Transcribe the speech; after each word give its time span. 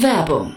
Werbung 0.00 0.56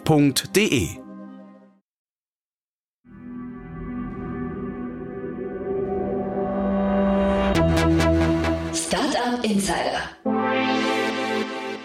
f.de. 0.05 0.89
Startup 8.73 9.43
Insider. 9.43 10.01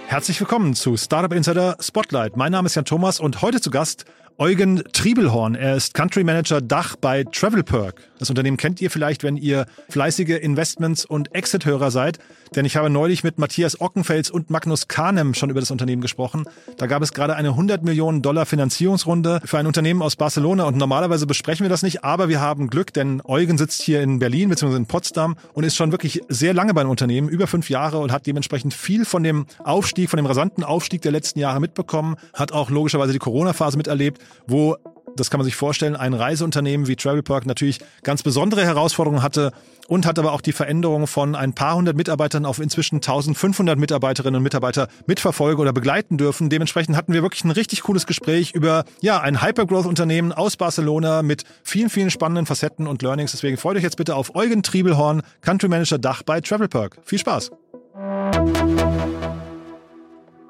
Herzlich 0.06 0.40
willkommen 0.40 0.74
zu 0.74 0.96
Startup 0.96 1.32
Insider 1.32 1.76
Spotlight. 1.80 2.36
Mein 2.36 2.52
Name 2.52 2.66
ist 2.66 2.74
Jan 2.74 2.84
Thomas 2.84 3.20
und 3.20 3.42
heute 3.42 3.60
zu 3.60 3.70
Gast 3.70 4.06
Eugen 4.38 4.82
Triebelhorn. 4.92 5.54
Er 5.54 5.76
ist 5.76 5.94
Country 5.94 6.22
Manager 6.22 6.60
Dach 6.60 6.96
bei 6.96 7.24
Travelperk. 7.24 8.02
Das 8.18 8.28
Unternehmen 8.28 8.58
kennt 8.58 8.82
ihr 8.82 8.90
vielleicht, 8.90 9.22
wenn 9.22 9.38
ihr 9.38 9.64
fleißige 9.88 10.38
Investments- 10.42 11.06
und 11.06 11.34
Exit-Hörer 11.34 11.90
seid. 11.90 12.18
Denn 12.54 12.66
ich 12.66 12.76
habe 12.76 12.90
neulich 12.90 13.24
mit 13.24 13.38
Matthias 13.38 13.80
Ockenfels 13.80 14.30
und 14.30 14.50
Magnus 14.50 14.88
Kahnem 14.88 15.32
schon 15.32 15.48
über 15.48 15.60
das 15.60 15.70
Unternehmen 15.70 16.02
gesprochen. 16.02 16.44
Da 16.76 16.86
gab 16.86 17.02
es 17.02 17.14
gerade 17.14 17.34
eine 17.34 17.48
100 17.48 17.82
Millionen 17.82 18.20
Dollar 18.20 18.44
Finanzierungsrunde 18.44 19.40
für 19.44 19.56
ein 19.56 19.66
Unternehmen 19.66 20.02
aus 20.02 20.16
Barcelona. 20.16 20.64
Und 20.64 20.76
normalerweise 20.76 21.26
besprechen 21.26 21.64
wir 21.64 21.70
das 21.70 21.82
nicht, 21.82 22.04
aber 22.04 22.28
wir 22.28 22.40
haben 22.40 22.68
Glück, 22.68 22.92
denn 22.92 23.22
Eugen 23.24 23.56
sitzt 23.56 23.80
hier 23.80 24.02
in 24.02 24.18
Berlin 24.18 24.50
bzw. 24.50 24.76
in 24.76 24.86
Potsdam 24.86 25.36
und 25.54 25.64
ist 25.64 25.76
schon 25.76 25.92
wirklich 25.92 26.20
sehr 26.28 26.52
lange 26.52 26.74
beim 26.74 26.90
Unternehmen, 26.90 27.30
über 27.30 27.46
fünf 27.46 27.70
Jahre 27.70 27.98
und 27.98 28.12
hat 28.12 28.26
dementsprechend 28.26 28.74
viel 28.74 29.06
von 29.06 29.22
dem 29.22 29.46
Aufstieg, 29.64 30.10
von 30.10 30.18
dem 30.18 30.26
rasanten 30.26 30.62
Aufstieg 30.62 31.00
der 31.00 31.12
letzten 31.12 31.38
Jahre 31.38 31.58
mitbekommen, 31.58 32.16
hat 32.34 32.52
auch 32.52 32.68
logischerweise 32.68 33.14
die 33.14 33.18
Corona-Phase 33.18 33.78
miterlebt 33.78 34.20
wo 34.46 34.76
das 35.16 35.30
kann 35.30 35.38
man 35.38 35.44
sich 35.44 35.56
vorstellen, 35.56 35.96
ein 35.96 36.14
Reiseunternehmen 36.14 36.86
wie 36.86 36.96
Travelpark 36.96 37.46
natürlich 37.46 37.80
ganz 38.02 38.22
besondere 38.22 38.64
Herausforderungen 38.64 39.22
hatte 39.22 39.52
und 39.88 40.04
hat 40.04 40.18
aber 40.18 40.32
auch 40.32 40.40
die 40.40 40.52
Veränderung 40.52 41.06
von 41.06 41.34
ein 41.34 41.54
paar 41.54 41.76
hundert 41.76 41.96
Mitarbeitern 41.96 42.44
auf 42.44 42.58
inzwischen 42.58 42.96
1500 42.96 43.78
Mitarbeiterinnen 43.78 44.36
und 44.36 44.42
Mitarbeiter 44.42 44.88
mitverfolgen 45.06 45.60
oder 45.60 45.72
begleiten 45.72 46.18
dürfen. 46.18 46.50
Dementsprechend 46.50 46.96
hatten 46.96 47.12
wir 47.12 47.22
wirklich 47.22 47.44
ein 47.44 47.50
richtig 47.50 47.82
cooles 47.82 48.06
Gespräch 48.06 48.52
über 48.52 48.84
ja, 49.00 49.20
ein 49.20 49.42
Hypergrowth-Unternehmen 49.42 50.32
aus 50.32 50.56
Barcelona 50.56 51.22
mit 51.22 51.44
vielen, 51.62 51.90
vielen 51.90 52.10
spannenden 52.10 52.46
Facetten 52.46 52.86
und 52.86 53.02
Learnings. 53.02 53.30
Deswegen 53.30 53.56
freut 53.56 53.76
euch 53.76 53.82
jetzt 53.82 53.96
bitte 53.96 54.16
auf 54.16 54.34
Eugen 54.34 54.62
Triebelhorn, 54.62 55.22
Country 55.40 55.68
Manager 55.68 55.98
Dach 55.98 56.22
bei 56.22 56.40
Travelpark. 56.40 56.98
Viel 57.04 57.18
Spaß! 57.18 57.50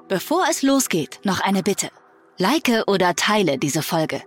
Bevor 0.09 0.45
es 0.49 0.61
losgeht, 0.61 1.19
noch 1.23 1.41
eine 1.41 1.63
Bitte. 1.63 1.89
Like 2.39 2.83
oder 2.85 3.15
teile 3.15 3.57
diese 3.57 3.81
Folge. 3.81 4.21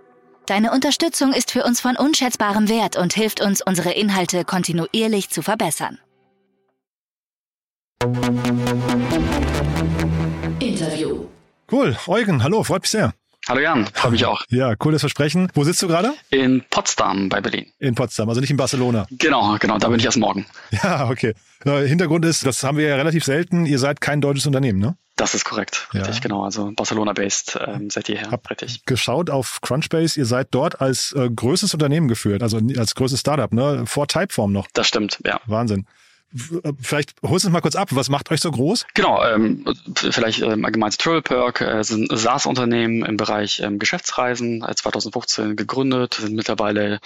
Deine 0.45 0.71
Unterstützung 0.71 1.31
ist 1.31 1.51
für 1.51 1.63
uns 1.63 1.79
von 1.79 1.95
unschätzbarem 1.95 2.67
Wert 2.67 2.97
und 2.97 3.13
hilft 3.13 3.39
uns, 3.39 3.61
unsere 3.65 3.91
Inhalte 3.91 4.43
kontinuierlich 4.43 5.29
zu 5.29 5.41
verbessern. 5.41 5.97
Interview. 10.59 11.25
Cool. 11.71 11.95
Eugen, 12.07 12.43
hallo, 12.43 12.63
freut 12.63 12.81
mich 12.81 12.91
sehr. 12.91 13.13
Hallo 13.51 13.59
Jan, 13.59 13.85
freue 13.93 14.11
mich 14.11 14.25
auch. 14.25 14.45
Ja, 14.47 14.77
cooles 14.77 15.01
Versprechen. 15.01 15.51
Wo 15.53 15.65
sitzt 15.65 15.81
du 15.81 15.89
gerade? 15.89 16.13
In 16.29 16.63
Potsdam 16.69 17.27
bei 17.27 17.41
Berlin. 17.41 17.65
In 17.79 17.95
Potsdam, 17.95 18.29
also 18.29 18.39
nicht 18.39 18.49
in 18.49 18.55
Barcelona. 18.55 19.07
Genau, 19.11 19.57
genau, 19.59 19.77
da 19.77 19.89
bin 19.89 19.99
ich 19.99 20.05
erst 20.05 20.19
morgen. 20.19 20.45
Ja, 20.71 21.09
okay. 21.09 21.33
Hintergrund 21.65 22.23
ist, 22.23 22.45
das 22.45 22.63
haben 22.63 22.77
wir 22.77 22.87
ja 22.87 22.95
relativ 22.95 23.25
selten, 23.25 23.65
ihr 23.65 23.77
seid 23.77 23.99
kein 23.99 24.21
deutsches 24.21 24.45
Unternehmen, 24.45 24.79
ne? 24.79 24.95
Das 25.17 25.35
ist 25.35 25.43
korrekt, 25.43 25.89
richtig, 25.93 26.15
ja. 26.15 26.21
genau. 26.21 26.45
Also 26.45 26.71
Barcelona-based 26.73 27.59
ähm, 27.67 27.89
seid 27.89 28.07
ihr 28.07 28.19
her, 28.19 28.31
Hab 28.31 28.49
richtig. 28.49 28.85
geschaut 28.85 29.29
auf 29.29 29.59
Crunchbase, 29.61 30.17
ihr 30.17 30.25
seid 30.25 30.47
dort 30.51 30.79
als 30.79 31.11
äh, 31.11 31.29
größtes 31.29 31.73
Unternehmen 31.73 32.07
geführt, 32.07 32.43
also 32.43 32.57
als 32.77 32.95
größtes 32.95 33.19
Startup, 33.19 33.51
ne? 33.51 33.83
Vor 33.85 34.07
Typeform 34.07 34.53
noch. 34.53 34.69
Das 34.71 34.87
stimmt, 34.87 35.19
ja. 35.25 35.41
Wahnsinn. 35.45 35.87
Vielleicht 36.81 37.13
holst 37.23 37.43
du 37.43 37.47
uns 37.47 37.53
mal 37.53 37.61
kurz 37.61 37.75
ab, 37.75 37.89
was 37.91 38.09
macht 38.09 38.31
euch 38.31 38.41
so 38.41 38.51
groß? 38.51 38.85
Genau, 38.93 39.23
ähm, 39.23 39.65
vielleicht 39.95 40.41
ähm, 40.41 40.65
allgemein 40.65 40.91
Travelperk, 40.91 41.61
äh, 41.61 41.83
sind 41.83 42.09
SaaS-Unternehmen 42.11 43.03
im 43.03 43.17
Bereich 43.17 43.59
ähm, 43.59 43.79
Geschäftsreisen, 43.79 44.63
äh, 44.63 44.75
2015 44.75 45.55
gegründet, 45.55 46.15
sind 46.15 46.35
mittlerweile 46.35 46.99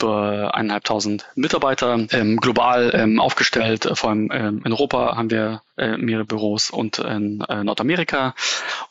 über 0.00 0.54
eineinhalbtausend 0.54 1.26
Mitarbeiter 1.34 2.06
ähm, 2.12 2.38
global 2.38 2.90
ähm, 2.94 3.20
aufgestellt. 3.20 3.88
Vor 3.94 4.10
allem 4.10 4.30
ähm, 4.32 4.62
in 4.64 4.72
Europa 4.72 5.16
haben 5.16 5.30
wir 5.30 5.62
äh, 5.80 5.96
mehrere 5.96 6.24
Büros 6.24 6.70
und 6.70 6.98
in 6.98 7.40
äh, 7.48 7.64
Nordamerika. 7.64 8.34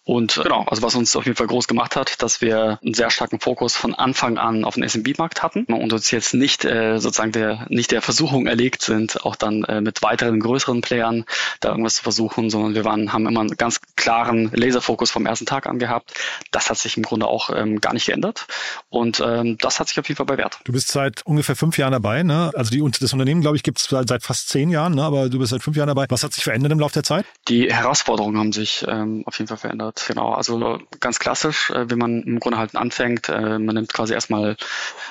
Und 0.04 0.38
äh, 0.38 0.44
genau, 0.44 0.64
also 0.64 0.82
was 0.82 0.96
uns 0.96 1.16
auf 1.16 1.26
jeden 1.26 1.38
Fall 1.38 1.48
groß 1.48 1.68
gemacht 1.68 1.96
hat, 1.96 2.22
dass 2.22 2.42
wir 2.42 2.80
einen 2.84 2.94
sehr 2.94 3.10
starken 3.12 3.40
Fokus 3.40 3.76
von 3.76 3.94
Anfang 3.94 4.38
an 4.38 4.66
auf 4.66 4.76
den 4.76 4.88
SMB-Markt 4.88 5.44
hatten 5.44 5.66
und 5.66 5.94
uns 5.94 6.12
jetzt 6.12 6.34
nicht 6.34 6.66
äh, 6.66 7.00
sozusagen 7.00 7.32
der 7.32 7.68
nicht 7.70 7.92
der 7.92 8.02
Versuchung 8.02 8.48
erlegt 8.48 8.82
sind, 8.82 9.26
auch 9.26 9.36
dann 9.36 9.64
äh, 9.66 9.82
mit 9.82 10.02
weiteren 10.02 10.40
größeren 10.40 10.82
Playern 10.82 11.26
da 11.60 11.70
irgendwas 11.70 11.96
zu 11.96 12.04
versuchen, 12.04 12.50
sondern 12.50 12.74
wir 12.74 12.86
waren 12.86 13.14
haben 13.14 13.28
immer 13.28 13.42
einen 13.42 13.56
ganz 13.58 13.80
klaren 13.96 14.52
Laserfokus 14.54 15.12
vom 15.12 15.26
ersten 15.26 15.46
Tag 15.46 15.68
an 15.68 15.80
gehabt. 15.80 16.14
Das 16.52 16.70
hat 16.70 16.78
sich 16.78 16.98
im 16.98 17.04
Grunde 17.04 17.28
auch 17.28 17.50
ähm, 17.56 17.80
gar 17.80 17.94
nicht 17.94 18.08
geändert 18.08 18.48
und 18.90 19.22
ähm, 19.24 19.58
das 19.60 19.80
hat 19.80 19.90
sich 19.90 20.00
auf 20.00 20.08
jeden 20.08 20.18
Fall 20.18 20.26
bewährt. 20.26 20.60
Du 20.64 20.72
bist 20.72 20.90
seit 20.90 21.26
ungefähr 21.26 21.56
fünf 21.56 21.78
Jahren 21.78 21.92
dabei, 21.92 22.24
ne? 22.24 22.52
Also 22.56 22.72
die 22.72 22.90
das 23.00 23.14
Unternehmen, 23.14 23.42
glaube 23.42 23.58
ich, 23.58 23.64
gibt 23.64 23.80
es 23.80 23.88
seit 23.90 24.24
fast 24.24 24.50
zehn 24.50 24.70
Jahren, 24.70 24.96
ne? 24.96 25.04
Aber 25.04 25.30
du 25.30 25.38
bist 25.38 25.52
seit 25.52 25.62
fünf 25.62 25.78
Jahren 25.78 25.88
dabei. 25.88 26.06
Was 26.10 26.24
hat 26.24 26.34
sich 26.34 26.44
verändert 26.44 26.72
im 26.72 26.79
Laufe 26.80 26.94
der 26.94 27.04
Zeit? 27.04 27.26
Die 27.48 27.72
Herausforderungen 27.72 28.38
haben 28.38 28.52
sich 28.52 28.86
ähm, 28.88 29.24
auf 29.26 29.38
jeden 29.38 29.48
Fall 29.48 29.58
verändert. 29.58 30.04
Genau. 30.08 30.34
Also 30.34 30.80
ganz 31.00 31.20
klassisch, 31.20 31.70
äh, 31.70 31.90
wie 31.90 31.96
man 31.96 32.24
im 32.24 32.40
Grunde 32.40 32.58
halt 32.58 32.76
anfängt, 32.76 33.30
äh, 33.30 33.60
man 33.60 33.76
nimmt 33.76 33.94
quasi 33.94 34.14
erstmal 34.14 34.56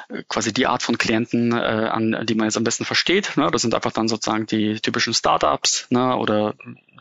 äh, 0.09 0.23
quasi 0.29 0.53
die 0.53 0.67
Art 0.67 0.83
von 0.83 0.99
Klienten 0.99 1.53
äh, 1.53 1.57
an, 1.57 2.25
die 2.25 2.35
man 2.35 2.47
jetzt 2.47 2.57
am 2.57 2.65
besten 2.65 2.85
versteht. 2.85 3.37
Ne? 3.37 3.51
Das 3.51 3.63
sind 3.63 3.75
einfach 3.75 3.93
dann 3.93 4.09
sozusagen 4.09 4.47
die 4.47 4.81
typischen 4.81 5.15
Startups 5.15 5.87
ne? 5.91 6.17
oder 6.17 6.55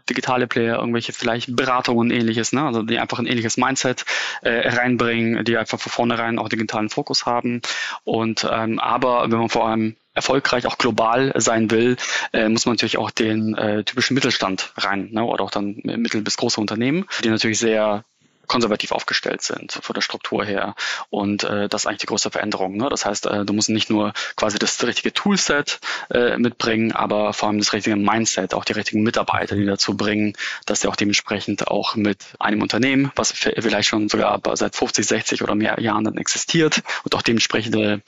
digitale 0.09 0.47
Player, 0.47 0.79
irgendwelche 0.79 1.13
vielleicht 1.13 1.55
Beratungen 1.55 2.11
ähnliches, 2.11 2.53
ne? 2.53 2.63
also 2.63 2.81
die 2.81 2.99
einfach 2.99 3.19
ein 3.19 3.27
ähnliches 3.27 3.57
Mindset 3.57 4.05
äh, 4.41 4.69
reinbringen, 4.69 5.43
die 5.45 5.57
einfach 5.57 5.79
von 5.79 5.91
vornherein 5.91 6.39
auch 6.39 6.49
digitalen 6.49 6.89
Fokus 6.89 7.25
haben. 7.25 7.61
Und 8.03 8.47
ähm, 8.49 8.79
aber 8.79 9.29
wenn 9.29 9.39
man 9.39 9.49
vor 9.49 9.67
allem 9.67 9.95
erfolgreich 10.17 10.65
auch 10.65 10.77
global 10.77 11.31
sein 11.37 11.71
will, 11.71 11.95
äh, 12.33 12.49
muss 12.49 12.65
man 12.65 12.73
natürlich 12.73 12.97
auch 12.97 13.11
den 13.11 13.55
äh, 13.55 13.83
typischen 13.83 14.15
Mittelstand 14.15 14.73
rein 14.75 15.09
ne? 15.11 15.23
oder 15.23 15.43
auch 15.43 15.51
dann 15.51 15.79
mittel- 15.83 16.21
bis 16.21 16.35
große 16.35 16.59
Unternehmen, 16.59 17.05
die 17.23 17.29
natürlich 17.29 17.59
sehr 17.59 18.03
konservativ 18.47 18.91
aufgestellt 18.91 19.41
sind 19.41 19.79
von 19.81 19.93
der 19.93 20.01
Struktur 20.01 20.43
her. 20.45 20.75
Und 21.09 21.43
äh, 21.43 21.69
das 21.69 21.81
ist 21.81 21.87
eigentlich 21.87 21.99
die 21.99 22.07
größte 22.07 22.31
Veränderung. 22.31 22.77
Ne? 22.77 22.87
Das 22.89 23.05
heißt, 23.05 23.25
äh, 23.27 23.45
du 23.45 23.53
musst 23.53 23.69
nicht 23.69 23.89
nur 23.89 24.13
quasi 24.35 24.57
das 24.57 24.81
richtige 24.83 25.13
Toolset 25.13 25.79
äh, 26.09 26.37
mitbringen, 26.37 26.91
aber 26.93 27.33
vor 27.33 27.49
allem 27.49 27.59
das 27.59 27.73
richtige 27.73 27.95
Mindset, 27.95 28.53
auch 28.53 28.65
die 28.65 28.73
richtigen 28.73 29.03
Mitarbeiter, 29.03 29.55
die 29.55 29.65
dazu 29.65 29.95
bringen, 29.95 30.33
dass 30.65 30.81
sie 30.81 30.87
auch 30.87 30.95
dementsprechend 30.95 31.67
auch 31.67 31.95
mit 31.95 32.19
einem 32.39 32.61
Unternehmen, 32.61 33.11
was 33.15 33.31
vielleicht 33.31 33.89
schon 33.89 34.09
sogar 34.09 34.41
seit 34.53 34.75
50, 34.75 35.05
60 35.05 35.43
oder 35.43 35.55
mehr 35.55 35.79
Jahren 35.79 36.03
dann 36.03 36.17
existiert 36.17 36.81
und 37.03 37.15
auch 37.15 37.21
dementsprechende 37.21 38.01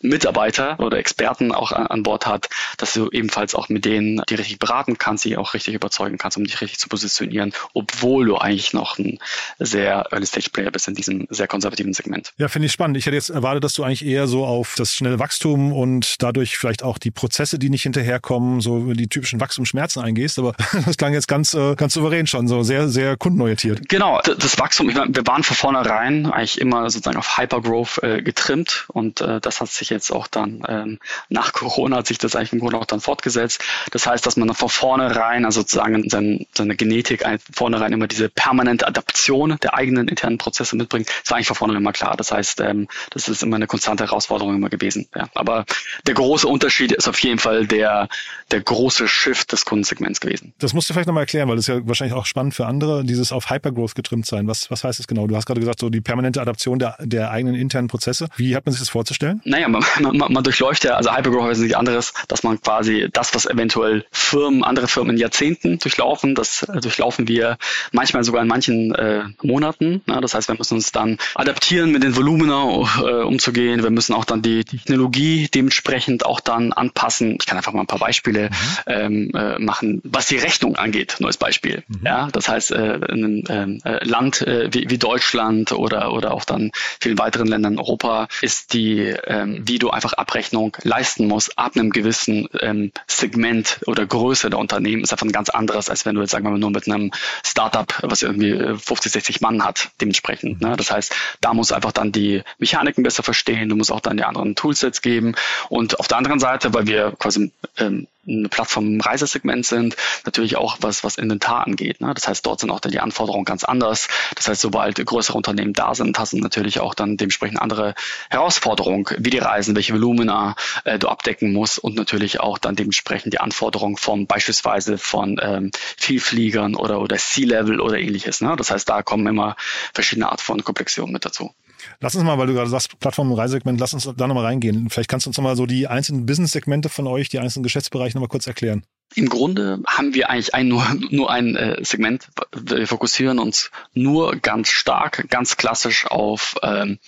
Mitarbeiter 0.00 0.78
oder 0.80 0.98
Experten 0.98 1.52
auch 1.52 1.72
an 1.72 2.02
Bord 2.02 2.26
hat, 2.26 2.48
dass 2.76 2.92
du 2.92 3.08
ebenfalls 3.10 3.54
auch 3.54 3.68
mit 3.68 3.84
denen 3.84 4.22
die 4.28 4.34
richtig 4.34 4.58
beraten 4.58 4.98
kannst, 4.98 5.24
die 5.24 5.36
auch 5.36 5.54
richtig 5.54 5.74
überzeugen 5.74 6.18
kannst, 6.18 6.36
um 6.36 6.44
dich 6.44 6.60
richtig 6.60 6.78
zu 6.78 6.88
positionieren, 6.88 7.52
obwohl 7.72 8.26
du 8.26 8.36
eigentlich 8.36 8.72
noch 8.72 8.98
ein 8.98 9.18
sehr 9.58 9.85
Early-Stage-Player 10.10 10.70
bist 10.70 10.88
in 10.88 10.94
diesem 10.94 11.26
sehr 11.30 11.46
konservativen 11.46 11.92
Segment. 11.92 12.32
Ja, 12.38 12.48
finde 12.48 12.66
ich 12.66 12.72
spannend. 12.72 12.96
Ich 12.96 13.06
hätte 13.06 13.16
jetzt 13.16 13.30
erwartet, 13.30 13.64
dass 13.64 13.72
du 13.74 13.84
eigentlich 13.84 14.04
eher 14.04 14.26
so 14.26 14.44
auf 14.44 14.74
das 14.76 14.92
schnelle 14.92 15.18
Wachstum 15.18 15.72
und 15.72 16.22
dadurch 16.22 16.58
vielleicht 16.58 16.82
auch 16.82 16.98
die 16.98 17.10
Prozesse, 17.10 17.58
die 17.58 17.70
nicht 17.70 17.82
hinterherkommen, 17.82 18.60
so 18.60 18.92
die 18.92 19.08
typischen 19.08 19.40
Wachstumsschmerzen 19.40 20.02
eingehst, 20.02 20.38
aber 20.38 20.54
das 20.86 20.96
klang 20.96 21.12
jetzt 21.12 21.28
ganz, 21.28 21.54
äh, 21.54 21.74
ganz 21.74 21.94
souverän 21.94 22.26
schon, 22.26 22.48
so 22.48 22.62
sehr, 22.62 22.88
sehr 22.88 23.16
kundenorientiert. 23.16 23.88
Genau, 23.88 24.20
das 24.20 24.58
Wachstum, 24.58 24.88
ich 24.88 24.96
meine, 24.96 25.14
wir 25.14 25.26
waren 25.26 25.42
von 25.42 25.56
vornherein 25.56 26.26
eigentlich 26.26 26.60
immer 26.60 26.88
sozusagen 26.90 27.18
auf 27.18 27.38
Hypergrowth 27.38 28.02
äh, 28.02 28.22
getrimmt 28.22 28.86
und 28.88 29.20
äh, 29.20 29.40
das 29.40 29.60
hat 29.60 29.68
sich 29.68 29.90
jetzt 29.90 30.10
auch 30.10 30.26
dann 30.26 30.62
ähm, 30.68 30.98
nach 31.28 31.52
Corona 31.52 31.98
hat 31.98 32.06
sich 32.06 32.18
das 32.18 32.36
eigentlich 32.36 32.52
im 32.52 32.60
Grunde 32.60 32.78
auch 32.78 32.84
dann 32.84 33.00
fortgesetzt. 33.00 33.62
Das 33.90 34.06
heißt, 34.06 34.24
dass 34.26 34.36
man 34.36 34.52
von 34.54 34.68
vornherein, 34.68 35.44
also 35.44 35.60
sozusagen 35.60 36.08
seine, 36.08 36.46
seine 36.54 36.76
Genetik 36.76 37.24
vornherein 37.52 37.92
immer 37.92 38.06
diese 38.06 38.28
permanente 38.28 38.86
Adaption 38.86 39.56
der 39.62 39.74
eigenen 39.76 40.08
internen 40.08 40.38
Prozesse 40.38 40.76
mitbringen. 40.76 41.06
Das 41.22 41.30
war 41.30 41.36
eigentlich 41.36 41.48
von 41.48 41.56
vorne 41.56 41.76
immer 41.76 41.92
klar. 41.92 42.16
Das 42.16 42.32
heißt, 42.32 42.60
ähm, 42.60 42.88
das 43.10 43.28
ist 43.28 43.42
immer 43.42 43.56
eine 43.56 43.66
konstante 43.66 44.04
Herausforderung 44.04 44.54
immer 44.54 44.68
gewesen. 44.68 45.08
Ja. 45.14 45.28
Aber 45.34 45.64
der 46.06 46.14
große 46.14 46.48
Unterschied 46.48 46.92
ist 46.92 47.08
auf 47.08 47.18
jeden 47.20 47.38
Fall 47.38 47.66
der, 47.66 48.08
der 48.50 48.60
große 48.60 49.08
Shift 49.08 49.52
des 49.52 49.64
Kundensegments 49.64 50.20
gewesen. 50.20 50.54
Das 50.58 50.72
musst 50.72 50.88
du 50.88 50.94
vielleicht 50.94 51.06
nochmal 51.06 51.22
erklären, 51.22 51.48
weil 51.48 51.56
das 51.56 51.68
ist 51.68 51.74
ja 51.74 51.86
wahrscheinlich 51.86 52.16
auch 52.16 52.26
spannend 52.26 52.54
für 52.54 52.66
andere, 52.66 53.04
dieses 53.04 53.32
auf 53.32 53.50
Hypergrowth 53.50 53.94
getrimmt 53.94 54.26
sein. 54.26 54.46
Was, 54.46 54.70
was 54.70 54.84
heißt 54.84 54.98
das 54.98 55.06
genau? 55.06 55.26
Du 55.26 55.36
hast 55.36 55.46
gerade 55.46 55.60
gesagt, 55.60 55.80
so 55.80 55.90
die 55.90 56.00
permanente 56.00 56.40
Adaption 56.40 56.78
der, 56.78 56.96
der 57.00 57.30
eigenen 57.30 57.54
internen 57.54 57.88
Prozesse. 57.88 58.28
Wie 58.36 58.56
hat 58.56 58.66
man 58.66 58.72
sich 58.72 58.80
das 58.80 58.88
vorzustellen? 58.88 59.40
Naja, 59.44 59.68
man, 59.68 59.84
man, 60.00 60.32
man 60.32 60.44
durchläuft 60.44 60.84
ja, 60.84 60.94
also 60.94 61.14
Hypergrowth 61.14 61.52
ist 61.52 61.58
nichts 61.58 61.76
anderes, 61.76 62.14
dass 62.28 62.42
man 62.42 62.60
quasi 62.60 63.08
das, 63.12 63.34
was 63.34 63.46
eventuell 63.46 64.04
Firmen, 64.10 64.64
andere 64.64 64.88
Firmen 64.88 65.16
in 65.16 65.20
Jahrzehnten 65.20 65.78
durchlaufen, 65.78 66.34
das 66.34 66.62
äh, 66.62 66.80
durchlaufen 66.80 67.28
wir 67.28 67.58
manchmal 67.92 68.24
sogar 68.24 68.42
in 68.42 68.48
manchen 68.48 68.94
äh, 68.94 69.24
Monaten. 69.42 69.65
Ne? 69.80 70.00
Das 70.20 70.34
heißt, 70.34 70.48
wir 70.48 70.56
müssen 70.56 70.74
uns 70.74 70.92
dann 70.92 71.18
adaptieren, 71.34 71.92
mit 71.92 72.02
den 72.02 72.16
Volumina 72.16 72.64
äh, 73.00 73.22
umzugehen. 73.22 73.82
Wir 73.82 73.90
müssen 73.90 74.14
auch 74.14 74.24
dann 74.24 74.42
die 74.42 74.64
Technologie 74.64 75.48
dementsprechend 75.52 76.24
auch 76.24 76.40
dann 76.40 76.72
anpassen. 76.72 77.36
Ich 77.40 77.46
kann 77.46 77.56
einfach 77.56 77.72
mal 77.72 77.80
ein 77.80 77.86
paar 77.86 77.98
Beispiele 77.98 78.50
mhm. 78.50 78.82
ähm, 78.86 79.30
äh, 79.34 79.58
machen, 79.58 80.00
was 80.04 80.26
die 80.26 80.36
Rechnung 80.36 80.76
angeht. 80.76 81.16
Neues 81.20 81.36
Beispiel. 81.36 81.82
Mhm. 81.88 82.00
Ja, 82.04 82.28
das 82.32 82.48
heißt, 82.48 82.72
äh, 82.72 83.00
ein 83.10 83.44
ähm, 83.48 83.80
äh, 83.84 84.04
Land 84.04 84.42
äh, 84.42 84.72
wie, 84.72 84.88
wie 84.88 84.98
Deutschland 84.98 85.72
oder 85.72 86.12
oder 86.12 86.32
auch 86.32 86.44
dann 86.44 86.70
vielen 87.00 87.18
weiteren 87.18 87.46
Ländern 87.46 87.74
in 87.74 87.78
Europa 87.78 88.28
ist 88.42 88.72
die, 88.72 89.14
ähm, 89.26 89.62
wie 89.66 89.78
du 89.78 89.90
einfach 89.90 90.12
Abrechnung 90.14 90.76
leisten 90.82 91.26
musst 91.26 91.58
ab 91.58 91.72
einem 91.76 91.90
gewissen 91.90 92.48
ähm, 92.60 92.92
Segment 93.06 93.80
oder 93.86 94.06
Größe 94.06 94.50
der 94.50 94.58
Unternehmen 94.58 95.02
ist 95.02 95.12
einfach 95.12 95.26
ein 95.26 95.32
ganz 95.32 95.48
anderes, 95.48 95.88
als 95.88 96.06
wenn 96.06 96.14
du 96.14 96.20
jetzt 96.20 96.30
sagen 96.30 96.44
wir 96.44 96.50
mal 96.50 96.58
nur 96.58 96.70
mit 96.70 96.88
einem 96.88 97.10
Startup, 97.44 97.92
was 98.02 98.22
irgendwie 98.22 98.52
50, 98.52 99.12
60 99.12 99.40
Mann 99.40 99.55
hat, 99.64 99.90
dementsprechend. 100.00 100.60
Ne? 100.60 100.74
Das 100.76 100.90
heißt, 100.90 101.14
da 101.40 101.54
muss 101.54 101.72
einfach 101.72 101.92
dann 101.92 102.12
die 102.12 102.42
Mechaniken 102.58 103.02
besser 103.02 103.22
verstehen, 103.22 103.68
du 103.68 103.76
musst 103.76 103.92
auch 103.92 104.00
dann 104.00 104.16
die 104.16 104.24
anderen 104.24 104.54
Toolsets 104.54 105.02
geben 105.02 105.34
und 105.68 106.00
auf 106.00 106.08
der 106.08 106.18
anderen 106.18 106.40
Seite, 106.40 106.74
weil 106.74 106.86
wir 106.86 107.12
quasi 107.18 107.52
ähm, 107.78 108.06
eine 108.28 108.48
Plattform 108.48 108.86
im 108.86 109.00
Reisesegment 109.00 109.66
sind, 109.66 109.96
natürlich 110.24 110.56
auch 110.56 110.78
was, 110.80 111.04
was 111.04 111.16
Inventar 111.16 111.66
angeht. 111.66 112.00
Ne? 112.00 112.12
Das 112.14 112.28
heißt, 112.28 112.44
dort 112.44 112.60
sind 112.60 112.70
auch 112.70 112.80
dann 112.80 112.92
die 112.92 113.00
Anforderungen 113.00 113.44
ganz 113.44 113.64
anders. 113.64 114.08
Das 114.34 114.48
heißt, 114.48 114.60
sobald 114.60 115.04
größere 115.04 115.36
Unternehmen 115.36 115.72
da 115.72 115.94
sind, 115.94 116.18
hast 116.18 116.32
du 116.32 116.38
natürlich 116.38 116.80
auch 116.80 116.94
dann 116.94 117.16
dementsprechend 117.16 117.60
andere 117.60 117.94
Herausforderungen, 118.30 119.06
wie 119.18 119.30
die 119.30 119.38
Reisen, 119.38 119.76
welche 119.76 119.94
Volumina 119.94 120.56
äh, 120.84 120.98
du 120.98 121.08
abdecken 121.08 121.52
musst 121.52 121.78
und 121.78 121.94
natürlich 121.94 122.40
auch 122.40 122.58
dann 122.58 122.76
dementsprechend 122.76 123.32
die 123.32 123.40
Anforderungen 123.40 123.96
von 123.96 124.26
beispielsweise 124.26 124.98
von 124.98 125.38
ähm, 125.42 125.70
Vielfliegern 125.96 126.74
oder, 126.74 127.00
oder 127.00 127.16
C-Level 127.16 127.80
oder 127.80 127.98
ähnliches. 127.98 128.40
Ne? 128.40 128.54
Das 128.56 128.70
heißt, 128.70 128.88
da 128.88 129.02
kommen 129.02 129.26
immer 129.26 129.56
verschiedene 129.94 130.30
Art 130.30 130.40
von 130.40 130.64
Komplexionen 130.64 131.12
mit 131.12 131.24
dazu. 131.24 131.54
Lass 132.00 132.14
uns 132.14 132.24
mal, 132.24 132.38
weil 132.38 132.46
du 132.46 132.54
gerade 132.54 132.70
sagst, 132.70 132.98
Plattform- 132.98 133.30
und 133.30 133.38
Reisesegment, 133.38 133.80
lass 133.80 133.94
uns 133.94 134.10
da 134.16 134.26
nochmal 134.26 134.44
reingehen. 134.44 134.90
Vielleicht 134.90 135.08
kannst 135.08 135.26
du 135.26 135.30
uns 135.30 135.36
nochmal 135.36 135.56
so 135.56 135.66
die 135.66 135.86
einzelnen 135.86 136.26
Business-Segmente 136.26 136.88
von 136.88 137.06
euch, 137.06 137.28
die 137.28 137.38
einzelnen 137.38 137.62
Geschäftsbereiche 137.62 138.16
nochmal 138.16 138.28
kurz 138.28 138.46
erklären. 138.46 138.84
Im 139.14 139.28
Grunde 139.28 139.80
haben 139.86 140.14
wir 140.14 140.30
eigentlich 140.30 140.54
ein, 140.54 140.68
nur, 140.68 140.84
nur 141.10 141.30
ein 141.30 141.56
äh, 141.56 141.84
Segment. 141.84 142.28
Wir 142.52 142.86
fokussieren 142.86 143.38
uns 143.38 143.70
nur 143.94 144.36
ganz 144.36 144.68
stark, 144.68 145.28
ganz 145.30 145.56
klassisch 145.56 146.06
auf 146.06 146.56
ähm, 146.62 146.98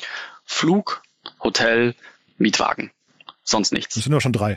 Flug, 0.44 1.02
Hotel, 1.42 1.94
Mietwagen. 2.38 2.90
Sonst 3.42 3.72
nichts. 3.72 3.94
Das 3.94 4.04
sind 4.04 4.12
ja 4.12 4.20
schon 4.20 4.32
drei. 4.32 4.56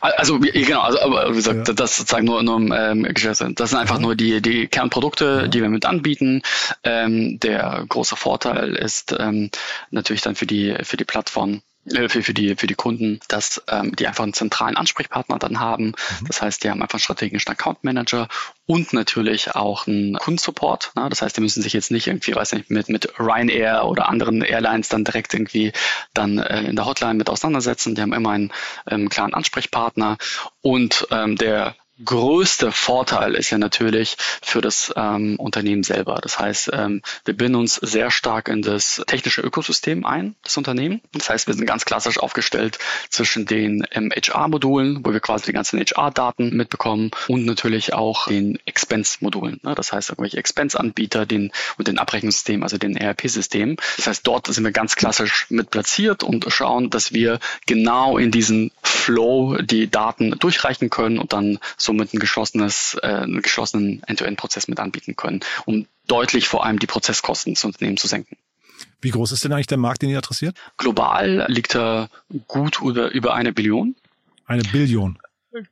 Also 0.00 0.38
genau, 0.38 0.80
also 0.80 1.00
aber 1.00 1.30
wie 1.30 1.36
gesagt, 1.36 1.68
ja. 1.68 1.74
das 1.74 1.96
sozusagen 1.96 2.24
nur, 2.24 2.42
nur 2.42 2.60
ähm, 2.76 3.02
Geschäfte. 3.02 3.52
Das 3.54 3.70
sind 3.70 3.78
einfach 3.78 3.96
ja. 3.96 4.02
nur 4.02 4.14
die, 4.16 4.40
die 4.40 4.66
Kernprodukte, 4.66 5.42
ja. 5.42 5.48
die 5.48 5.60
wir 5.60 5.68
mit 5.68 5.84
anbieten. 5.84 6.42
Ähm, 6.82 7.38
der 7.40 7.84
große 7.88 8.16
Vorteil 8.16 8.74
ist 8.74 9.14
ähm, 9.18 9.50
natürlich 9.90 10.22
dann 10.22 10.34
für 10.34 10.46
die 10.46 10.76
für 10.82 10.96
die 10.96 11.04
Plattform 11.04 11.62
für, 11.88 12.22
für, 12.22 12.34
die, 12.34 12.54
für 12.56 12.66
die 12.66 12.74
Kunden, 12.74 13.20
dass 13.28 13.62
ähm, 13.68 13.94
die 13.96 14.06
einfach 14.06 14.22
einen 14.22 14.34
zentralen 14.34 14.76
Ansprechpartner 14.76 15.38
dann 15.38 15.58
haben. 15.58 15.86
Mhm. 15.86 16.26
Das 16.28 16.40
heißt, 16.40 16.62
die 16.62 16.70
haben 16.70 16.80
einfach 16.80 16.94
einen 16.94 17.02
strategischen 17.02 17.50
Account 17.50 17.82
Manager 17.82 18.28
und 18.66 18.92
natürlich 18.92 19.54
auch 19.54 19.86
einen 19.86 20.14
Kundensupport. 20.14 20.92
Ne? 20.94 21.08
Das 21.08 21.22
heißt, 21.22 21.36
die 21.36 21.40
müssen 21.40 21.62
sich 21.62 21.72
jetzt 21.72 21.90
nicht 21.90 22.06
irgendwie, 22.06 22.34
weiß 22.34 22.52
nicht, 22.52 22.70
mit, 22.70 22.88
mit 22.88 23.18
Ryanair 23.18 23.84
oder 23.84 24.08
anderen 24.08 24.42
Airlines 24.42 24.88
dann 24.88 25.04
direkt 25.04 25.34
irgendwie 25.34 25.72
dann 26.14 26.38
äh, 26.38 26.62
in 26.62 26.76
der 26.76 26.86
Hotline 26.86 27.14
mit 27.14 27.28
auseinandersetzen. 27.28 27.94
Die 27.94 28.02
haben 28.02 28.12
immer 28.12 28.30
einen 28.30 28.52
ähm, 28.88 29.08
klaren 29.08 29.34
Ansprechpartner 29.34 30.18
und 30.60 31.08
ähm, 31.10 31.36
der 31.36 31.74
größte 32.04 32.72
Vorteil 32.72 33.34
ist 33.34 33.50
ja 33.50 33.58
natürlich 33.58 34.16
für 34.42 34.60
das 34.60 34.92
ähm, 34.96 35.36
Unternehmen 35.38 35.82
selber. 35.82 36.18
Das 36.22 36.38
heißt, 36.38 36.70
ähm, 36.72 37.02
wir 37.24 37.36
binden 37.36 37.56
uns 37.56 37.74
sehr 37.76 38.10
stark 38.10 38.48
in 38.48 38.62
das 38.62 39.02
technische 39.06 39.42
Ökosystem 39.42 40.04
ein, 40.04 40.34
das 40.42 40.56
Unternehmen. 40.56 41.00
Das 41.12 41.28
heißt, 41.28 41.46
wir 41.46 41.54
sind 41.54 41.66
ganz 41.66 41.84
klassisch 41.84 42.18
aufgestellt 42.18 42.78
zwischen 43.10 43.46
den 43.46 43.86
ähm, 43.92 44.10
HR-Modulen, 44.10 45.04
wo 45.04 45.12
wir 45.12 45.20
quasi 45.20 45.46
die 45.46 45.52
ganzen 45.52 45.78
HR-Daten 45.78 46.56
mitbekommen 46.56 47.10
und 47.28 47.44
natürlich 47.44 47.92
auch 47.92 48.26
den 48.26 48.58
Expense-Modulen. 48.64 49.60
Ne? 49.62 49.74
Das 49.74 49.92
heißt, 49.92 50.10
irgendwelche 50.10 50.38
Expense-Anbieter 50.38 51.26
den, 51.26 51.52
und 51.76 51.88
den 51.88 51.98
Abrechnungssystemen, 51.98 52.62
also 52.62 52.78
den 52.78 52.96
ERP-Systemen. 52.96 53.76
Das 53.96 54.06
heißt, 54.06 54.26
dort 54.26 54.46
sind 54.46 54.64
wir 54.64 54.72
ganz 54.72 54.96
klassisch 54.96 55.46
mit 55.50 55.70
platziert 55.70 56.22
und 56.22 56.46
schauen, 56.48 56.90
dass 56.90 57.12
wir 57.12 57.38
genau 57.66 58.18
in 58.18 58.30
diesen 58.30 58.72
Flow 58.82 59.58
die 59.60 59.90
Daten 59.90 60.30
durchreichen 60.38 60.90
können 60.90 61.18
und 61.18 61.32
dann 61.32 61.58
somit 61.82 62.14
ein 62.14 62.18
geschlossenes, 62.18 62.96
äh, 63.02 63.06
einen 63.06 63.42
geschlossenen 63.42 64.02
End-to-End-Prozess 64.04 64.68
mit 64.68 64.78
anbieten 64.80 65.16
können, 65.16 65.40
um 65.64 65.86
deutlich 66.06 66.48
vor 66.48 66.64
allem 66.64 66.78
die 66.78 66.86
Prozesskosten 66.86 67.54
des 67.54 67.64
Unternehmens 67.64 68.00
zu 68.00 68.08
senken. 68.08 68.36
Wie 69.00 69.10
groß 69.10 69.32
ist 69.32 69.44
denn 69.44 69.52
eigentlich 69.52 69.66
der 69.66 69.78
Markt, 69.78 70.02
den 70.02 70.10
ihr 70.10 70.18
adressiert? 70.18 70.56
Global 70.76 71.46
liegt 71.48 71.74
er 71.74 72.08
gut 72.46 72.80
über, 72.80 73.10
über 73.10 73.34
eine 73.34 73.52
Billion. 73.52 73.96
Eine 74.46 74.62
Billion. 74.62 75.18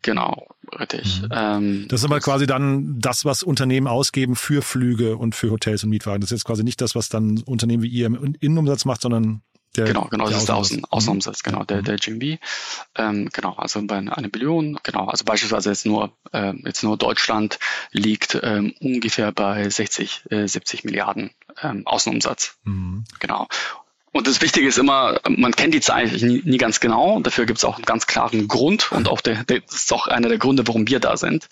Genau, 0.02 0.46
richtig. 0.78 1.22
Mhm. 1.22 1.28
Ähm, 1.32 1.88
das 1.88 2.00
ist 2.00 2.04
aber 2.04 2.20
quasi 2.20 2.46
dann 2.46 2.98
das, 3.00 3.24
was 3.24 3.42
Unternehmen 3.42 3.86
ausgeben 3.86 4.36
für 4.36 4.62
Flüge 4.62 5.16
und 5.16 5.34
für 5.34 5.50
Hotels 5.50 5.84
und 5.84 5.90
Mietwagen. 5.90 6.20
Das 6.20 6.30
ist 6.30 6.40
jetzt 6.40 6.44
quasi 6.44 6.64
nicht 6.64 6.80
das, 6.80 6.94
was 6.94 7.08
dann 7.08 7.42
Unternehmen 7.46 7.82
wie 7.82 7.88
ihr 7.88 8.06
im 8.06 8.36
Innenumsatz 8.40 8.84
macht, 8.84 9.00
sondern 9.00 9.42
der, 9.76 9.84
genau, 9.84 10.06
genau, 10.10 10.28
das 10.28 10.38
ist 10.38 10.48
der 10.48 10.56
Außen, 10.56 10.84
Außenumsatz, 10.84 11.42
genau, 11.42 11.64
der, 11.64 11.82
der 11.82 11.96
GMB. 11.96 12.40
Ähm, 12.96 13.28
genau, 13.32 13.54
also 13.54 13.80
bei 13.86 13.98
einer 13.98 14.28
Billion, 14.28 14.78
genau, 14.82 15.06
also 15.06 15.24
beispielsweise 15.24 15.70
jetzt 15.70 15.86
nur, 15.86 16.12
äh, 16.32 16.52
jetzt 16.64 16.82
nur 16.82 16.96
Deutschland 16.96 17.58
liegt 17.92 18.38
ähm, 18.42 18.74
ungefähr 18.80 19.30
bei 19.30 19.68
60, 19.68 20.24
äh, 20.30 20.46
70 20.48 20.84
Milliarden 20.84 21.30
ähm, 21.62 21.86
Außenumsatz. 21.86 22.58
Mhm. 22.64 23.04
Genau. 23.20 23.46
Und 24.12 24.26
das 24.26 24.42
Wichtige 24.42 24.66
ist 24.66 24.76
immer, 24.76 25.20
man 25.28 25.52
kennt 25.52 25.72
die 25.72 25.80
Zahl 25.80 26.00
eigentlich 26.00 26.22
nie, 26.22 26.42
nie 26.44 26.58
ganz 26.58 26.80
genau. 26.80 27.20
Dafür 27.20 27.46
gibt 27.46 27.58
es 27.58 27.64
auch 27.64 27.76
einen 27.76 27.84
ganz 27.84 28.08
klaren 28.08 28.48
Grund 28.48 28.90
und 28.90 29.08
auch 29.08 29.20
der, 29.20 29.44
der 29.44 29.58
ist 29.58 29.92
auch 29.92 30.08
einer 30.08 30.28
der 30.28 30.38
Gründe, 30.38 30.66
warum 30.66 30.88
wir 30.88 30.98
da 30.98 31.16
sind, 31.16 31.48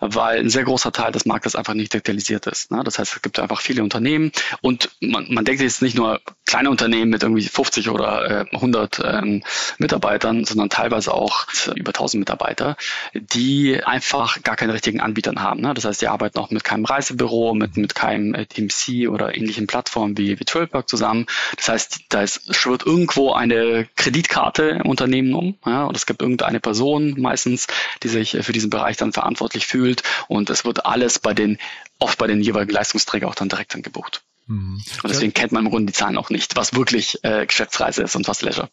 weil 0.00 0.40
ein 0.40 0.50
sehr 0.50 0.64
großer 0.64 0.92
Teil 0.92 1.12
des 1.12 1.24
Marktes 1.24 1.56
einfach 1.56 1.72
nicht 1.72 1.94
digitalisiert 1.94 2.46
ist. 2.46 2.70
Ne? 2.70 2.82
Das 2.84 2.98
heißt, 2.98 3.16
es 3.16 3.22
gibt 3.22 3.38
einfach 3.38 3.62
viele 3.62 3.82
Unternehmen 3.82 4.30
und 4.60 4.90
man, 5.00 5.26
man 5.30 5.46
denkt 5.46 5.62
jetzt 5.62 5.80
nicht 5.80 5.96
nur 5.96 6.20
kleine 6.44 6.68
Unternehmen 6.68 7.10
mit 7.10 7.22
irgendwie 7.22 7.48
50 7.48 7.88
oder 7.88 8.42
äh, 8.42 8.54
100 8.56 9.00
ähm, 9.04 9.42
Mitarbeitern, 9.78 10.44
sondern 10.44 10.68
teilweise 10.68 11.14
auch 11.14 11.46
über 11.74 11.90
1000 11.90 12.20
Mitarbeiter, 12.20 12.76
die 13.14 13.82
einfach 13.82 14.42
gar 14.42 14.56
keine 14.56 14.74
richtigen 14.74 15.00
Anbietern 15.00 15.40
haben. 15.40 15.62
Ne? 15.62 15.72
Das 15.72 15.86
heißt, 15.86 16.02
die 16.02 16.08
arbeiten 16.08 16.38
auch 16.38 16.50
mit 16.50 16.62
keinem 16.62 16.84
Reisebüro, 16.84 17.54
mit, 17.54 17.78
mit 17.78 17.94
keinem 17.94 18.34
äh, 18.34 18.44
TMC 18.44 19.08
oder 19.08 19.34
ähnlichen 19.34 19.66
Plattformen 19.66 20.18
wie, 20.18 20.38
wie 20.38 20.44
Trailberg 20.44 20.90
zusammen. 20.90 21.24
Das 21.56 21.70
heißt, 21.70 22.01
da 22.14 22.22
ist, 22.22 22.54
schwirrt 22.54 22.84
irgendwo 22.84 23.32
eine 23.32 23.88
Kreditkarte 23.96 24.80
im 24.84 24.90
Unternehmen 24.90 25.34
um. 25.34 25.54
Ja, 25.64 25.84
und 25.84 25.96
es 25.96 26.06
gibt 26.06 26.22
irgendeine 26.22 26.60
Person 26.60 27.20
meistens, 27.20 27.66
die 28.02 28.08
sich 28.08 28.36
für 28.40 28.52
diesen 28.52 28.70
Bereich 28.70 28.96
dann 28.96 29.12
verantwortlich 29.12 29.66
fühlt. 29.66 30.02
Und 30.28 30.50
es 30.50 30.64
wird 30.64 30.86
alles 30.86 31.18
bei 31.18 31.34
den, 31.34 31.58
oft 31.98 32.18
bei 32.18 32.26
den 32.26 32.40
jeweiligen 32.40 32.72
Leistungsträgern 32.72 33.28
auch 33.28 33.34
dann 33.34 33.48
direkt 33.48 33.74
dann 33.74 33.82
gebucht. 33.82 34.22
Mhm. 34.46 34.82
Und 35.02 35.10
deswegen 35.12 35.34
kennt 35.34 35.52
man 35.52 35.64
im 35.64 35.70
Grunde 35.70 35.92
die 35.92 35.98
Zahlen 35.98 36.18
auch 36.18 36.30
nicht, 36.30 36.56
was 36.56 36.74
wirklich 36.74 37.18
äh, 37.22 37.46
Geschäftsreise 37.46 38.02
ist 38.02 38.16
und 38.16 38.28
was 38.28 38.42
Leisure. 38.42 38.68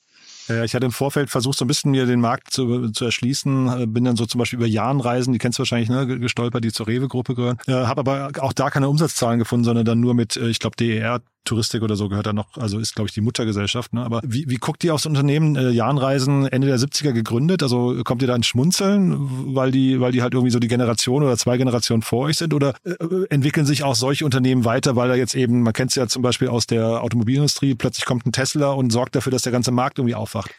Ich 0.65 0.73
hatte 0.73 0.85
im 0.85 0.91
Vorfeld 0.91 1.29
versucht, 1.29 1.57
so 1.57 1.65
ein 1.65 1.67
bisschen 1.67 1.91
mir 1.91 2.07
den 2.07 2.21
Markt 2.21 2.51
zu, 2.51 2.89
zu 2.89 3.05
erschließen. 3.05 3.83
Äh, 3.83 3.85
bin 3.85 4.03
dann 4.03 4.15
so 4.15 4.25
zum 4.25 4.39
Beispiel 4.39 4.57
über 4.57 4.65
Jahnreisen, 4.65 5.31
die 5.31 5.39
kennst 5.39 5.59
du 5.59 5.61
wahrscheinlich, 5.61 5.89
ne, 5.89 6.07
gestolpert, 6.19 6.63
die 6.63 6.71
zur 6.71 6.87
Rewe-Gruppe 6.87 7.35
gehören. 7.35 7.59
Äh, 7.67 7.73
Habe 7.73 7.99
aber 7.99 8.31
auch 8.39 8.53
da 8.53 8.69
keine 8.71 8.89
Umsatzzahlen 8.89 9.37
gefunden, 9.37 9.63
sondern 9.63 9.85
dann 9.85 9.99
nur 9.99 10.15
mit, 10.15 10.37
äh, 10.37 10.49
ich 10.49 10.59
glaube, 10.59 10.75
DER 10.75 11.21
Touristik 11.45 11.81
oder 11.81 11.95
so 11.95 12.09
gehört 12.09 12.27
da 12.27 12.33
noch, 12.33 12.57
also 12.57 12.79
ist, 12.79 12.95
glaube 12.95 13.07
ich, 13.07 13.13
die 13.13 13.21
Muttergesellschaft. 13.21 13.93
Ne? 13.93 14.03
Aber 14.03 14.21
wie, 14.23 14.45
wie 14.49 14.57
guckt 14.57 14.83
ihr 14.83 14.93
aufs 14.93 15.05
Unternehmen? 15.05 15.55
Äh, 15.55 15.69
Jahnreisen 15.71 16.47
Ende 16.47 16.67
der 16.67 16.77
70er 16.77 17.11
gegründet. 17.11 17.63
Also 17.63 18.03
kommt 18.03 18.21
ihr 18.21 18.27
da 18.27 18.35
ins 18.35 18.47
Schmunzeln, 18.47 19.55
weil 19.55 19.71
die, 19.71 19.99
weil 19.99 20.11
die 20.11 20.21
halt 20.21 20.33
irgendwie 20.33 20.51
so 20.51 20.59
die 20.59 20.67
Generation 20.67 21.23
oder 21.23 21.37
zwei 21.37 21.57
Generationen 21.57 22.01
vor 22.01 22.25
euch 22.25 22.37
sind? 22.37 22.53
Oder 22.53 22.75
äh, 22.83 22.95
entwickeln 23.29 23.65
sich 23.65 23.83
auch 23.83 23.95
solche 23.95 24.25
Unternehmen 24.25 24.65
weiter, 24.65 24.95
weil 24.95 25.09
da 25.09 25.15
jetzt 25.15 25.35
eben, 25.35 25.63
man 25.63 25.73
kennt 25.73 25.91
es 25.91 25.95
ja 25.95 26.07
zum 26.07 26.21
Beispiel 26.21 26.49
aus 26.49 26.67
der 26.67 27.03
Automobilindustrie, 27.03 27.75
plötzlich 27.75 28.05
kommt 28.05 28.25
ein 28.25 28.31
Tesla 28.31 28.71
und 28.71 28.91
sorgt 28.91 29.15
dafür, 29.15 29.31
dass 29.31 29.41
der 29.41 29.51
ganze 29.51 29.71
Markt 29.71 29.97
irgendwie 29.97 30.15
aufwacht? 30.15 30.51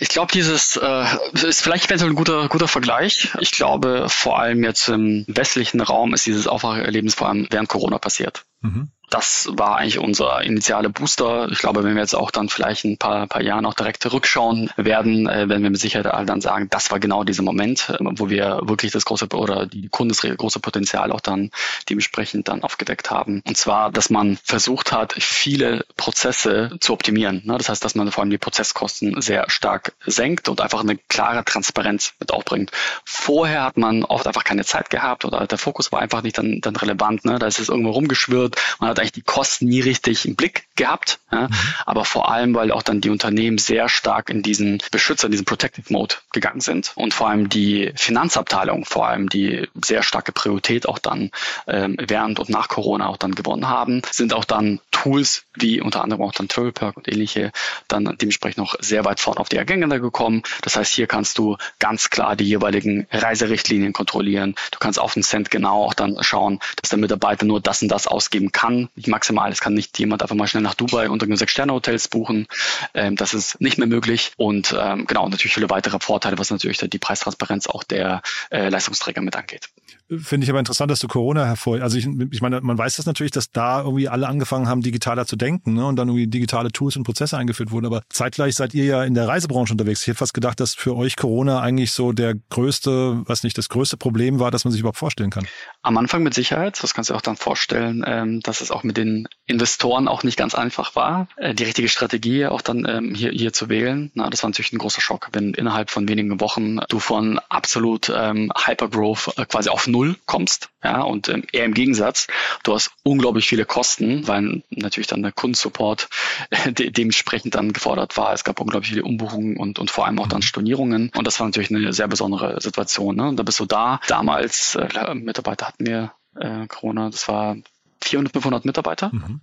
Ich 0.00 0.08
glaube, 0.08 0.30
dieses 0.32 0.76
äh, 0.76 1.04
ist 1.32 1.60
vielleicht 1.60 1.86
eventuell 1.86 2.10
ein 2.10 2.16
guter, 2.16 2.48
guter 2.48 2.68
Vergleich. 2.68 3.32
Ich 3.40 3.50
glaube, 3.50 4.06
vor 4.08 4.38
allem 4.38 4.62
jetzt 4.62 4.88
im 4.88 5.24
westlichen 5.26 5.80
Raum 5.80 6.14
ist 6.14 6.24
dieses 6.26 6.46
Aufwacherlebnis 6.46 7.14
vor 7.14 7.28
allem 7.28 7.48
während 7.50 7.68
Corona 7.68 7.98
passiert. 7.98 8.44
Mhm. 8.60 8.90
Das 9.10 9.48
war 9.52 9.76
eigentlich 9.76 9.98
unser 9.98 10.42
initialer 10.42 10.88
Booster. 10.88 11.48
Ich 11.50 11.58
glaube, 11.58 11.84
wenn 11.84 11.94
wir 11.94 12.02
jetzt 12.02 12.14
auch 12.14 12.30
dann 12.30 12.48
vielleicht 12.48 12.84
ein 12.84 12.98
paar, 12.98 13.26
paar 13.26 13.42
Jahre 13.42 13.62
noch 13.62 13.74
direkt 13.74 14.02
zurückschauen 14.02 14.70
werden, 14.76 15.28
äh, 15.28 15.48
werden 15.48 15.62
wir 15.62 15.70
mit 15.70 15.80
Sicherheit 15.80 16.06
alle 16.06 16.26
dann 16.26 16.40
sagen, 16.40 16.68
das 16.70 16.90
war 16.90 16.98
genau 16.98 17.24
dieser 17.24 17.42
Moment, 17.42 17.88
äh, 17.90 17.96
wo 18.00 18.28
wir 18.30 18.60
wirklich 18.64 18.92
das 18.92 19.04
große 19.04 19.28
oder 19.32 19.66
die 19.66 19.88
Kunden 19.88 20.10
das 20.10 20.20
große 20.22 20.60
Potenzial 20.60 21.12
auch 21.12 21.20
dann 21.20 21.50
dementsprechend 21.88 22.48
dann 22.48 22.62
aufgedeckt 22.62 23.10
haben. 23.10 23.42
Und 23.46 23.56
zwar, 23.56 23.90
dass 23.90 24.10
man 24.10 24.38
versucht 24.42 24.92
hat, 24.92 25.14
viele 25.18 25.84
Prozesse 25.96 26.76
zu 26.80 26.92
optimieren. 26.92 27.42
Ne? 27.44 27.58
Das 27.58 27.68
heißt, 27.68 27.84
dass 27.84 27.94
man 27.94 28.10
vor 28.10 28.22
allem 28.22 28.30
die 28.30 28.38
Prozesskosten 28.38 29.20
sehr 29.20 29.48
stark 29.48 29.92
senkt 30.04 30.48
und 30.48 30.60
einfach 30.60 30.80
eine 30.80 30.96
klare 30.96 31.44
Transparenz 31.44 32.14
mit 32.18 32.32
aufbringt. 32.32 32.70
Vorher 33.04 33.62
hat 33.62 33.76
man 33.76 34.04
oft 34.04 34.26
einfach 34.26 34.44
keine 34.44 34.64
Zeit 34.64 34.90
gehabt 34.90 35.24
oder 35.24 35.46
der 35.46 35.58
Fokus 35.58 35.92
war 35.92 36.00
einfach 36.00 36.22
nicht 36.22 36.38
dann, 36.38 36.60
dann 36.60 36.76
relevant. 36.76 37.24
Ne? 37.24 37.38
Da 37.38 37.46
ist 37.46 37.58
es 37.58 37.68
irgendwo 37.68 37.90
rumgeschwirrt. 37.90 38.56
Man 38.80 38.90
hat 38.90 38.95
hat 38.96 39.00
eigentlich 39.00 39.12
die 39.12 39.22
Kosten 39.22 39.66
nie 39.66 39.80
richtig 39.80 40.26
im 40.26 40.36
Blick 40.36 40.64
gehabt. 40.76 41.18
Ja? 41.30 41.48
Mhm. 41.48 41.54
Aber 41.84 42.04
vor 42.04 42.30
allem, 42.30 42.54
weil 42.54 42.72
auch 42.72 42.82
dann 42.82 43.00
die 43.00 43.10
Unternehmen 43.10 43.58
sehr 43.58 43.88
stark 43.88 44.30
in 44.30 44.42
diesen 44.42 44.82
Beschützer, 44.90 45.26
in 45.26 45.32
diesen 45.32 45.44
Protective 45.44 45.92
Mode 45.92 46.16
gegangen 46.32 46.60
sind. 46.60 46.92
Und 46.94 47.14
vor 47.14 47.28
allem 47.28 47.48
die 47.48 47.92
Finanzabteilung, 47.96 48.84
vor 48.84 49.06
allem 49.06 49.28
die 49.28 49.68
sehr 49.84 50.02
starke 50.02 50.32
Priorität 50.32 50.88
auch 50.88 50.98
dann 50.98 51.30
ähm, 51.66 51.96
während 52.00 52.38
und 52.38 52.48
nach 52.48 52.68
Corona 52.68 53.06
auch 53.08 53.16
dann 53.16 53.34
gewonnen 53.34 53.68
haben, 53.68 54.02
sind 54.10 54.32
auch 54.32 54.44
dann 54.44 54.80
Tools 54.90 55.44
wie 55.54 55.80
unter 55.80 56.02
anderem 56.02 56.22
auch 56.22 56.32
dann 56.32 56.48
TravelPerk 56.48 56.96
und 56.96 57.08
ähnliche 57.08 57.52
dann 57.88 58.04
dementsprechend 58.20 58.58
noch 58.58 58.76
sehr 58.80 59.04
weit 59.04 59.20
vorne 59.20 59.40
auf 59.40 59.48
die 59.48 59.58
Agenda 59.58 59.98
gekommen. 59.98 60.42
Das 60.62 60.76
heißt, 60.76 60.92
hier 60.92 61.06
kannst 61.06 61.38
du 61.38 61.56
ganz 61.78 62.10
klar 62.10 62.36
die 62.36 62.44
jeweiligen 62.44 63.06
Reiserichtlinien 63.10 63.92
kontrollieren. 63.92 64.54
Du 64.70 64.78
kannst 64.78 64.98
auf 64.98 65.14
den 65.14 65.22
Cent 65.22 65.50
genau 65.50 65.84
auch 65.84 65.94
dann 65.94 66.22
schauen, 66.22 66.60
dass 66.80 66.90
der 66.90 66.98
Mitarbeiter 66.98 67.46
nur 67.46 67.60
das 67.60 67.82
und 67.82 67.88
das 67.88 68.06
ausgeben 68.06 68.52
kann 68.52 68.85
nicht 68.94 69.08
maximal. 69.08 69.50
Es 69.50 69.60
kann 69.60 69.74
nicht 69.74 69.98
jemand 69.98 70.22
einfach 70.22 70.36
mal 70.36 70.46
schnell 70.46 70.62
nach 70.62 70.74
Dubai 70.74 71.08
unter 71.08 71.26
Sechs-Sterne-Hotels 71.36 72.08
buchen. 72.08 72.46
Ähm, 72.94 73.16
das 73.16 73.34
ist 73.34 73.60
nicht 73.60 73.78
mehr 73.78 73.86
möglich. 73.86 74.32
Und 74.36 74.74
ähm, 74.78 75.06
genau, 75.06 75.28
natürlich 75.28 75.54
viele 75.54 75.70
weitere 75.70 75.98
Vorteile, 76.00 76.38
was 76.38 76.50
natürlich 76.50 76.78
die 76.78 76.98
Preistransparenz 76.98 77.66
auch 77.66 77.84
der 77.84 78.22
äh, 78.50 78.68
Leistungsträger 78.68 79.22
mit 79.22 79.36
angeht. 79.36 79.68
Finde 80.08 80.44
ich 80.44 80.50
aber 80.50 80.60
interessant, 80.60 80.88
dass 80.88 81.00
du 81.00 81.08
Corona 81.08 81.46
hervor. 81.46 81.80
Also 81.82 81.98
ich, 81.98 82.06
ich 82.30 82.40
meine, 82.40 82.60
man 82.60 82.78
weiß 82.78 82.96
das 82.96 83.06
natürlich, 83.06 83.32
dass 83.32 83.50
da 83.50 83.80
irgendwie 83.82 84.08
alle 84.08 84.28
angefangen 84.28 84.68
haben, 84.68 84.80
digitaler 84.80 85.26
zu 85.26 85.34
denken 85.34 85.74
ne? 85.74 85.84
und 85.84 85.96
dann 85.96 86.06
irgendwie 86.08 86.28
digitale 86.28 86.70
Tools 86.70 86.96
und 86.96 87.02
Prozesse 87.02 87.36
eingeführt 87.36 87.72
wurden. 87.72 87.86
Aber 87.86 88.02
zeitgleich 88.08 88.54
seid 88.54 88.72
ihr 88.72 88.84
ja 88.84 89.02
in 89.02 89.14
der 89.14 89.26
Reisebranche 89.26 89.72
unterwegs. 89.72 90.02
Ich 90.02 90.06
hätte 90.06 90.18
fast 90.18 90.32
gedacht, 90.32 90.60
dass 90.60 90.74
für 90.74 90.94
euch 90.94 91.16
Corona 91.16 91.60
eigentlich 91.60 91.90
so 91.90 92.12
der 92.12 92.34
größte, 92.50 93.22
was 93.26 93.42
nicht, 93.42 93.58
das 93.58 93.68
größte 93.68 93.96
Problem 93.96 94.38
war, 94.38 94.52
das 94.52 94.64
man 94.64 94.70
sich 94.70 94.80
überhaupt 94.80 94.98
vorstellen 94.98 95.30
kann. 95.30 95.48
Am 95.82 95.96
Anfang 95.98 96.22
mit 96.22 96.34
Sicherheit. 96.34 96.80
Das 96.80 96.94
kannst 96.94 97.10
du 97.10 97.14
auch 97.14 97.20
dann 97.20 97.36
vorstellen, 97.36 98.04
ähm, 98.06 98.40
dass 98.42 98.60
es 98.60 98.70
auch 98.70 98.84
mit 98.84 98.96
den 98.96 99.26
Investoren 99.46 100.06
auch 100.06 100.22
nicht 100.22 100.36
ganz 100.36 100.54
einfach 100.54 100.94
war, 100.94 101.26
äh, 101.36 101.52
die 101.52 101.64
richtige 101.64 101.88
Strategie 101.88 102.46
auch 102.46 102.62
dann 102.62 102.86
ähm, 102.88 103.12
hier, 103.12 103.32
hier 103.32 103.52
zu 103.52 103.68
wählen. 103.68 104.12
Na, 104.14 104.30
das 104.30 104.44
war 104.44 104.50
natürlich 104.50 104.72
ein 104.72 104.78
großer 104.78 105.00
Schock, 105.00 105.30
wenn 105.32 105.52
innerhalb 105.54 105.90
von 105.90 106.08
wenigen 106.08 106.40
Wochen 106.40 106.78
du 106.88 107.00
von 107.00 107.40
absolut 107.48 108.12
ähm, 108.14 108.52
Hypergrowth 108.56 109.32
äh, 109.36 109.46
quasi 109.46 109.68
auf 109.68 109.88
Null 109.88 109.95
kommst. 110.26 110.70
Ja, 110.82 111.02
und 111.02 111.28
ähm, 111.28 111.44
eher 111.52 111.64
im 111.64 111.74
Gegensatz, 111.74 112.26
du 112.62 112.74
hast 112.74 112.90
unglaublich 113.02 113.48
viele 113.48 113.64
Kosten, 113.64 114.26
weil 114.28 114.62
natürlich 114.70 115.06
dann 115.06 115.22
der 115.22 115.32
Kundensupport 115.32 116.08
äh, 116.50 116.72
de 116.72 116.90
dementsprechend 116.90 117.54
dann 117.54 117.72
gefordert 117.72 118.16
war. 118.16 118.32
Es 118.32 118.44
gab 118.44 118.60
unglaublich 118.60 118.90
viele 118.90 119.04
Umbuchungen 119.04 119.56
und, 119.56 119.78
und 119.78 119.90
vor 119.90 120.06
allem 120.06 120.18
auch 120.18 120.28
dann 120.28 120.42
Stornierungen. 120.42 121.10
Und 121.16 121.26
das 121.26 121.40
war 121.40 121.46
natürlich 121.46 121.70
eine 121.70 121.92
sehr 121.92 122.08
besondere 122.08 122.60
Situation. 122.60 123.16
Ne? 123.16 123.28
Und 123.28 123.36
da 123.36 123.42
bist 123.42 123.60
du 123.60 123.66
da. 123.66 124.00
Damals, 124.08 124.74
äh, 124.76 125.14
Mitarbeiter 125.14 125.68
hatten 125.68 125.86
wir 125.86 126.12
äh, 126.36 126.66
Corona, 126.66 127.10
das 127.10 127.28
war 127.28 127.56
400, 128.02 128.32
500 128.32 128.64
Mitarbeiter. 128.64 129.10
Mhm. 129.12 129.40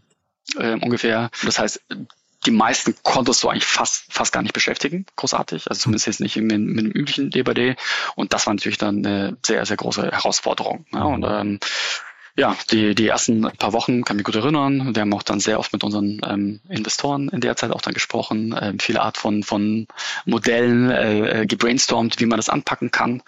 Äh, 0.58 0.74
ungefähr. 0.76 1.30
Das 1.44 1.60
heißt, 1.60 1.84
die 2.46 2.52
meisten 2.52 2.96
konntest 3.04 3.44
du 3.44 3.50
eigentlich 3.50 3.66
fast, 3.66 4.06
fast 4.10 4.34
gar 4.34 4.42
nicht 4.42 4.54
beschäftigen, 4.54 5.06
großartig. 5.16 5.70
Also 5.70 5.82
zumindest 5.82 6.08
jetzt 6.08 6.20
nicht 6.20 6.36
mit, 6.36 6.60
mit 6.60 6.86
dem 6.86 6.92
üblichen 6.92 7.30
DBD. 7.30 7.76
Und 8.16 8.34
das 8.34 8.46
war 8.46 8.54
natürlich 8.54 8.78
dann 8.78 9.06
eine 9.06 9.38
sehr, 9.46 9.66
sehr 9.66 9.78
große 9.78 10.12
Herausforderung. 10.12 10.86
Ja, 10.94 11.04
und 11.04 11.24
ähm, 11.28 11.60
ja, 12.36 12.56
die, 12.72 12.96
die 12.96 13.08
ersten 13.08 13.44
paar 13.44 13.74
Wochen 13.74 14.04
kann 14.04 14.18
mich 14.18 14.26
gut 14.26 14.36
erinnern. 14.36 14.96
Wir 14.96 15.02
haben 15.02 15.14
auch 15.14 15.22
dann 15.22 15.40
sehr 15.40 15.60
oft 15.60 15.72
mit 15.72 15.84
unseren 15.84 16.20
ähm, 16.28 16.62
Investoren 16.68 17.30
in 17.30 17.42
der 17.42 17.56
Zeit 17.56 17.72
auch 17.72 17.82
dann 17.82 17.94
gesprochen, 17.94 18.56
ähm, 18.60 18.80
viele 18.80 19.02
Art 19.02 19.18
von, 19.18 19.44
von 19.44 19.88
Modellen 20.26 20.90
äh, 20.90 21.42
äh, 21.42 21.46
gebrainstormt, 21.46 22.20
wie 22.20 22.26
man 22.26 22.38
das 22.38 22.50
anpacken 22.50 22.90
kann. 22.90 23.22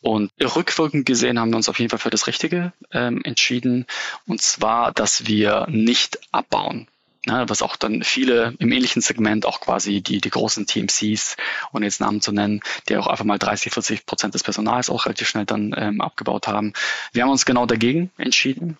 Und 0.00 0.30
rückwirkend 0.40 1.04
gesehen 1.04 1.38
haben 1.38 1.50
wir 1.50 1.58
uns 1.58 1.68
auf 1.68 1.78
jeden 1.78 1.90
Fall 1.90 1.98
für 1.98 2.10
das 2.10 2.26
Richtige 2.26 2.72
ähm, 2.92 3.20
entschieden. 3.24 3.84
Und 4.26 4.40
zwar, 4.40 4.90
dass 4.92 5.26
wir 5.26 5.66
nicht 5.68 6.18
abbauen 6.32 6.88
ne, 7.26 7.44
was 7.48 7.62
auch 7.62 7.76
dann 7.76 8.02
viele 8.02 8.54
im 8.58 8.72
ähnlichen 8.72 9.02
Segment 9.02 9.46
auch 9.46 9.60
quasi 9.60 10.00
die, 10.00 10.20
die 10.20 10.30
großen 10.30 10.66
TMCs, 10.66 11.36
ohne 11.72 11.86
jetzt 11.86 12.00
Namen 12.00 12.20
zu 12.20 12.32
nennen, 12.32 12.60
die 12.88 12.96
auch 12.96 13.06
einfach 13.06 13.24
mal 13.24 13.38
30, 13.38 13.72
40 13.72 14.06
Prozent 14.06 14.34
des 14.34 14.42
Personals 14.42 14.90
auch 14.90 15.06
relativ 15.06 15.28
schnell 15.28 15.44
dann 15.44 15.74
ähm, 15.76 16.00
abgebaut 16.00 16.48
haben. 16.48 16.72
Wir 17.12 17.22
haben 17.22 17.30
uns 17.30 17.44
genau 17.44 17.66
dagegen 17.66 18.10
entschieden. 18.16 18.78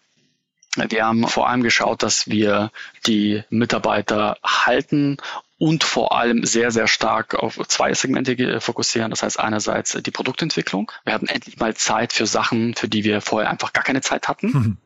Wir 0.76 1.06
haben 1.06 1.26
vor 1.26 1.48
allem 1.48 1.62
geschaut, 1.62 2.02
dass 2.02 2.28
wir 2.28 2.70
die 3.06 3.42
Mitarbeiter 3.48 4.36
halten 4.44 5.16
und 5.58 5.84
vor 5.84 6.14
allem 6.14 6.44
sehr, 6.44 6.70
sehr 6.70 6.86
stark 6.86 7.34
auf 7.34 7.58
zwei 7.68 7.94
Segmente 7.94 8.60
fokussieren. 8.60 9.10
Das 9.10 9.22
heißt 9.22 9.40
einerseits 9.40 9.92
die 9.92 10.10
Produktentwicklung. 10.10 10.92
Wir 11.04 11.14
hatten 11.14 11.28
endlich 11.28 11.58
mal 11.58 11.74
Zeit 11.74 12.12
für 12.12 12.26
Sachen, 12.26 12.74
für 12.74 12.88
die 12.88 13.04
wir 13.04 13.22
vorher 13.22 13.50
einfach 13.50 13.72
gar 13.72 13.84
keine 13.84 14.02
Zeit 14.02 14.28
hatten. 14.28 14.46
Mhm. 14.48 14.76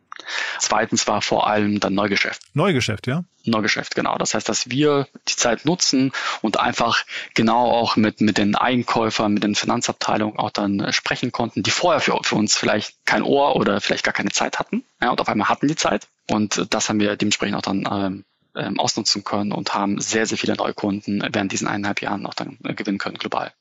Zweitens 0.58 1.06
war 1.06 1.22
vor 1.22 1.46
allem 1.46 1.80
dann 1.80 1.94
Neugeschäft. 1.94 2.42
Neugeschäft, 2.54 3.06
ja? 3.06 3.24
Neugeschäft, 3.44 3.94
genau. 3.94 4.18
Das 4.18 4.34
heißt, 4.34 4.48
dass 4.48 4.70
wir 4.70 5.08
die 5.28 5.36
Zeit 5.36 5.64
nutzen 5.64 6.12
und 6.42 6.60
einfach 6.60 7.04
genau 7.34 7.70
auch 7.70 7.96
mit, 7.96 8.20
mit 8.20 8.38
den 8.38 8.54
Einkäufern, 8.54 9.32
mit 9.32 9.42
den 9.42 9.54
Finanzabteilungen 9.54 10.38
auch 10.38 10.50
dann 10.50 10.80
äh, 10.80 10.92
sprechen 10.92 11.32
konnten, 11.32 11.62
die 11.62 11.70
vorher 11.70 12.00
für, 12.00 12.18
für 12.22 12.36
uns 12.36 12.56
vielleicht 12.56 12.94
kein 13.06 13.22
Ohr 13.22 13.56
oder 13.56 13.80
vielleicht 13.80 14.04
gar 14.04 14.14
keine 14.14 14.30
Zeit 14.30 14.58
hatten. 14.58 14.84
Ja, 15.00 15.10
und 15.10 15.20
auf 15.20 15.28
einmal 15.28 15.48
hatten 15.48 15.68
die 15.68 15.76
Zeit. 15.76 16.06
Und 16.28 16.58
äh, 16.58 16.66
das 16.68 16.88
haben 16.88 17.00
wir 17.00 17.16
dementsprechend 17.16 17.56
auch 17.56 17.62
dann 17.62 17.88
ähm, 17.90 18.24
ähm, 18.54 18.78
ausnutzen 18.80 19.24
können 19.24 19.52
und 19.52 19.74
haben 19.74 20.00
sehr, 20.00 20.26
sehr 20.26 20.38
viele 20.38 20.56
Neukunden 20.56 21.22
während 21.32 21.52
diesen 21.52 21.68
eineinhalb 21.68 22.02
Jahren 22.02 22.26
auch 22.26 22.34
dann 22.34 22.58
äh, 22.64 22.74
gewinnen 22.74 22.98
können 22.98 23.18
global. 23.18 23.52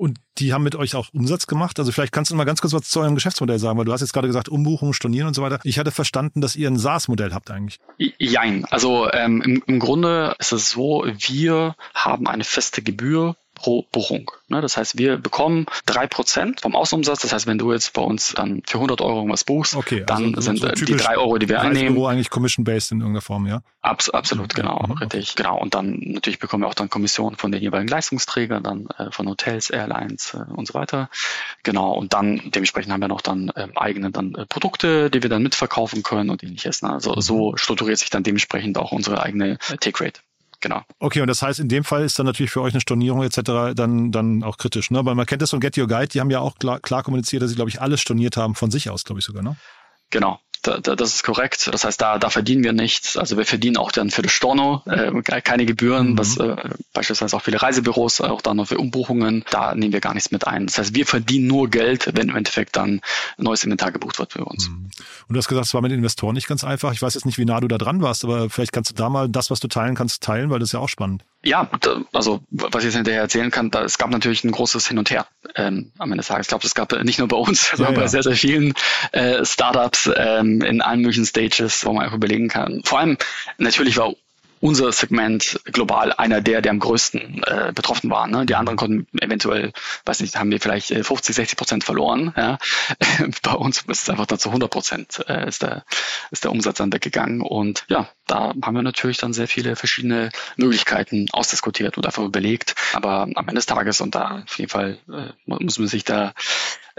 Und 0.00 0.18
die 0.38 0.54
haben 0.54 0.62
mit 0.62 0.76
euch 0.76 0.94
auch 0.94 1.08
Umsatz 1.12 1.46
gemacht. 1.46 1.78
Also 1.78 1.92
vielleicht 1.92 2.14
kannst 2.14 2.30
du 2.30 2.34
mal 2.34 2.44
ganz 2.44 2.62
kurz 2.62 2.72
was 2.72 2.88
zu 2.88 3.00
eurem 3.00 3.14
Geschäftsmodell 3.16 3.58
sagen, 3.58 3.76
weil 3.76 3.84
du 3.84 3.92
hast 3.92 4.00
jetzt 4.00 4.14
gerade 4.14 4.28
gesagt, 4.28 4.48
Umbuchung, 4.48 4.94
Stornieren 4.94 5.28
und 5.28 5.34
so 5.34 5.42
weiter. 5.42 5.60
Ich 5.62 5.78
hatte 5.78 5.90
verstanden, 5.90 6.40
dass 6.40 6.56
ihr 6.56 6.70
ein 6.70 6.78
SaaS-Modell 6.78 7.34
habt 7.34 7.50
eigentlich. 7.50 7.80
Jein. 8.16 8.64
Also 8.64 9.12
ähm, 9.12 9.42
im, 9.42 9.62
im 9.66 9.78
Grunde 9.78 10.36
ist 10.38 10.52
es 10.52 10.70
so, 10.70 11.04
wir 11.04 11.76
haben 11.92 12.26
eine 12.26 12.44
feste 12.44 12.80
Gebühr 12.80 13.36
pro 13.60 13.82
Buchung. 13.92 14.30
Ne? 14.48 14.60
Das 14.60 14.76
heißt, 14.76 14.96
wir 14.96 15.18
bekommen 15.18 15.66
drei 15.84 16.06
Prozent 16.06 16.62
vom 16.62 16.74
Außenumsatz. 16.74 17.20
Das 17.20 17.32
heißt, 17.32 17.46
wenn 17.46 17.58
du 17.58 17.72
jetzt 17.72 17.92
bei 17.92 18.00
uns 18.00 18.32
dann 18.34 18.62
für 18.66 18.78
100 18.78 19.00
Euro 19.02 19.18
irgendwas 19.18 19.44
buchst, 19.44 19.76
okay, 19.76 20.02
dann 20.06 20.34
also 20.34 20.40
sind 20.40 20.58
so 20.58 20.68
die 20.68 20.96
drei 20.96 21.18
Euro, 21.18 21.36
die 21.38 21.48
wir 21.48 21.60
einnehmen. 21.60 21.96
Euro 21.96 22.08
eigentlich 22.08 22.30
commission-based 22.30 22.92
in 22.92 23.00
irgendeiner 23.00 23.20
Form, 23.20 23.46
ja? 23.46 23.62
Abs 23.82 24.10
absolut, 24.10 24.54
genau, 24.54 24.84
mhm, 24.86 24.92
richtig. 24.94 25.36
Genau. 25.36 25.58
Und 25.58 25.74
dann 25.74 25.98
natürlich 26.00 26.38
bekommen 26.38 26.62
wir 26.62 26.68
auch 26.68 26.74
dann 26.74 26.90
Kommissionen 26.90 27.36
von 27.36 27.52
den 27.52 27.62
jeweiligen 27.62 27.88
Leistungsträgern, 27.88 28.62
dann 28.62 28.88
äh, 28.98 29.10
von 29.10 29.28
Hotels, 29.28 29.70
Airlines 29.70 30.34
äh, 30.34 30.52
und 30.52 30.66
so 30.66 30.74
weiter. 30.74 31.10
Genau. 31.62 31.92
Und 31.92 32.14
dann 32.14 32.42
dementsprechend 32.46 32.92
haben 32.92 33.00
wir 33.00 33.08
noch 33.08 33.20
dann 33.20 33.52
ähm, 33.56 33.76
eigene 33.76 34.10
dann 34.10 34.34
äh, 34.34 34.46
Produkte, 34.46 35.10
die 35.10 35.22
wir 35.22 35.30
dann 35.30 35.42
mitverkaufen 35.42 36.02
können 36.02 36.30
und 36.30 36.42
ähnliches. 36.42 36.82
Ne? 36.82 36.92
Also 36.92 37.14
mhm. 37.14 37.20
so 37.20 37.56
strukturiert 37.56 37.98
sich 37.98 38.10
dann 38.10 38.22
dementsprechend 38.22 38.78
auch 38.78 38.92
unsere 38.92 39.22
eigene 39.22 39.52
äh, 39.52 39.76
Take 39.78 40.04
Rate 40.04 40.20
genau. 40.60 40.82
Okay, 40.98 41.20
und 41.20 41.26
das 41.26 41.42
heißt, 41.42 41.60
in 41.60 41.68
dem 41.68 41.84
Fall 41.84 42.04
ist 42.04 42.18
dann 42.18 42.26
natürlich 42.26 42.50
für 42.50 42.60
euch 42.60 42.72
eine 42.72 42.80
Stornierung 42.80 43.22
etc. 43.22 43.74
dann, 43.74 44.12
dann 44.12 44.42
auch 44.42 44.56
kritisch, 44.56 44.90
ne? 44.90 45.04
Weil 45.04 45.14
man 45.14 45.26
kennt 45.26 45.42
das 45.42 45.50
von 45.50 45.60
Get 45.60 45.76
Your 45.78 45.88
Guide, 45.88 46.08
die 46.08 46.20
haben 46.20 46.30
ja 46.30 46.40
auch 46.40 46.56
klar, 46.56 46.80
klar 46.80 47.02
kommuniziert, 47.02 47.42
dass 47.42 47.50
sie, 47.50 47.56
glaube 47.56 47.70
ich, 47.70 47.80
alles 47.80 48.00
storniert 48.00 48.36
haben 48.36 48.54
von 48.54 48.70
sich 48.70 48.90
aus, 48.90 49.04
glaube 49.04 49.20
ich 49.20 49.24
sogar, 49.24 49.42
ne? 49.42 49.56
Genau. 50.10 50.40
Da, 50.62 50.78
da, 50.78 50.96
das 50.96 51.14
ist 51.14 51.22
korrekt. 51.22 51.70
Das 51.72 51.84
heißt, 51.84 52.00
da, 52.00 52.18
da 52.18 52.30
verdienen 52.30 52.64
wir 52.64 52.72
nichts. 52.72 53.16
Also 53.16 53.36
wir 53.36 53.46
verdienen 53.46 53.76
auch 53.76 53.92
dann 53.92 54.10
für 54.10 54.22
das 54.22 54.32
Storno 54.32 54.82
äh, 54.86 55.22
keine 55.40 55.66
Gebühren, 55.66 56.12
mhm. 56.12 56.18
was 56.18 56.36
äh, 56.36 56.56
beispielsweise 56.92 57.36
auch 57.36 57.42
viele 57.42 57.62
Reisebüros 57.62 58.20
auch 58.20 58.42
dann 58.42 58.56
noch 58.56 58.68
für 58.68 58.78
Umbuchungen, 58.78 59.44
da 59.50 59.74
nehmen 59.74 59.92
wir 59.92 60.00
gar 60.00 60.14
nichts 60.14 60.30
mit 60.30 60.46
ein. 60.46 60.66
Das 60.66 60.78
heißt, 60.78 60.94
wir 60.94 61.06
verdienen 61.06 61.46
nur 61.46 61.68
Geld, 61.68 62.10
wenn 62.14 62.28
im 62.28 62.36
Endeffekt 62.36 62.76
dann 62.76 63.00
neues 63.36 63.64
Inventar 63.64 63.92
gebucht 63.92 64.18
wird 64.18 64.32
für 64.32 64.44
uns. 64.44 64.68
Mhm. 64.68 64.90
Und 65.28 65.34
du 65.34 65.38
hast 65.38 65.48
gesagt, 65.48 65.66
es 65.66 65.74
war 65.74 65.82
mit 65.82 65.92
Investoren 65.92 66.34
nicht 66.34 66.48
ganz 66.48 66.64
einfach. 66.64 66.92
Ich 66.92 67.02
weiß 67.02 67.14
jetzt 67.14 67.26
nicht, 67.26 67.38
wie 67.38 67.44
nah 67.44 67.60
du 67.60 67.68
da 67.68 67.78
dran 67.78 68.02
warst, 68.02 68.24
aber 68.24 68.50
vielleicht 68.50 68.72
kannst 68.72 68.90
du 68.90 68.94
da 68.94 69.08
mal 69.08 69.28
das, 69.28 69.50
was 69.50 69.60
du 69.60 69.68
teilen 69.68 69.94
kannst, 69.94 70.22
teilen, 70.22 70.50
weil 70.50 70.58
das 70.58 70.70
ist 70.70 70.72
ja 70.72 70.80
auch 70.80 70.88
spannend. 70.88 71.24
Ja, 71.42 71.70
also 72.12 72.42
was 72.50 72.80
ich 72.80 72.88
jetzt 72.88 72.96
hinterher 72.96 73.22
erzählen 73.22 73.50
kann, 73.50 73.70
da, 73.70 73.82
es 73.82 73.96
gab 73.96 74.10
natürlich 74.10 74.44
ein 74.44 74.50
großes 74.50 74.86
Hin 74.86 74.98
und 74.98 75.10
Her 75.10 75.26
ähm, 75.54 75.90
am 75.96 76.12
Ende 76.12 76.18
des 76.18 76.26
Tages. 76.26 76.46
Ich 76.46 76.48
glaube, 76.48 76.66
es 76.66 76.74
gab 76.74 76.92
nicht 77.02 77.18
nur 77.18 77.28
bei 77.28 77.36
uns, 77.36 77.70
sondern 77.76 77.94
ja, 77.94 78.00
ja. 78.00 78.04
bei 78.04 78.08
sehr, 78.08 78.22
sehr 78.22 78.36
vielen 78.36 78.74
äh, 79.12 79.42
Startups 79.44 80.10
ähm, 80.14 80.49
in 80.60 80.82
allen 80.82 81.00
möglichen 81.00 81.26
Stages, 81.26 81.84
wo 81.84 81.92
man 81.92 82.04
einfach 82.04 82.16
überlegen 82.16 82.48
kann. 82.48 82.82
Vor 82.84 82.98
allem, 82.98 83.16
natürlich 83.58 83.96
war 83.96 84.14
unser 84.60 84.92
Segment 84.92 85.58
global 85.64 86.12
einer 86.12 86.40
der, 86.40 86.60
der 86.60 86.70
am 86.70 86.80
größten 86.80 87.42
äh, 87.44 87.72
betroffen 87.74 88.10
waren. 88.10 88.30
Ne? 88.30 88.46
Die 88.46 88.54
anderen 88.54 88.76
konnten 88.76 89.06
eventuell, 89.18 89.72
weiß 90.04 90.20
nicht, 90.20 90.36
haben 90.36 90.50
wir 90.50 90.60
vielleicht 90.60 90.88
50, 90.88 91.34
60 91.34 91.56
Prozent 91.56 91.84
verloren. 91.84 92.34
Ja? 92.36 92.58
Bei 93.42 93.52
uns 93.52 93.78
ist 93.88 94.02
es 94.02 94.10
einfach 94.10 94.26
dann 94.26 94.38
zu 94.38 94.50
100 94.50 94.70
Prozent 94.70 95.24
äh, 95.28 95.48
ist, 95.48 95.62
der, 95.62 95.84
ist 96.30 96.44
der 96.44 96.52
Umsatz 96.52 96.76
dann 96.76 96.92
weggegangen. 96.92 97.40
Und 97.40 97.84
ja, 97.88 98.08
da 98.26 98.52
haben 98.62 98.74
wir 98.74 98.82
natürlich 98.82 99.16
dann 99.16 99.32
sehr 99.32 99.48
viele 99.48 99.76
verschiedene 99.76 100.30
Möglichkeiten 100.56 101.26
ausdiskutiert 101.32 101.96
und 101.96 102.04
einfach 102.04 102.22
überlegt. 102.22 102.74
Aber 102.92 103.22
am 103.22 103.48
Ende 103.48 103.54
des 103.54 103.66
Tages, 103.66 104.00
und 104.02 104.14
da 104.14 104.42
auf 104.46 104.58
jeden 104.58 104.70
Fall 104.70 104.98
äh, 105.08 105.32
muss 105.46 105.78
man 105.78 105.88
sich 105.88 106.04
da 106.04 106.34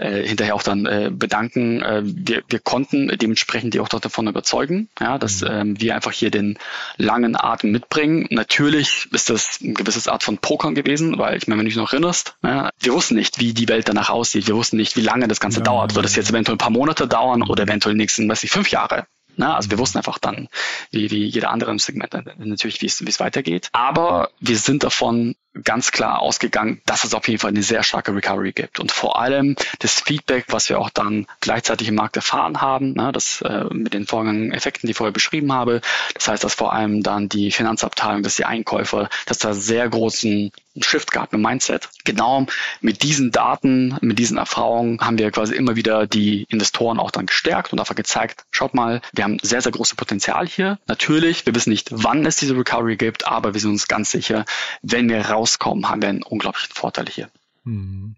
äh, 0.02 0.26
hinterher 0.26 0.54
auch 0.54 0.62
dann 0.62 0.86
äh, 0.86 1.10
bedanken. 1.12 1.80
Äh, 1.82 2.02
wir, 2.04 2.42
wir 2.48 2.58
konnten 2.58 3.08
dementsprechend 3.16 3.74
die 3.74 3.80
auch 3.80 3.88
davon 3.88 4.26
überzeugen, 4.26 4.88
ja, 5.00 5.18
dass 5.18 5.42
mhm. 5.42 5.48
ähm, 5.50 5.80
wir 5.80 5.94
einfach 5.94 6.12
hier 6.12 6.30
den 6.30 6.58
langen 6.96 7.36
Atem 7.36 7.70
mitbringen. 7.70 8.26
Natürlich 8.30 9.08
ist 9.12 9.30
das 9.30 9.60
ein 9.60 9.74
gewisses 9.74 10.08
Art 10.08 10.22
von 10.22 10.38
Pokern 10.38 10.74
gewesen, 10.74 11.18
weil 11.18 11.36
ich 11.36 11.46
meine, 11.46 11.60
wenn 11.60 11.66
du 11.66 11.70
dich 11.70 11.76
noch 11.76 11.92
erinnerst, 11.92 12.34
ja, 12.42 12.70
wir 12.80 12.92
wussten 12.92 13.14
nicht, 13.14 13.38
wie 13.38 13.54
die 13.54 13.68
Welt 13.68 13.88
danach 13.88 14.10
aussieht. 14.10 14.46
Wir 14.48 14.56
wussten 14.56 14.76
nicht, 14.76 14.96
wie 14.96 15.02
lange 15.02 15.28
das 15.28 15.40
Ganze 15.40 15.60
ja, 15.60 15.64
dauert. 15.64 15.94
Wird 15.94 16.06
es 16.06 16.16
jetzt 16.16 16.30
eventuell 16.30 16.56
ein 16.56 16.58
paar 16.58 16.70
Monate 16.70 17.06
dauern 17.06 17.42
oder 17.42 17.64
eventuell 17.64 17.94
die 17.94 17.98
nächsten, 17.98 18.28
weiß 18.28 18.42
ich, 18.44 18.50
fünf 18.50 18.70
Jahre? 18.70 19.06
Na, 19.36 19.56
also 19.56 19.70
wir 19.70 19.78
wussten 19.78 19.98
einfach 19.98 20.18
dann, 20.18 20.48
wie, 20.90 21.10
wie 21.10 21.24
jeder 21.24 21.50
andere 21.50 21.70
im 21.70 21.78
Segment 21.78 22.12
natürlich, 22.38 22.82
wie 22.82 22.86
es, 22.86 23.04
wie 23.04 23.08
es 23.08 23.20
weitergeht. 23.20 23.68
Aber 23.72 24.30
wir 24.40 24.56
sind 24.56 24.84
davon 24.84 25.34
ganz 25.64 25.90
klar 25.90 26.20
ausgegangen, 26.20 26.80
dass 26.86 27.04
es 27.04 27.14
auf 27.14 27.28
jeden 27.28 27.38
Fall 27.38 27.50
eine 27.50 27.62
sehr 27.62 27.82
starke 27.82 28.14
Recovery 28.14 28.52
gibt. 28.52 28.80
Und 28.80 28.90
vor 28.90 29.20
allem 29.20 29.56
das 29.80 30.00
Feedback, 30.00 30.46
was 30.48 30.68
wir 30.68 30.78
auch 30.78 30.90
dann 30.90 31.26
gleichzeitig 31.40 31.88
im 31.88 31.94
Markt 31.94 32.16
erfahren 32.16 32.60
haben, 32.60 32.94
ne, 32.94 33.12
das 33.12 33.42
äh, 33.42 33.64
mit 33.70 33.92
den 33.92 34.06
vorgängigen 34.06 34.52
Effekten, 34.52 34.86
die 34.86 34.92
ich 34.92 34.96
vorher 34.96 35.12
beschrieben 35.12 35.52
habe. 35.52 35.82
Das 36.14 36.28
heißt, 36.28 36.44
dass 36.44 36.54
vor 36.54 36.72
allem 36.72 37.02
dann 37.02 37.28
die 37.28 37.50
Finanzabteilung, 37.50 38.22
dass 38.22 38.36
die 38.36 38.46
Einkäufer, 38.46 39.10
dass 39.26 39.38
da 39.38 39.52
sehr 39.52 39.88
großen 39.88 40.52
Shift 40.80 41.10
gab 41.10 41.32
im 41.34 41.42
Mindset. 41.42 41.88
Genau 42.04 42.46
mit 42.80 43.02
diesen 43.02 43.30
Daten, 43.30 43.98
mit 44.00 44.18
diesen 44.18 44.38
Erfahrungen 44.38 45.00
haben 45.00 45.18
wir 45.18 45.30
quasi 45.30 45.54
immer 45.54 45.76
wieder 45.76 46.06
die 46.06 46.44
Investoren 46.48 46.98
auch 46.98 47.10
dann 47.10 47.26
gestärkt 47.26 47.72
und 47.72 47.78
einfach 47.78 47.94
gezeigt, 47.94 48.44
schaut 48.50 48.74
mal, 48.74 49.02
wir 49.12 49.24
haben 49.24 49.38
sehr, 49.42 49.60
sehr 49.60 49.72
großes 49.72 49.96
Potenzial 49.96 50.46
hier. 50.46 50.78
Natürlich, 50.86 51.44
wir 51.44 51.54
wissen 51.54 51.70
nicht, 51.70 51.88
wann 51.92 52.24
es 52.24 52.36
diese 52.36 52.56
Recovery 52.56 52.96
gibt, 52.96 53.26
aber 53.26 53.54
wir 53.54 53.60
sind 53.60 53.70
uns 53.70 53.88
ganz 53.88 54.10
sicher, 54.10 54.44
wenn 54.82 55.08
wir 55.08 55.20
rauskommen, 55.20 55.88
haben 55.88 56.00
wir 56.00 56.08
einen 56.08 56.22
unglaublichen 56.22 56.74
Vorteil 56.74 57.06
hier. 57.08 57.28
Mhm. 57.64 58.16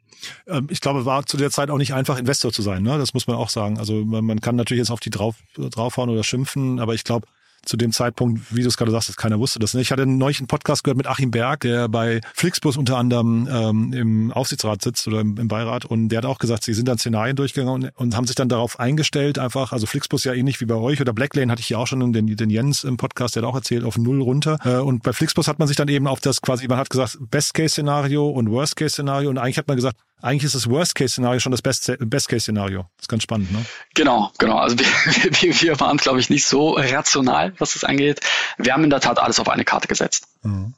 Ich 0.71 0.81
glaube, 0.81 1.05
war 1.05 1.27
zu 1.27 1.37
der 1.37 1.51
Zeit 1.51 1.71
auch 1.71 1.77
nicht 1.77 1.93
einfach, 1.93 2.19
Investor 2.19 2.53
zu 2.53 2.63
sein. 2.63 2.83
Ne? 2.83 2.97
Das 2.97 3.13
muss 3.13 3.27
man 3.27 3.37
auch 3.37 3.51
sagen. 3.51 3.79
Also 3.79 4.05
man, 4.05 4.25
man 4.25 4.41
kann 4.41 4.57
natürlich 4.57 4.81
jetzt 4.81 4.91
auf 4.91 5.01
die 5.01 5.11
drauf, 5.11 5.37
draufhauen 5.57 6.09
oder 6.09 6.25
schimpfen, 6.25 6.81
aber 6.81 6.95
ich 6.95 7.05
glaube, 7.05 7.27
zu 7.65 7.77
dem 7.77 7.93
Zeitpunkt, 7.93 8.55
wie 8.55 8.63
du 8.63 8.69
es 8.69 8.77
gerade 8.77 8.91
sagst, 8.91 9.17
keiner 9.17 9.39
wusste 9.39 9.59
das. 9.59 9.75
Ich 9.75 9.91
hatte 9.91 10.03
einen 10.03 10.19
neuen 10.19 10.47
Podcast 10.47 10.85
gehört 10.85 10.97
mit 10.97 11.07
Achim 11.07 11.31
Berg, 11.31 11.61
der 11.61 11.89
bei 11.89 12.21
Flixbus 12.35 12.77
unter 12.77 12.97
anderem 12.99 13.49
ähm, 13.51 13.93
im 13.93 14.33
Aufsichtsrat 14.33 14.83
sitzt 14.83 15.07
oder 15.07 15.21
im, 15.21 15.37
im, 15.37 15.49
Beirat 15.49 15.85
und 15.85 16.09
der 16.09 16.19
hat 16.19 16.27
auch 16.27 16.39
gesagt, 16.39 16.65
sie 16.65 16.75
sind 16.75 16.89
dann 16.89 16.99
Szenarien 16.99 17.37
durchgegangen 17.37 17.85
und, 17.85 17.91
und, 17.97 18.17
haben 18.17 18.27
sich 18.27 18.37
dann 18.37 18.49
darauf 18.49 18.81
eingestellt, 18.81 19.39
einfach, 19.39 19.73
also 19.73 19.87
Flixbus 19.87 20.25
ja 20.25 20.33
ähnlich 20.33 20.61
wie 20.61 20.67
bei 20.67 20.75
euch 20.75 21.01
oder 21.01 21.13
Blacklane 21.13 21.51
hatte 21.51 21.61
ich 21.61 21.69
ja 21.69 21.79
auch 21.79 21.87
schon 21.87 22.13
den, 22.13 22.27
den 22.27 22.51
Jens 22.51 22.85
im 22.85 22.97
Podcast, 22.97 23.37
der 23.37 23.43
hat 23.43 23.51
auch 23.51 23.55
erzählt, 23.55 23.85
auf 23.85 23.99
null 23.99 24.23
runter. 24.23 24.59
Äh, 24.65 24.77
und 24.77 25.03
bei 25.03 25.13
Flixbus 25.13 25.49
hat 25.49 25.59
man 25.59 25.69
sich 25.69 25.77
dann 25.77 25.89
eben 25.89 26.07
auf 26.07 26.21
das 26.21 26.41
quasi, 26.41 26.67
man 26.69 26.79
hat 26.79 26.91
gesagt, 26.91 27.19
Best-Case-Szenario 27.31 28.29
und 28.29 28.51
Worst-Case-Szenario 28.51 29.31
und 29.31 29.39
eigentlich 29.39 29.59
hat 29.59 29.69
man 29.69 29.77
gesagt, 29.77 29.99
eigentlich 30.23 30.45
ist 30.45 30.55
das 30.55 30.69
Worst-Case-Szenario 30.71 31.41
schon 31.41 31.53
das 31.53 31.63
Best-Case-Szenario. 31.63 32.87
Das 32.97 33.05
ist 33.05 33.09
ganz 33.09 33.23
spannend, 33.23 33.53
ne? 33.53 33.65
Genau, 33.95 34.33
genau. 34.39 34.57
Also 34.57 34.79
wir, 34.79 34.87
wir, 35.43 35.61
wir 35.61 35.81
waren, 35.81 35.99
glaube 35.99 36.21
ich, 36.21 36.31
nicht 36.31 36.47
so 36.47 36.71
rational, 36.71 37.53
was 37.59 37.75
das 37.75 37.85
angeht. 37.85 38.21
Wir 38.57 38.73
haben 38.73 38.85
in 38.85 38.91
der 38.91 39.01
Tat 39.01 39.19
alles 39.19 39.39
auf 39.39 39.49
eine 39.49 39.65
Karte 39.65 39.89
gesetzt. 39.89 40.27
Mhm. 40.43 40.75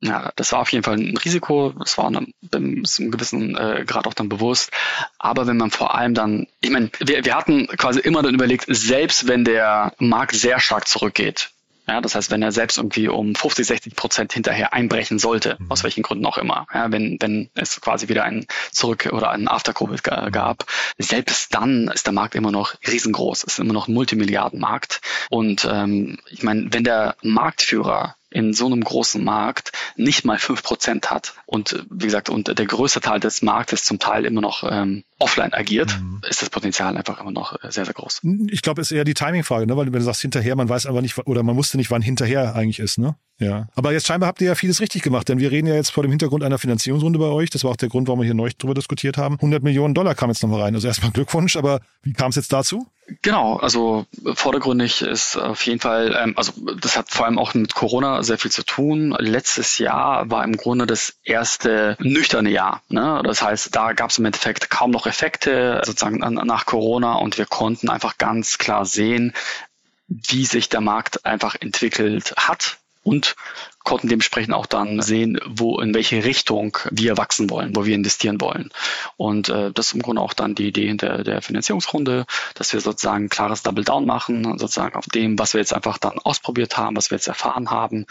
Ja, 0.00 0.32
das 0.36 0.52
war 0.52 0.60
auf 0.60 0.70
jeden 0.70 0.84
Fall 0.84 0.96
ein 0.96 1.16
Risiko. 1.16 1.70
Das 1.78 1.98
war 1.98 2.06
einem, 2.06 2.32
einem 2.52 2.84
gewissen 3.10 3.56
äh, 3.56 3.84
Grad 3.84 4.06
auch 4.06 4.14
dann 4.14 4.28
bewusst. 4.28 4.70
Aber 5.18 5.46
wenn 5.46 5.56
man 5.56 5.70
vor 5.70 5.94
allem 5.94 6.14
dann, 6.14 6.46
ich 6.60 6.70
meine, 6.70 6.90
wir, 7.00 7.24
wir 7.24 7.34
hatten 7.34 7.66
quasi 7.66 7.98
immer 8.00 8.22
dann 8.22 8.34
überlegt, 8.34 8.66
selbst 8.68 9.26
wenn 9.26 9.44
der 9.44 9.94
Markt 9.98 10.36
sehr 10.36 10.60
stark 10.60 10.86
zurückgeht, 10.86 11.50
ja, 11.88 12.00
das 12.00 12.14
heißt, 12.14 12.30
wenn 12.30 12.42
er 12.42 12.52
selbst 12.52 12.76
irgendwie 12.76 13.08
um 13.08 13.34
50, 13.34 13.66
60 13.66 13.96
Prozent 13.96 14.32
hinterher 14.32 14.72
einbrechen 14.72 15.18
sollte, 15.18 15.56
mhm. 15.58 15.70
aus 15.70 15.84
welchen 15.84 16.02
Gründen 16.02 16.26
auch 16.26 16.38
immer, 16.38 16.66
ja, 16.72 16.92
wenn, 16.92 17.16
wenn 17.20 17.50
es 17.54 17.80
quasi 17.80 18.08
wieder 18.08 18.24
ein 18.24 18.46
Zurück- 18.70 19.10
oder 19.12 19.30
ein 19.30 19.48
After-Covid 19.48 20.02
gab, 20.02 20.66
selbst 20.98 21.54
dann 21.54 21.88
ist 21.88 22.06
der 22.06 22.12
Markt 22.12 22.34
immer 22.34 22.52
noch 22.52 22.74
riesengroß, 22.86 23.44
ist 23.44 23.58
immer 23.58 23.72
noch 23.72 23.88
ein 23.88 23.94
Multimilliardenmarkt. 23.94 25.00
Und 25.30 25.66
ähm, 25.70 26.18
ich 26.30 26.42
meine, 26.42 26.72
wenn 26.72 26.84
der 26.84 27.16
Marktführer 27.22 28.16
in 28.30 28.52
so 28.52 28.66
einem 28.66 28.82
großen 28.82 29.24
Markt 29.24 29.72
nicht 29.96 30.24
mal 30.24 30.38
fünf 30.38 30.62
Prozent 30.62 31.10
hat 31.10 31.34
und 31.46 31.84
wie 31.90 32.04
gesagt, 32.04 32.28
und 32.28 32.58
der 32.58 32.66
größte 32.66 33.00
Teil 33.00 33.20
des 33.20 33.42
Marktes 33.42 33.84
zum 33.84 33.98
Teil 33.98 34.26
immer 34.26 34.42
noch 34.42 34.64
ähm, 34.70 35.04
offline 35.18 35.52
agiert, 35.52 35.98
mhm. 36.00 36.22
ist 36.28 36.42
das 36.42 36.50
Potenzial 36.50 36.96
einfach 36.96 37.20
immer 37.20 37.30
noch 37.30 37.52
äh, 37.62 37.70
sehr, 37.70 37.84
sehr 37.84 37.94
groß. 37.94 38.22
Ich 38.50 38.62
glaube, 38.62 38.80
es 38.80 38.90
ist 38.90 38.96
eher 38.96 39.04
die 39.04 39.14
Timing-Frage, 39.14 39.66
ne? 39.66 39.76
weil 39.76 39.86
wenn 39.86 39.92
du 39.92 40.02
sagst 40.02 40.22
hinterher, 40.22 40.54
man 40.56 40.68
weiß 40.68 40.86
aber 40.86 41.02
nicht, 41.02 41.18
oder 41.18 41.42
man 41.42 41.56
wusste 41.56 41.76
nicht, 41.76 41.90
wann 41.90 42.02
hinterher 42.02 42.54
eigentlich 42.54 42.78
ist. 42.78 42.98
Ne? 42.98 43.16
Ja. 43.38 43.68
Aber 43.74 43.92
jetzt 43.92 44.06
scheinbar 44.06 44.28
habt 44.28 44.40
ihr 44.40 44.48
ja 44.48 44.54
vieles 44.54 44.80
richtig 44.80 45.02
gemacht, 45.02 45.28
denn 45.28 45.38
wir 45.38 45.50
reden 45.50 45.66
ja 45.66 45.74
jetzt 45.74 45.90
vor 45.90 46.02
dem 46.02 46.10
Hintergrund 46.10 46.42
einer 46.42 46.58
Finanzierungsrunde 46.58 47.18
bei 47.18 47.26
euch. 47.26 47.50
Das 47.50 47.64
war 47.64 47.70
auch 47.70 47.76
der 47.76 47.88
Grund, 47.88 48.08
warum 48.08 48.20
wir 48.20 48.24
hier 48.24 48.34
neu 48.34 48.50
drüber 48.56 48.74
diskutiert 48.74 49.16
haben. 49.16 49.34
100 49.36 49.62
Millionen 49.62 49.94
Dollar 49.94 50.14
kam 50.14 50.30
jetzt 50.30 50.42
nochmal 50.42 50.62
rein. 50.62 50.74
Also 50.74 50.88
erstmal 50.88 51.12
Glückwunsch, 51.12 51.56
aber 51.56 51.80
wie 52.02 52.12
kam 52.12 52.30
es 52.30 52.36
jetzt 52.36 52.52
dazu? 52.52 52.86
Genau, 53.22 53.56
also 53.56 54.04
vordergründig 54.34 55.00
ist 55.00 55.36
auf 55.36 55.64
jeden 55.64 55.80
Fall, 55.80 56.14
ähm, 56.20 56.34
also 56.36 56.52
das 56.78 56.96
hat 56.96 57.08
vor 57.08 57.24
allem 57.24 57.38
auch 57.38 57.54
mit 57.54 57.74
Corona 57.74 58.22
sehr 58.22 58.36
viel 58.36 58.50
zu 58.50 58.64
tun. 58.64 59.16
Letztes 59.18 59.78
Jahr 59.78 60.30
war 60.30 60.44
im 60.44 60.56
Grunde 60.56 60.86
das 60.86 61.14
erste 61.24 61.96
nüchterne 62.00 62.50
Jahr. 62.50 62.82
Ne? 62.88 63.22
Das 63.24 63.40
heißt, 63.40 63.74
da 63.74 63.94
gab 63.94 64.10
es 64.10 64.18
im 64.18 64.26
Endeffekt 64.26 64.68
kaum 64.68 64.90
noch 64.90 65.06
Effekte 65.08 65.82
sozusagen 65.84 66.18
nach 66.18 66.66
Corona 66.66 67.14
und 67.14 67.38
wir 67.38 67.46
konnten 67.46 67.88
einfach 67.88 68.18
ganz 68.18 68.58
klar 68.58 68.84
sehen, 68.84 69.34
wie 70.06 70.46
sich 70.46 70.68
der 70.68 70.80
Markt 70.80 71.26
einfach 71.26 71.56
entwickelt 71.60 72.34
hat 72.36 72.78
und 73.02 73.36
konnten 73.88 74.08
dementsprechend 74.08 74.52
auch 74.52 74.66
dann 74.66 75.00
sehen, 75.00 75.40
wo 75.46 75.80
in 75.80 75.94
welche 75.94 76.22
Richtung 76.22 76.76
wir 76.90 77.16
wachsen 77.16 77.48
wollen, 77.48 77.74
wo 77.74 77.86
wir 77.86 77.94
investieren 77.94 78.38
wollen. 78.38 78.68
Und 79.16 79.48
äh, 79.48 79.72
das 79.72 79.86
ist 79.86 79.92
im 79.94 80.02
Grunde 80.02 80.20
auch 80.20 80.34
dann 80.34 80.54
die 80.54 80.68
Idee 80.68 80.88
hinter 80.88 81.24
der 81.24 81.40
Finanzierungsrunde, 81.40 82.26
dass 82.54 82.74
wir 82.74 82.82
sozusagen 82.82 83.24
ein 83.24 83.28
klares 83.30 83.62
Double 83.62 83.84
Down 83.84 84.04
machen, 84.04 84.44
sozusagen 84.58 84.94
auf 84.94 85.06
dem, 85.06 85.38
was 85.38 85.54
wir 85.54 85.60
jetzt 85.60 85.72
einfach 85.72 85.96
dann 85.96 86.18
ausprobiert 86.18 86.76
haben, 86.76 86.96
was 86.98 87.10
wir 87.10 87.16
jetzt 87.16 87.28
erfahren 87.28 87.70
haben, 87.70 88.04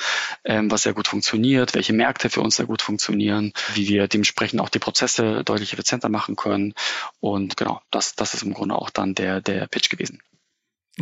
ähm, 0.45 0.71
was 0.71 0.81
sehr 0.81 0.95
gut 0.95 1.07
funktioniert, 1.07 1.75
welche 1.75 1.93
Märkte 1.93 2.31
für 2.31 2.41
uns 2.41 2.55
sehr 2.55 2.65
gut 2.65 2.81
funktionieren, 2.81 3.53
wie 3.75 3.87
wir 3.87 4.07
dementsprechend 4.07 4.59
auch 4.61 4.69
die 4.69 4.79
Prozesse 4.79 5.43
deutlich 5.43 5.73
effizienter 5.73 6.09
machen 6.09 6.35
können. 6.35 6.73
Und 7.19 7.55
genau, 7.55 7.83
das, 7.91 8.15
das 8.15 8.33
ist 8.33 8.41
im 8.41 8.55
Grunde 8.55 8.73
auch 8.73 8.89
dann 8.89 9.13
der, 9.13 9.41
der 9.41 9.67
Pitch 9.67 9.91
gewesen. 9.91 10.23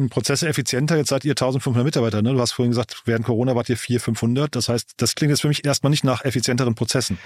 Prozesse 0.10 0.48
effizienter. 0.48 0.98
Jetzt 0.98 1.10
seid 1.10 1.26
ihr 1.26 1.32
1500 1.32 1.86
Mitarbeiter. 1.86 2.22
Ne? 2.22 2.34
Du 2.34 2.40
hast 2.40 2.52
vorhin 2.52 2.72
gesagt, 2.72 3.02
während 3.06 3.26
Corona 3.26 3.56
wart 3.56 3.70
ihr 3.70 3.78
400, 3.78 4.04
500. 4.04 4.56
Das 4.56 4.70
heißt, 4.70 4.94
das 4.98 5.16
klingt 5.16 5.32
jetzt 5.32 5.42
für 5.42 5.48
mich 5.48 5.66
erstmal 5.66 5.90
nicht 5.90 6.04
nach 6.04 6.24
effizienteren 6.24 6.76
Prozessen. 6.76 7.18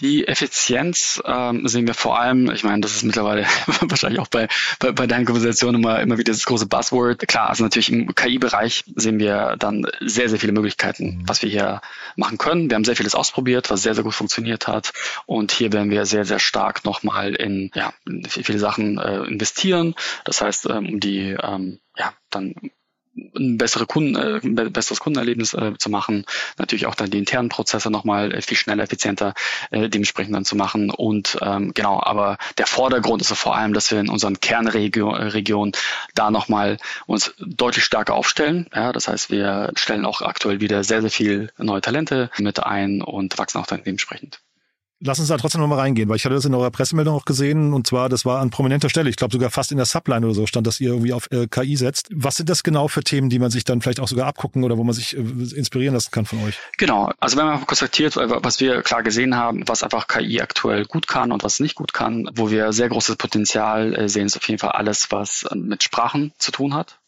Die 0.00 0.28
Effizienz 0.28 1.20
ähm, 1.24 1.66
sehen 1.66 1.86
wir 1.86 1.94
vor 1.94 2.20
allem, 2.20 2.50
ich 2.52 2.62
meine, 2.62 2.80
das 2.82 2.94
ist 2.94 3.02
mittlerweile 3.02 3.46
wahrscheinlich 3.80 4.20
auch 4.20 4.28
bei, 4.28 4.46
bei, 4.78 4.92
bei 4.92 5.06
deinen 5.08 5.24
Konversationen 5.24 5.82
immer, 5.82 6.00
immer 6.00 6.18
wieder 6.18 6.32
das 6.32 6.44
große 6.44 6.66
Buzzword. 6.66 7.26
Klar, 7.26 7.48
also 7.48 7.64
natürlich 7.64 7.90
im 7.90 8.14
KI-Bereich 8.14 8.84
sehen 8.94 9.18
wir 9.18 9.56
dann 9.58 9.86
sehr, 10.00 10.28
sehr 10.28 10.38
viele 10.38 10.52
Möglichkeiten, 10.52 11.18
mhm. 11.18 11.22
was 11.28 11.42
wir 11.42 11.50
hier 11.50 11.80
machen 12.14 12.38
können. 12.38 12.70
Wir 12.70 12.76
haben 12.76 12.84
sehr 12.84 12.94
vieles 12.94 13.16
ausprobiert, 13.16 13.70
was 13.70 13.82
sehr, 13.82 13.94
sehr 13.94 14.04
gut 14.04 14.14
funktioniert 14.14 14.68
hat. 14.68 14.92
Und 15.26 15.50
hier 15.50 15.72
werden 15.72 15.90
wir 15.90 16.06
sehr, 16.06 16.24
sehr 16.24 16.38
stark 16.38 16.84
nochmal 16.84 17.34
in 17.34 17.72
ja, 17.74 17.92
viele 18.28 18.60
Sachen 18.60 18.98
äh, 18.98 19.24
investieren. 19.24 19.94
Das 20.24 20.40
heißt, 20.40 20.66
ähm, 20.70 20.86
um 20.86 21.00
die 21.00 21.36
ähm, 21.42 21.80
ja, 21.98 22.12
dann 22.30 22.54
ein 23.36 23.58
bessere 23.58 23.86
Kunden, 23.86 24.16
äh, 24.16 24.40
ein 24.42 24.72
besseres 24.72 25.00
Kundenerlebnis 25.00 25.54
äh, 25.54 25.72
zu 25.78 25.90
machen, 25.90 26.24
natürlich 26.56 26.86
auch 26.86 26.94
dann 26.94 27.10
die 27.10 27.18
internen 27.18 27.48
Prozesse 27.48 27.90
nochmal 27.90 28.32
äh, 28.32 28.42
viel 28.42 28.56
schneller, 28.56 28.84
effizienter 28.84 29.34
äh, 29.70 29.88
dementsprechend 29.88 30.34
dann 30.34 30.44
zu 30.44 30.56
machen. 30.56 30.90
Und 30.90 31.38
ähm, 31.42 31.72
genau, 31.74 32.00
aber 32.02 32.38
der 32.58 32.66
Vordergrund 32.66 33.22
ist 33.22 33.32
vor 33.32 33.56
allem, 33.56 33.72
dass 33.72 33.90
wir 33.90 34.00
in 34.00 34.08
unseren 34.08 34.40
Kernregionen 34.40 35.72
da 36.14 36.30
nochmal 36.30 36.78
uns 37.06 37.34
deutlich 37.38 37.84
stärker 37.84 38.14
aufstellen. 38.14 38.68
Ja, 38.74 38.92
das 38.92 39.08
heißt, 39.08 39.30
wir 39.30 39.72
stellen 39.76 40.04
auch 40.04 40.22
aktuell 40.22 40.60
wieder 40.60 40.84
sehr, 40.84 41.00
sehr 41.00 41.10
viel 41.10 41.50
neue 41.58 41.80
Talente 41.80 42.30
mit 42.38 42.60
ein 42.60 43.02
und 43.02 43.38
wachsen 43.38 43.58
auch 43.58 43.66
dann 43.66 43.82
dementsprechend. 43.84 44.40
Lass 45.00 45.20
uns 45.20 45.28
da 45.28 45.36
trotzdem 45.36 45.60
nochmal 45.60 45.78
reingehen, 45.78 46.08
weil 46.08 46.16
ich 46.16 46.24
hatte 46.24 46.34
das 46.34 46.44
in 46.44 46.54
eurer 46.54 46.72
Pressemeldung 46.72 47.14
auch 47.14 47.24
gesehen 47.24 47.72
und 47.72 47.86
zwar, 47.86 48.08
das 48.08 48.24
war 48.24 48.40
an 48.40 48.50
prominenter 48.50 48.88
Stelle. 48.88 49.08
Ich 49.08 49.16
glaube 49.16 49.32
sogar 49.32 49.50
fast 49.50 49.70
in 49.70 49.76
der 49.76 49.86
Subline 49.86 50.26
oder 50.26 50.34
so 50.34 50.46
stand, 50.46 50.66
dass 50.66 50.80
ihr 50.80 50.88
irgendwie 50.88 51.12
auf 51.12 51.30
äh, 51.30 51.46
KI 51.46 51.76
setzt. 51.76 52.08
Was 52.12 52.34
sind 52.34 52.48
das 52.48 52.64
genau 52.64 52.88
für 52.88 53.04
Themen, 53.04 53.30
die 53.30 53.38
man 53.38 53.52
sich 53.52 53.62
dann 53.62 53.80
vielleicht 53.80 54.00
auch 54.00 54.08
sogar 54.08 54.26
abgucken 54.26 54.64
oder 54.64 54.76
wo 54.76 54.82
man 54.82 54.94
sich 54.94 55.16
äh, 55.16 55.20
inspirieren 55.20 55.94
lassen 55.94 56.10
kann 56.10 56.26
von 56.26 56.42
euch? 56.42 56.58
Genau, 56.78 57.12
also 57.20 57.36
wenn 57.36 57.46
man 57.46 57.64
konstatiert, 57.64 58.16
was 58.16 58.58
wir 58.58 58.82
klar 58.82 59.04
gesehen 59.04 59.36
haben, 59.36 59.62
was 59.68 59.84
einfach 59.84 60.08
KI 60.08 60.40
aktuell 60.40 60.84
gut 60.84 61.06
kann 61.06 61.30
und 61.30 61.44
was 61.44 61.60
nicht 61.60 61.76
gut 61.76 61.92
kann, 61.92 62.28
wo 62.34 62.50
wir 62.50 62.72
sehr 62.72 62.88
großes 62.88 63.16
Potenzial 63.16 63.94
äh, 63.94 64.08
sehen, 64.08 64.26
ist 64.26 64.36
auf 64.36 64.48
jeden 64.48 64.58
Fall 64.58 64.72
alles, 64.72 65.12
was 65.12 65.46
mit 65.54 65.84
Sprachen 65.84 66.32
zu 66.38 66.50
tun 66.50 66.74
hat. 66.74 66.98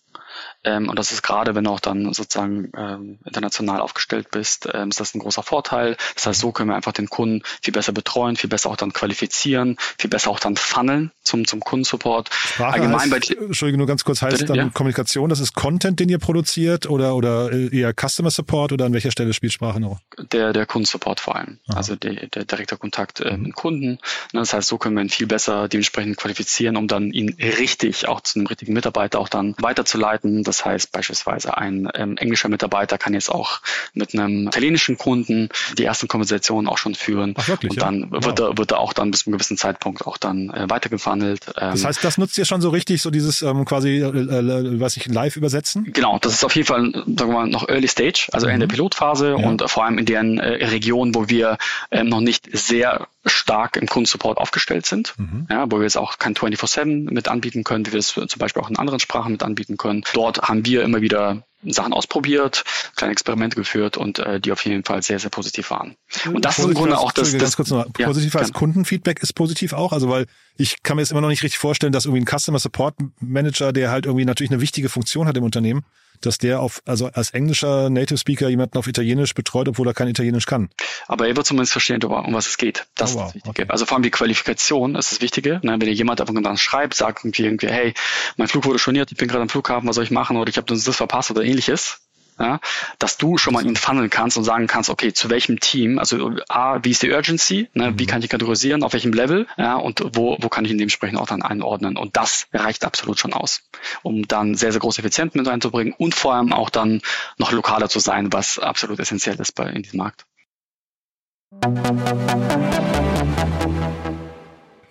Ähm, 0.65 0.89
und 0.89 0.99
das 0.99 1.13
ist 1.13 1.23
gerade, 1.23 1.55
wenn 1.55 1.65
du 1.65 1.71
auch 1.71 1.81
dann 1.81 2.13
sozusagen 2.13 2.71
ähm, 2.77 3.19
international 3.25 3.81
aufgestellt 3.81 4.31
bist, 4.31 4.69
ähm, 4.73 4.91
ist 4.91 5.01
das 5.01 5.15
ein 5.15 5.21
großer 5.21 5.43
Vorteil. 5.43 5.97
Das 6.15 6.27
heißt, 6.27 6.41
so 6.41 6.53
können 6.53 6.71
wir 6.71 6.77
einfach 6.77 6.93
den 6.93 7.09
Kunden 7.09 7.43
viel 7.63 7.73
besser 7.73 7.93
betreuen, 7.93 8.37
viel 8.37 8.51
besser 8.51 8.69
auch 8.71 8.77
dann 8.77 8.93
qualifizieren, 8.93 9.77
viel 9.99 10.11
besser 10.11 10.31
auch 10.31 10.41
dann 10.41 10.57
funneln 10.57 11.13
zum, 11.23 11.47
zum 11.47 11.61
Kundensupport. 11.61 12.29
Sprache 12.33 12.75
Allgemein 12.75 13.13
heißt, 13.13 13.29
bei, 13.29 13.45
Entschuldigung, 13.47 13.79
nur 13.79 13.87
ganz 13.87 14.05
kurz, 14.05 14.23
heißt 14.23 14.39
bitte, 14.39 14.47
dann 14.47 14.57
ja? 14.57 14.71
Kommunikation, 14.73 15.31
das 15.31 15.41
ist 15.41 15.55
Content, 15.55 16.01
den 16.01 16.09
ihr 16.09 16.19
produziert 16.19 16.89
oder, 16.89 17.15
oder 17.15 17.51
eher 17.51 17.95
Customer 17.95 18.31
Support 18.31 18.73
oder 18.73 18.85
an 18.85 18.93
welcher 18.93 19.11
Stelle 19.11 19.33
spielt 19.33 19.53
Sprache 19.53 19.81
noch? 19.81 20.01
Der, 20.33 20.53
der 20.53 20.67
Kundensupport 20.67 21.21
vor 21.21 21.37
allem. 21.37 21.59
Aha. 21.69 21.79
Also 21.79 21.97
der, 21.97 22.27
der 22.27 22.45
direkte 22.45 22.77
Kontakt 22.77 23.21
äh, 23.21 23.37
mit 23.37 23.55
Kunden. 23.55 23.99
Das 24.33 24.53
heißt, 24.53 24.69
so 24.69 24.79
können 24.79 24.97
wir 24.97 25.03
ihn 25.03 25.09
viel 25.09 25.27
besser 25.27 25.69
dementsprechend 25.69 26.17
qualifizieren, 26.17 26.77
um 26.77 26.89
dann 26.89 27.13
ihn 27.13 27.37
richtig 27.39 28.09
auch 28.09 28.21
zu 28.21 28.39
einem 28.39 28.47
richtigen 28.47 28.73
Mitarbeiter 28.73 29.19
auch 29.19 29.29
dann 29.29 29.55
weiterzuleiten. 29.59 30.45
Das 30.51 30.65
heißt 30.65 30.91
beispielsweise 30.91 31.57
ein 31.57 31.89
ähm, 31.95 32.17
englischer 32.17 32.49
Mitarbeiter 32.49 32.99
kann 32.99 33.15
jetzt 33.15 33.31
auch 33.31 33.61
mit 33.95 34.15
einem 34.15 34.49
italienischen 34.49 34.99
Kunden 34.99 35.49
die 35.79 35.85
ersten 35.85 36.09
Konversationen 36.09 36.69
auch 36.69 36.77
schon 36.77 36.97
führen. 36.97 37.35
Ach, 37.39 37.47
wirklich, 37.47 37.71
und 37.71 37.81
dann 37.81 38.01
ja? 38.01 38.11
wird, 38.11 38.41
wow. 38.41 38.51
er, 38.51 38.59
wird 38.59 38.73
er 38.73 38.81
auch 38.81 38.93
dann 38.93 39.13
bis 39.13 39.21
zu 39.21 39.27
einem 39.27 39.39
gewissen 39.39 39.57
Zeitpunkt 39.57 40.05
auch 40.09 40.17
dann 40.17 40.51
äh, 40.51 40.69
weitergewandelt. 40.69 41.47
Ähm, 41.57 41.71
das 41.71 41.85
heißt, 41.85 42.03
das 42.03 42.19
nutzt 42.19 42.37
ihr 42.37 42.47
schon 42.47 42.61
so 42.61 42.71
richtig, 42.71 43.01
so 43.01 43.11
dieses 43.11 43.43
ähm, 43.43 43.65
quasi, 43.65 43.99
äh, 43.99 44.07
äh, 44.07 44.81
weiß 44.81 44.97
ich, 44.97 45.07
live 45.07 45.37
übersetzen? 45.37 45.85
Genau, 45.93 46.19
das 46.19 46.33
ist 46.33 46.45
auf 46.45 46.57
jeden 46.57 46.67
Fall, 46.67 46.91
sagen 46.93 47.17
wir 47.17 47.27
mal, 47.27 47.47
noch 47.47 47.69
Early 47.69 47.87
Stage, 47.87 48.27
also 48.33 48.49
mhm. 48.49 48.55
in 48.55 48.61
der 48.61 48.67
Pilotphase 48.67 49.37
ja. 49.39 49.47
und 49.47 49.63
vor 49.71 49.85
allem 49.85 49.99
in 49.99 50.07
deren 50.07 50.39
äh, 50.41 50.67
Region, 50.67 51.15
wo 51.15 51.29
wir 51.29 51.59
ähm, 51.93 52.09
noch 52.09 52.21
nicht 52.21 52.49
sehr 52.53 53.07
stark 53.27 53.77
im 53.77 53.87
Kundensupport 53.87 54.39
aufgestellt 54.39 54.87
sind, 54.87 55.15
mhm. 55.19 55.47
ja, 55.51 55.71
wo 55.71 55.77
wir 55.77 55.85
jetzt 55.85 55.99
auch 55.99 56.19
kein 56.19 56.35
24-7 56.35 57.13
mit 57.13 57.29
anbieten 57.29 57.65
können, 57.65 57.87
wie 57.87 57.93
wir 57.93 57.99
es 57.99 58.09
zum 58.15 58.27
Beispiel 58.39 58.63
auch 58.63 58.71
in 58.71 58.79
anderen 58.79 58.99
Sprachen 58.99 59.33
mit 59.33 59.43
anbieten 59.43 59.77
können. 59.77 60.03
Dort 60.15 60.40
haben 60.41 60.65
wir 60.65 60.83
immer 60.83 61.01
wieder 61.01 61.45
Sachen 61.63 61.93
ausprobiert, 61.93 62.65
kleine 62.97 63.13
Experimente 63.13 63.57
geführt 63.57 63.97
und 63.97 64.19
äh, 64.19 64.41
die 64.41 64.51
auf 64.51 64.65
jeden 64.65 64.85
Fall 64.85 65.03
sehr, 65.03 65.19
sehr 65.19 65.31
positiv 65.31 65.71
waren. 65.71 65.97
Und 66.33 66.45
das 66.45 66.57
positiv 66.57 66.65
ist 66.65 66.69
im 66.69 66.75
Grunde 66.75 66.99
auch 66.99 67.13
das. 67.13 67.37
Ganz 67.37 67.57
kurz 67.57 67.71
noch, 67.71 67.93
positiv 67.93 68.35
ja, 68.35 68.41
als 68.41 68.53
Kundenfeedback 68.53 69.23
ist 69.23 69.35
positiv 69.35 69.75
auch, 69.75 69.93
also 69.93 70.09
weil 70.09 70.27
ich 70.57 70.83
kann 70.83 70.97
mir 70.97 71.03
jetzt 71.03 71.11
immer 71.11 71.21
noch 71.21 71.29
nicht 71.29 71.43
richtig 71.43 71.59
vorstellen, 71.59 71.93
dass 71.93 72.07
irgendwie 72.07 72.23
ein 72.23 72.39
Customer 72.39 72.59
Support 72.59 72.97
Manager, 73.21 73.73
der 73.73 73.91
halt 73.91 74.07
irgendwie 74.07 74.25
natürlich 74.25 74.51
eine 74.51 74.61
wichtige 74.61 74.89
Funktion 74.89 75.27
hat 75.27 75.37
im 75.37 75.45
Unternehmen, 75.45 75.85
dass 76.21 76.39
der 76.39 76.61
auf, 76.61 76.83
also 76.87 77.07
als 77.07 77.31
englischer 77.31 77.91
Native 77.91 78.19
Speaker 78.19 78.49
jemanden 78.49 78.79
auf 78.79 78.87
Italienisch 78.87 79.35
betreut, 79.35 79.69
obwohl 79.69 79.87
er 79.89 79.95
kein 79.95 80.09
Italienisch 80.09 80.47
kann. 80.47 80.71
Aber 81.07 81.29
er 81.29 81.37
wird 81.37 81.47
zumindest 81.47 81.73
verstehen, 81.73 82.03
um 82.03 82.35
was 82.35 82.47
es 82.47 82.59
geht. 82.59 82.87
Das 82.95 83.15
oh, 83.15 83.19
wow. 83.19 83.23
ist 83.23 83.27
das 83.27 83.35
Wichtige. 83.37 83.63
Okay. 83.63 83.73
Also 83.73 83.87
vor 83.87 83.97
allem 83.97 84.03
die 84.03 84.11
Qualifikation 84.11 84.95
ist 84.95 85.13
das 85.13 85.21
Wichtige. 85.21 85.61
Ne? 85.63 85.73
Wenn 85.73 85.81
dir 85.81 85.93
jemand 85.93 86.21
einfach 86.21 86.35
dann 86.35 86.57
schreibt, 86.57 86.95
sagt 86.95 87.25
irgendwie, 87.25 87.45
irgendwie, 87.45 87.69
hey, 87.69 87.95
mein 88.37 88.49
Flug 88.49 88.65
wurde 88.65 88.79
storniert, 88.79 89.11
ich 89.13 89.19
bin 89.19 89.29
gerade 89.29 89.43
am 89.43 89.49
Flughafen, 89.49 89.89
was 89.89 89.97
soll 89.97 90.05
ich 90.05 90.11
machen? 90.11 90.37
Oder 90.37 90.49
ich 90.49 90.57
habe 90.57 90.67
das 90.67 90.97
verpasst 90.97 91.31
oder 91.31 91.43
ähnliches 91.43 92.01
ja, 92.41 92.59
dass 92.99 93.19
du 93.19 93.37
schon 93.37 93.53
mal 93.53 93.65
ihn 93.65 93.77
funneln 93.77 94.09
kannst 94.09 94.39
und 94.39 94.45
sagen 94.45 94.67
kannst, 94.67 94.89
okay, 94.89 95.13
zu 95.13 95.29
welchem 95.29 95.61
Team, 95.61 95.99
also 95.99 96.33
A, 96.49 96.79
wie 96.83 96.91
ist 96.91 97.03
die 97.03 97.13
Urgency, 97.13 97.69
ne, 97.75 97.91
mhm. 97.91 97.99
wie 97.99 98.07
kann 98.07 98.23
ich 98.23 98.31
kategorisieren, 98.31 98.83
auf 98.83 98.95
welchem 98.95 99.13
Level, 99.13 99.47
ja, 99.59 99.77
und 99.77 100.03
wo, 100.15 100.39
wo 100.41 100.49
kann 100.49 100.65
ich 100.65 100.71
ihn 100.71 100.79
dementsprechend 100.79 101.19
auch 101.19 101.27
dann 101.27 101.43
einordnen. 101.43 101.97
Und 101.97 102.17
das 102.17 102.47
reicht 102.53 102.85
absolut 102.85 103.19
schon 103.19 103.35
aus, 103.35 103.63
um 104.03 104.27
dann 104.27 104.55
sehr, 104.55 104.73
sehr 104.73 104.81
große 104.81 105.01
Effizienz 105.01 105.35
mit 105.35 105.47
reinzubringen 105.47 105.95
und 105.97 106.15
vor 106.15 106.35
allem 106.35 106.53
auch 106.53 106.71
dann 106.71 107.03
noch 107.37 107.53
lokaler 107.53 107.89
zu 107.89 108.01
sein, 108.01 108.33
was 108.33 108.59
absolut 108.59 108.99
essentiell 108.99 109.37
ist 109.37 109.55
bei, 109.55 109.69
in 109.69 109.83
diesem 109.83 109.99
Markt. 109.99 110.25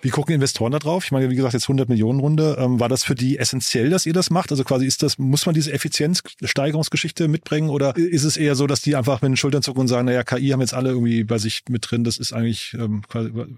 Wie 0.02 0.10
gucken 0.10 0.34
Investoren 0.34 0.72
da 0.72 0.78
drauf? 0.78 1.04
Ich 1.04 1.12
meine, 1.12 1.28
wie 1.30 1.36
gesagt, 1.36 1.52
jetzt 1.52 1.64
100 1.64 1.88
Millionen 1.88 2.20
Runde. 2.20 2.56
Ähm, 2.58 2.80
war 2.80 2.88
das 2.88 3.04
für 3.04 3.14
die 3.14 3.38
essentiell, 3.38 3.90
dass 3.90 4.06
ihr 4.06 4.12
das 4.12 4.30
macht? 4.30 4.50
Also 4.50 4.64
quasi 4.64 4.86
ist 4.86 5.02
das, 5.02 5.18
muss 5.18 5.44
man 5.44 5.54
diese 5.54 5.72
Effizienzsteigerungsgeschichte 5.72 7.28
mitbringen 7.28 7.68
oder 7.68 7.96
ist 7.96 8.24
es 8.24 8.36
eher 8.36 8.54
so, 8.54 8.66
dass 8.66 8.80
die 8.80 8.96
einfach 8.96 9.20
mit 9.20 9.30
den 9.30 9.36
Schultern 9.36 9.62
zucken 9.62 9.82
und 9.82 9.88
sagen, 9.88 10.06
naja, 10.06 10.22
KI 10.22 10.50
haben 10.50 10.60
jetzt 10.60 10.74
alle 10.74 10.90
irgendwie 10.90 11.24
bei 11.24 11.38
sich 11.38 11.64
mit 11.68 11.90
drin, 11.90 12.04
das 12.04 12.16
ist 12.16 12.32
eigentlich, 12.32 12.74
ähm, 12.74 13.02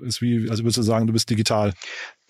ist 0.01 0.21
wie, 0.21 0.51
also 0.51 0.65
würdest 0.65 0.79
du 0.79 0.83
sagen, 0.83 1.07
du 1.07 1.13
bist 1.13 1.31
digital? 1.31 1.75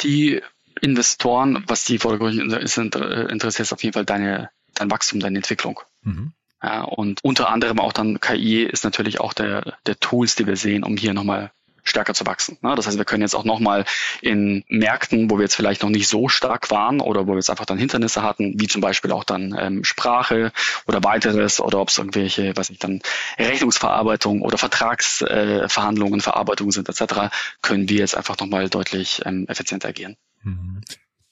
Die 0.03 0.41
Investoren, 0.81 1.65
was 1.67 1.85
die 1.85 1.99
vordergründig 1.99 2.41
interessiert, 2.41 3.67
ist 3.67 3.73
auf 3.73 3.83
jeden 3.83 3.95
Fall 3.95 4.05
deine, 4.05 4.51
dein 4.75 4.91
Wachstum, 4.91 5.21
deine 5.21 5.39
Entwicklung. 5.39 5.81
Mhm. 6.03 6.33
Ja, 6.63 6.83
und 6.83 7.25
unter 7.25 7.49
anderem 7.51 7.81
auch 7.81 7.93
dann 7.93 8.21
KI 8.21 8.63
ist 8.63 8.85
natürlich 8.85 9.21
auch 9.21 9.33
der, 9.33 9.79
der 9.87 9.99
Tools, 9.99 10.37
die 10.37 10.47
wir 10.47 10.57
sehen, 10.57 10.85
um 10.85 10.97
hier 10.97 11.13
nochmal 11.13 11.51
stärker 11.83 12.15
zu 12.15 12.27
wachsen. 12.27 12.59
Ne? 12.63 12.75
Das 12.75 12.87
heißt, 12.87 12.99
wir 12.99 13.05
können 13.05 13.23
jetzt 13.23 13.35
auch 13.35 13.45
nochmal 13.45 13.85
in 14.21 14.65
Märkten, 14.69 15.31
wo 15.31 15.37
wir 15.37 15.43
jetzt 15.43 15.55
vielleicht 15.55 15.83
noch 15.83 15.91
nicht 15.91 16.09
so 16.09 16.29
stark 16.29 16.71
waren 16.71 17.01
oder 17.01 17.27
wo 17.27 17.33
wir 17.33 17.37
jetzt 17.37 17.51
einfach 17.51 17.67
dann 17.67 17.79
Hindernisse 17.79 18.23
hatten, 18.23 18.61
wie 18.61 18.69
zum 18.69 18.81
Beispiel 18.81 19.13
auch 19.13 19.25
dann 19.25 19.57
ähm, 19.59 19.85
Sprache 19.85 20.53
oder 20.87 21.03
weiteres 21.05 21.61
oder 21.61 21.81
ob 21.81 21.89
es 21.89 21.99
irgendwelche, 21.99 22.57
was 22.57 22.71
ich 22.71 22.79
dann 22.79 23.03
Rechnungsverarbeitung 23.39 24.43
oder 24.43 24.59
Vertragsverhandlungen, 24.59 26.21
äh, 26.21 26.23
Verarbeitung 26.23 26.71
sind 26.71 26.89
etc., 26.89 27.33
können 27.63 27.89
wir 27.89 27.99
jetzt 27.99 28.17
einfach 28.17 28.39
nochmal 28.39 28.69
deutlich 28.69 29.23
ähm, 29.25 29.47
effizienter 29.49 29.89
agieren. 29.89 30.17
Mhm. 30.43 30.81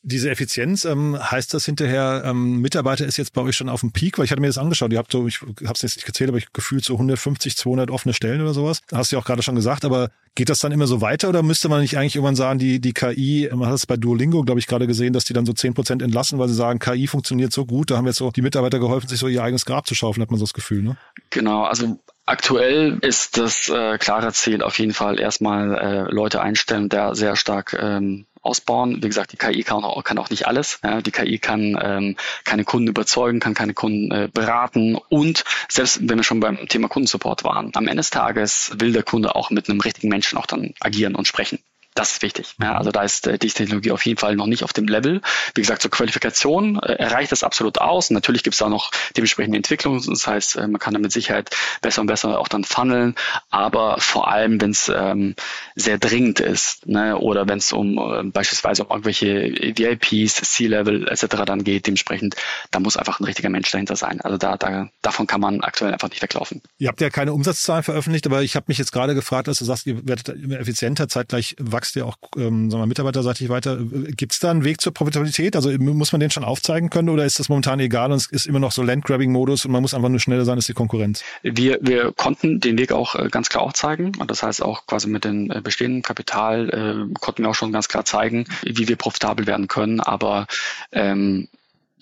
Diese 0.02 0.30
Effizienz, 0.30 0.84
ähm, 0.84 1.18
heißt 1.18 1.52
das 1.52 1.66
hinterher, 1.66 2.22
ähm, 2.24 2.60
Mitarbeiter 2.60 3.06
ist 3.06 3.18
jetzt 3.18 3.34
bei 3.34 3.42
euch 3.42 3.56
schon 3.56 3.68
auf 3.68 3.80
dem 3.80 3.92
Peak? 3.92 4.18
Weil 4.18 4.24
ich 4.24 4.30
hatte 4.30 4.40
mir 4.40 4.46
das 4.46 4.58
angeschaut, 4.58 4.92
ihr 4.92 4.98
habt 4.98 5.12
so, 5.12 5.26
ich 5.26 5.42
habe 5.42 5.72
es 5.74 5.82
jetzt 5.82 5.96
nicht 5.96 6.06
gezählt, 6.06 6.30
aber 6.30 6.38
ich 6.38 6.52
gefühlt 6.52 6.84
so 6.84 6.94
150, 6.94 7.56
200 7.56 7.90
offene 7.90 8.14
Stellen 8.14 8.40
oder 8.40 8.54
sowas. 8.54 8.80
Hast 8.92 9.12
du 9.12 9.16
ja 9.16 9.20
auch 9.20 9.26
gerade 9.26 9.42
schon 9.42 9.56
gesagt, 9.56 9.84
aber 9.84 10.10
geht 10.34 10.48
das 10.48 10.60
dann 10.60 10.72
immer 10.72 10.86
so 10.86 11.00
weiter 11.00 11.28
oder 11.28 11.42
müsste 11.42 11.68
man 11.68 11.80
nicht 11.80 11.98
eigentlich 11.98 12.16
irgendwann 12.16 12.36
sagen, 12.36 12.58
die, 12.58 12.80
die 12.80 12.92
KI, 12.92 13.50
man 13.52 13.68
hat 13.68 13.74
es 13.74 13.86
bei 13.86 13.96
Duolingo, 13.96 14.42
glaube 14.42 14.60
ich, 14.60 14.66
gerade 14.66 14.86
gesehen, 14.86 15.12
dass 15.12 15.24
die 15.24 15.32
dann 15.32 15.44
so 15.44 15.52
10 15.52 15.74
Prozent 15.74 16.02
entlassen, 16.02 16.38
weil 16.38 16.48
sie 16.48 16.54
sagen, 16.54 16.78
KI 16.78 17.06
funktioniert 17.06 17.52
so 17.52 17.66
gut, 17.66 17.90
da 17.90 17.96
haben 17.96 18.06
jetzt 18.06 18.16
so 18.16 18.30
die 18.30 18.42
Mitarbeiter 18.42 18.78
geholfen, 18.78 19.08
sich 19.08 19.18
so 19.18 19.28
ihr 19.28 19.42
eigenes 19.42 19.66
Grab 19.66 19.86
zu 19.86 19.94
schaufeln, 19.94 20.22
hat 20.22 20.30
man 20.30 20.38
so 20.38 20.44
das 20.44 20.54
Gefühl, 20.54 20.82
ne? 20.82 20.96
Genau, 21.30 21.64
also 21.64 21.98
Aktuell 22.30 22.98
ist 23.02 23.38
das 23.38 23.68
äh, 23.68 23.98
klare 23.98 24.32
Ziel 24.32 24.62
auf 24.62 24.78
jeden 24.78 24.92
Fall 24.92 25.18
erstmal 25.18 25.74
äh, 25.74 26.12
Leute 26.12 26.40
einstellen, 26.40 26.88
der 26.88 27.16
sehr 27.16 27.34
stark 27.34 27.76
ähm, 27.76 28.26
ausbauen. 28.42 29.02
Wie 29.02 29.08
gesagt, 29.08 29.32
die 29.32 29.36
KI 29.36 29.62
kann 29.62 29.84
auch, 29.84 30.02
kann 30.04 30.18
auch 30.18 30.30
nicht 30.30 30.46
alles. 30.46 30.80
Ja, 30.82 31.00
die 31.00 31.10
KI 31.10 31.38
kann 31.38 31.78
ähm, 31.82 32.16
keine 32.44 32.64
Kunden 32.64 32.88
überzeugen, 32.88 33.40
kann 33.40 33.54
keine 33.54 33.74
Kunden 33.74 34.10
äh, 34.10 34.28
beraten 34.32 34.96
und 35.08 35.44
selbst 35.68 36.08
wenn 36.08 36.18
wir 36.18 36.24
schon 36.24 36.40
beim 36.40 36.68
Thema 36.68 36.88
Kundensupport 36.88 37.44
waren, 37.44 37.70
am 37.74 37.86
Ende 37.86 38.00
des 38.00 38.10
Tages 38.10 38.72
will 38.78 38.92
der 38.92 39.02
Kunde 39.02 39.34
auch 39.34 39.50
mit 39.50 39.68
einem 39.68 39.80
richtigen 39.80 40.08
Menschen 40.08 40.38
auch 40.38 40.46
dann 40.46 40.74
agieren 40.80 41.14
und 41.14 41.26
sprechen. 41.26 41.58
Das 41.94 42.12
ist 42.12 42.22
wichtig. 42.22 42.54
Ja, 42.62 42.76
also 42.76 42.92
da 42.92 43.02
ist 43.02 43.26
äh, 43.26 43.36
die 43.36 43.48
Technologie 43.48 43.90
auf 43.90 44.06
jeden 44.06 44.18
Fall 44.18 44.36
noch 44.36 44.46
nicht 44.46 44.62
auf 44.62 44.72
dem 44.72 44.86
Level. 44.86 45.20
Wie 45.54 45.60
gesagt, 45.60 45.82
zur 45.82 45.90
Qualifikation 45.90 46.78
äh, 46.78 46.92
erreicht 46.92 47.32
das 47.32 47.42
absolut 47.42 47.78
aus. 47.78 48.10
natürlich 48.10 48.44
gibt 48.44 48.54
es 48.54 48.60
da 48.60 48.68
noch 48.68 48.92
dementsprechende 49.16 49.56
Entwicklungen. 49.56 50.00
Das 50.06 50.26
heißt, 50.26 50.56
äh, 50.56 50.68
man 50.68 50.78
kann 50.78 50.94
da 50.94 51.00
mit 51.00 51.10
Sicherheit 51.10 51.50
besser 51.82 52.02
und 52.02 52.06
besser 52.06 52.38
auch 52.38 52.46
dann 52.46 52.62
funneln. 52.62 53.16
Aber 53.50 54.00
vor 54.00 54.28
allem, 54.28 54.60
wenn 54.60 54.70
es 54.70 54.88
ähm, 54.88 55.34
sehr 55.74 55.98
dringend 55.98 56.38
ist 56.38 56.86
ne, 56.86 57.18
oder 57.18 57.48
wenn 57.48 57.58
es 57.58 57.72
um 57.72 57.98
äh, 57.98 58.22
beispielsweise 58.22 58.84
um 58.84 58.90
irgendwelche 58.90 59.52
VIPs, 59.76 60.34
C-Level 60.34 61.08
etc. 61.08 61.26
dann 61.44 61.64
geht, 61.64 61.88
dementsprechend, 61.88 62.36
da 62.70 62.78
muss 62.78 62.96
einfach 62.96 63.18
ein 63.18 63.24
richtiger 63.24 63.50
Mensch 63.50 63.70
dahinter 63.72 63.96
sein. 63.96 64.20
Also 64.20 64.38
da, 64.38 64.56
da 64.56 64.88
davon 65.02 65.26
kann 65.26 65.40
man 65.40 65.60
aktuell 65.62 65.92
einfach 65.92 66.08
nicht 66.08 66.22
weglaufen. 66.22 66.62
Ihr 66.78 66.88
habt 66.88 67.00
ja 67.00 67.10
keine 67.10 67.32
Umsatzzahlen 67.32 67.82
veröffentlicht, 67.82 68.26
aber 68.26 68.42
ich 68.42 68.54
habe 68.54 68.66
mich 68.68 68.78
jetzt 68.78 68.92
gerade 68.92 69.16
gefragt, 69.16 69.48
dass 69.48 69.58
du 69.58 69.64
sagst, 69.64 69.86
ihr 69.86 70.06
werdet 70.06 70.28
immer 70.28 70.60
effizienter, 70.60 71.08
zeitgleich 71.08 71.56
wachsen 71.58 71.79
wächst 71.80 71.96
ja 71.96 72.04
auch 72.04 72.16
ähm, 72.36 72.70
sagen 72.70 72.82
wir, 72.82 72.86
mitarbeiterseitig 72.86 73.48
weiter. 73.48 73.78
Gibt 74.16 74.32
es 74.32 74.38
da 74.38 74.50
einen 74.50 74.64
Weg 74.64 74.80
zur 74.80 74.92
Profitabilität? 74.92 75.56
Also 75.56 75.70
muss 75.70 76.12
man 76.12 76.20
den 76.20 76.30
schon 76.30 76.44
aufzeigen 76.44 76.90
können 76.90 77.08
oder 77.08 77.24
ist 77.24 77.38
das 77.38 77.48
momentan 77.48 77.80
egal 77.80 78.12
und 78.12 78.18
es 78.18 78.26
ist 78.26 78.46
immer 78.46 78.58
noch 78.58 78.72
so 78.72 78.82
Landgrabbing-Modus 78.82 79.64
und 79.64 79.72
man 79.72 79.82
muss 79.82 79.94
einfach 79.94 80.08
nur 80.08 80.20
schneller 80.20 80.44
sein 80.44 80.56
als 80.56 80.66
die 80.66 80.74
Konkurrenz? 80.74 81.24
Wir, 81.42 81.78
wir 81.80 82.12
konnten 82.12 82.60
den 82.60 82.78
Weg 82.78 82.92
auch 82.92 83.14
äh, 83.14 83.28
ganz 83.30 83.48
klar 83.48 83.62
aufzeigen. 83.62 84.12
Und 84.18 84.30
das 84.30 84.42
heißt 84.42 84.62
auch 84.62 84.86
quasi 84.86 85.08
mit 85.08 85.24
dem 85.24 85.50
äh, 85.50 85.60
bestehenden 85.60 86.02
Kapital 86.02 86.68
äh, 86.68 87.14
konnten 87.20 87.42
wir 87.42 87.50
auch 87.50 87.54
schon 87.54 87.72
ganz 87.72 87.88
klar 87.88 88.04
zeigen, 88.04 88.44
wie 88.62 88.88
wir 88.88 88.96
profitabel 88.96 89.46
werden 89.46 89.68
können. 89.68 90.00
Aber 90.00 90.46
ähm, 90.92 91.48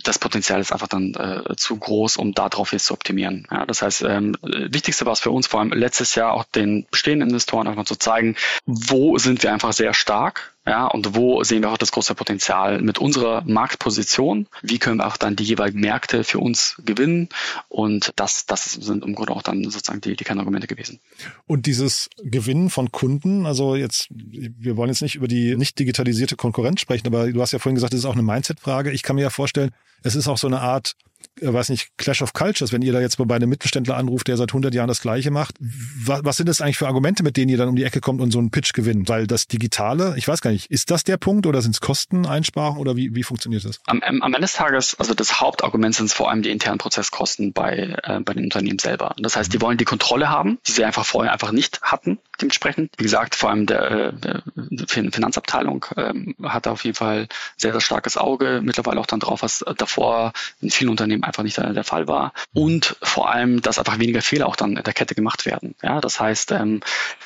das 0.09 0.19
Potenzial 0.19 0.59
ist 0.61 0.73
einfach 0.73 0.89
dann 0.89 1.13
äh, 1.15 1.55
zu 1.57 1.77
groß, 1.77 2.17
um 2.17 2.33
darauf 2.33 2.73
jetzt 2.73 2.87
zu 2.87 2.95
optimieren. 2.95 3.47
Ja, 3.51 3.67
das 3.67 3.83
heißt, 3.83 4.03
ähm, 4.03 4.37
wichtigste 4.43 5.05
war 5.05 5.13
es 5.13 5.21
für 5.21 5.31
uns 5.31 5.47
vor 5.47 5.61
allem 5.61 5.71
letztes 5.73 6.15
Jahr 6.15 6.33
auch 6.33 6.45
den 6.45 6.87
bestehenden 6.91 7.29
Investoren 7.29 7.69
einfach 7.69 7.85
zu 7.85 7.97
zeigen, 7.97 8.35
wo 8.65 9.19
sind 9.19 9.43
wir 9.43 9.53
einfach 9.53 9.75
sehr 9.75 9.93
stark 9.93 10.55
ja, 10.69 10.87
und 10.87 11.15
wo 11.15 11.43
sehen 11.45 11.63
wir 11.63 11.71
auch 11.71 11.79
das 11.79 11.93
große 11.93 12.15
Potenzial 12.15 12.83
mit 12.83 12.99
unserer 12.99 13.43
Marktposition? 13.47 14.47
Wie 14.63 14.79
können 14.79 14.99
wir 14.99 15.07
auch 15.07 15.17
dann 15.17 15.37
die 15.37 15.45
jeweiligen 15.45 15.81
Märkte 15.81 16.25
für 16.25 16.39
uns 16.39 16.77
gewinnen? 16.85 17.29
Und 17.69 18.13
das, 18.17 18.47
das 18.47 18.73
sind 18.75 19.05
im 19.05 19.15
Grunde 19.15 19.33
auch 19.33 19.43
dann 19.43 19.65
sozusagen 19.65 20.01
die, 20.01 20.17
die 20.17 20.25
Kernargumente 20.25 20.67
gewesen. 20.67 21.01
Und 21.47 21.67
dieses 21.67 22.11
Gewinnen 22.23 22.71
von 22.71 22.93
Kunden, 22.93 23.47
also 23.47 23.77
jetzt, 23.77 24.09
wir 24.11 24.77
wollen 24.77 24.91
jetzt 24.91 25.03
nicht 25.03 25.15
über 25.15 25.29
die 25.29 25.57
nicht 25.57 25.79
digitalisierte 25.79 26.37
Konkurrenz 26.37 26.81
sprechen, 26.81 27.07
aber 27.07 27.31
du 27.31 27.41
hast 27.41 27.53
ja 27.53 27.59
vorhin 27.59 27.77
gesagt, 27.77 27.93
das 27.93 28.01
ist 28.01 28.07
auch 28.07 28.15
eine 28.15 28.23
Mindset-Frage. 28.23 28.91
Ich 28.91 29.03
kann 29.03 29.17
mir 29.17 29.23
ja 29.23 29.31
vorstellen, 29.31 29.71
es 30.03 30.15
ist 30.15 30.29
auch 30.29 30.39
so 30.39 30.47
eine 30.47 30.61
Art 30.61 30.97
weiß 31.41 31.69
nicht, 31.71 31.91
Clash 31.97 32.23
of 32.23 32.33
Cultures, 32.33 32.73
wenn 32.73 32.83
ihr 32.83 32.93
da 32.93 33.01
jetzt 33.01 33.17
bei 33.19 33.35
einem 33.35 33.49
Mittelständler 33.49 33.97
anruft, 33.97 34.29
der 34.29 34.37
seit 34.37 34.51
100 34.51 34.75
Jahren 34.75 34.89
das 34.89 35.01
Gleiche 35.01 35.31
macht. 35.31 35.57
Was, 35.61 36.25
was 36.25 36.37
sind 36.37 36.49
das 36.49 36.61
eigentlich 36.61 36.79
für 36.79 36.87
Argumente, 36.87 37.23
mit 37.23 37.37
denen 37.37 37.49
ihr 37.49 37.59
dann 37.59 37.69
um 37.69 37.77
die 37.77 37.85
Ecke 37.85 38.01
kommt 38.01 38.21
und 38.21 38.31
so 38.31 38.39
einen 38.39 38.51
Pitch 38.51 38.73
gewinnt? 38.73 39.09
Weil 39.09 39.27
das 39.27 39.47
Digitale, 39.47 40.15
ich 40.17 40.27
weiß 40.27 40.41
gar 40.41 40.51
nicht, 40.51 40.71
ist 40.71 40.91
das 40.91 41.05
der 41.05 41.17
Punkt 41.17 41.47
oder 41.47 41.63
sind 41.63 41.75
es 41.75 41.81
Kosteneinsparungen 41.81 42.81
oder 42.81 42.97
wie, 42.97 43.15
wie 43.15 43.23
funktioniert 43.23 43.65
das? 43.65 43.81
Am, 43.87 44.03
am 44.03 44.23
Ende 44.23 44.41
des 44.41 44.53
Tages, 44.53 44.97
also 44.99 45.15
das 45.15 45.41
Hauptargument 45.41 45.95
sind 45.95 46.13
vor 46.13 46.31
allem 46.31 46.43
die 46.43 46.51
internen 46.51 46.79
Prozesskosten 46.79 47.53
bei, 47.53 47.97
äh, 48.03 48.21
bei 48.21 48.35
den 48.35 48.45
Unternehmen 48.45 48.79
selber. 48.79 49.15
Das 49.19 49.37
heißt, 49.37 49.53
die 49.53 49.61
wollen 49.61 49.79
die 49.79 49.85
Kontrolle 49.85 50.29
haben, 50.31 50.59
die 50.67 50.73
sie 50.73 50.85
einfach 50.85 51.05
vorher 51.05 51.33
einfach 51.33 51.53
nicht 51.53 51.81
hatten, 51.83 52.19
dementsprechend. 52.41 52.93
Wie 52.97 53.03
gesagt, 53.03 53.35
vor 53.35 53.51
allem 53.51 53.67
der, 53.67 54.13
der 54.13 54.43
Finanzabteilung 54.87 55.87
ähm, 55.97 56.35
hat 56.43 56.67
da 56.67 56.73
auf 56.73 56.85
jeden 56.85 56.97
Fall 56.97 57.29
sehr, 57.57 57.73
sehr 57.73 57.81
starkes 57.81 58.17
Auge 58.17 58.61
mittlerweile 58.63 59.01
auch 59.01 59.07
dann 59.07 59.21
drauf, 59.21 59.43
was 59.43 59.65
davor 59.77 60.33
in 60.61 60.71
vielen 60.71 60.91
Unternehmen 60.91 61.25
einfach 61.25 61.43
nicht 61.43 61.57
der, 61.57 61.73
der 61.73 61.85
Fall 61.85 62.09
war. 62.09 62.33
Und 62.55 62.97
vor 63.03 63.31
allem, 63.31 63.61
dass 63.63 63.79
einfach 63.79 63.99
weniger 63.99 64.23
Fehler 64.23 64.47
auch 64.47 64.57
dann 64.57 64.77
in 64.77 64.83
der 64.83 64.95
Kette 64.95 65.15
gemacht 65.15 65.47
werden. 65.47 65.75
Ja, 65.83 66.01
das 66.01 66.21
heißt, 66.21 66.53
ähm, 66.53 66.81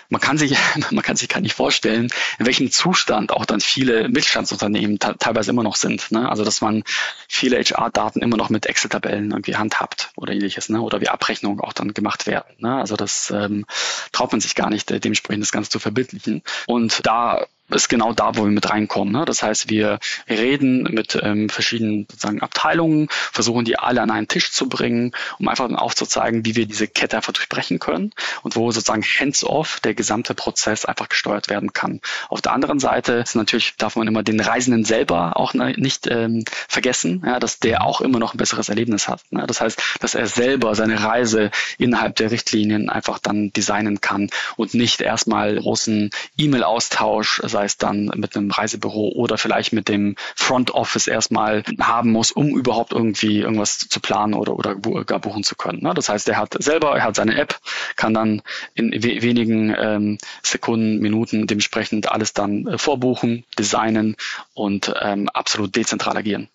man 0.08 0.20
kann 0.20 0.38
sich, 0.38 0.56
man 0.90 1.02
kann 1.02 1.16
sich 1.16 1.28
gar 1.28 1.40
nicht 1.40 1.54
vorstellen, 1.54 2.08
in 2.38 2.46
welchem 2.46 2.70
Zustand 2.70 3.32
auch 3.32 3.44
dann 3.44 3.60
viele 3.60 4.08
Mittelstandsunternehmen 4.08 4.98
teilweise 4.98 5.50
immer 5.50 5.62
noch 5.62 5.76
sind. 5.76 6.10
Ne? 6.12 6.28
Also, 6.28 6.44
dass 6.44 6.60
man 6.60 6.84
viele 7.28 7.58
HR-Daten 7.58 8.20
immer 8.20 8.36
noch 8.36 8.50
mit 8.50 8.66
Excel-Tabellen 8.66 9.30
irgendwie 9.30 9.56
handhabt 9.56 10.10
oder 10.16 10.32
ähnliches, 10.32 10.68
ne? 10.68 10.80
oder 10.80 11.00
wie 11.00 11.08
Abrechnungen 11.08 11.60
auch 11.60 11.72
dann 11.72 11.94
gemacht 11.94 12.26
werden. 12.26 12.54
Ne? 12.58 12.76
Also, 12.76 12.96
das 12.96 13.30
ähm, 13.30 13.64
traut 14.12 14.32
man 14.32 14.40
sich 14.40 14.54
gar 14.54 14.70
nicht, 14.70 14.90
äh, 14.90 15.00
dementsprechend 15.04 15.42
das 15.42 15.52
Ganze 15.52 15.70
zu 15.70 15.78
verbildlichen. 15.78 16.42
Und 16.66 17.06
da 17.06 17.46
ist 17.70 17.88
genau 17.88 18.12
da, 18.12 18.36
wo 18.36 18.44
wir 18.44 18.50
mit 18.50 18.70
reinkommen. 18.70 19.12
Ne? 19.12 19.24
Das 19.24 19.42
heißt, 19.42 19.70
wir 19.70 19.98
reden 20.28 20.82
mit 20.82 21.18
ähm, 21.22 21.48
verschiedenen 21.48 22.06
sozusagen 22.10 22.42
Abteilungen, 22.42 23.08
versuchen 23.10 23.64
die 23.64 23.78
alle 23.78 24.02
an 24.02 24.10
einen 24.10 24.28
Tisch 24.28 24.52
zu 24.52 24.68
bringen, 24.68 25.12
um 25.38 25.48
einfach 25.48 25.70
aufzuzeigen, 25.70 26.44
wie 26.44 26.56
wir 26.56 26.66
diese 26.66 26.88
Kette 26.88 27.16
einfach 27.16 27.32
durchbrechen 27.32 27.78
können 27.78 28.12
und 28.42 28.56
wo 28.56 28.70
sozusagen 28.70 29.02
hands-off 29.02 29.80
der 29.80 29.94
gesamte 29.94 30.34
Prozess 30.34 30.84
einfach 30.84 31.08
gesteuert 31.08 31.48
werden 31.48 31.72
kann. 31.72 32.00
Auf 32.28 32.40
der 32.40 32.52
anderen 32.52 32.78
Seite 32.78 33.14
ist 33.14 33.34
natürlich, 33.34 33.74
darf 33.78 33.96
man 33.96 34.06
immer 34.06 34.22
den 34.22 34.40
Reisenden 34.40 34.84
selber 34.84 35.36
auch 35.36 35.54
ne, 35.54 35.74
nicht 35.76 36.06
ähm, 36.06 36.44
vergessen, 36.68 37.22
dass 37.40 37.58
der 37.58 37.84
auch 37.84 38.00
immer 38.00 38.18
noch 38.18 38.34
ein 38.34 38.38
besseres 38.38 38.68
Erlebnis 38.68 39.08
hat. 39.08 39.22
Ne? 39.30 39.44
Das 39.46 39.60
heißt, 39.60 39.80
dass 40.00 40.14
er 40.14 40.26
selber 40.26 40.74
seine 40.74 41.02
Reise 41.02 41.50
innerhalb 41.78 42.16
der 42.16 42.30
Richtlinien 42.30 42.90
einfach 42.90 43.18
dann 43.18 43.52
designen 43.52 44.00
kann 44.00 44.30
und 44.56 44.74
nicht 44.74 45.00
erstmal 45.00 45.56
großen 45.56 46.10
E-Mail-Austausch, 46.36 47.40
sei 47.52 47.64
es 47.64 47.78
dann 47.78 48.10
mit 48.16 48.36
einem 48.36 48.50
Reisebüro 48.50 49.12
oder 49.14 49.38
vielleicht 49.38 49.72
mit 49.72 49.88
dem 49.88 50.16
Front 50.34 50.72
Office 50.72 51.06
erstmal 51.06 51.62
haben 51.80 52.10
muss, 52.10 52.32
um 52.32 52.48
überhaupt 52.56 52.92
irgendwie 52.92 53.38
irgendwas 53.38 53.78
zu 53.78 54.00
planen 54.00 54.34
oder, 54.34 54.58
oder 54.58 54.74
gar 55.04 55.20
buchen 55.20 55.44
zu 55.44 55.54
können. 55.54 55.82
Ne? 55.82 55.94
Das 55.94 56.08
heißt, 56.08 56.28
er 56.28 56.38
hat 56.38 56.56
selber, 56.58 56.96
er 56.96 57.04
hat 57.04 57.14
seine 57.14 57.36
App, 57.36 57.60
kann 57.94 58.14
dann 58.14 58.42
in 58.74 58.90
wenigen 59.02 59.74
ähm, 59.78 60.18
Sekunden, 60.42 60.98
Minuten 60.98 61.46
dementsprechend 61.46 62.10
alles 62.10 62.32
dann 62.32 62.66
äh, 62.66 62.78
vorbuchen, 62.78 63.44
designen 63.58 64.16
und 64.54 64.92
ähm, 65.00 65.28
absolut 65.28 65.76
dezentral 65.76 66.16
agieren. 66.16 66.48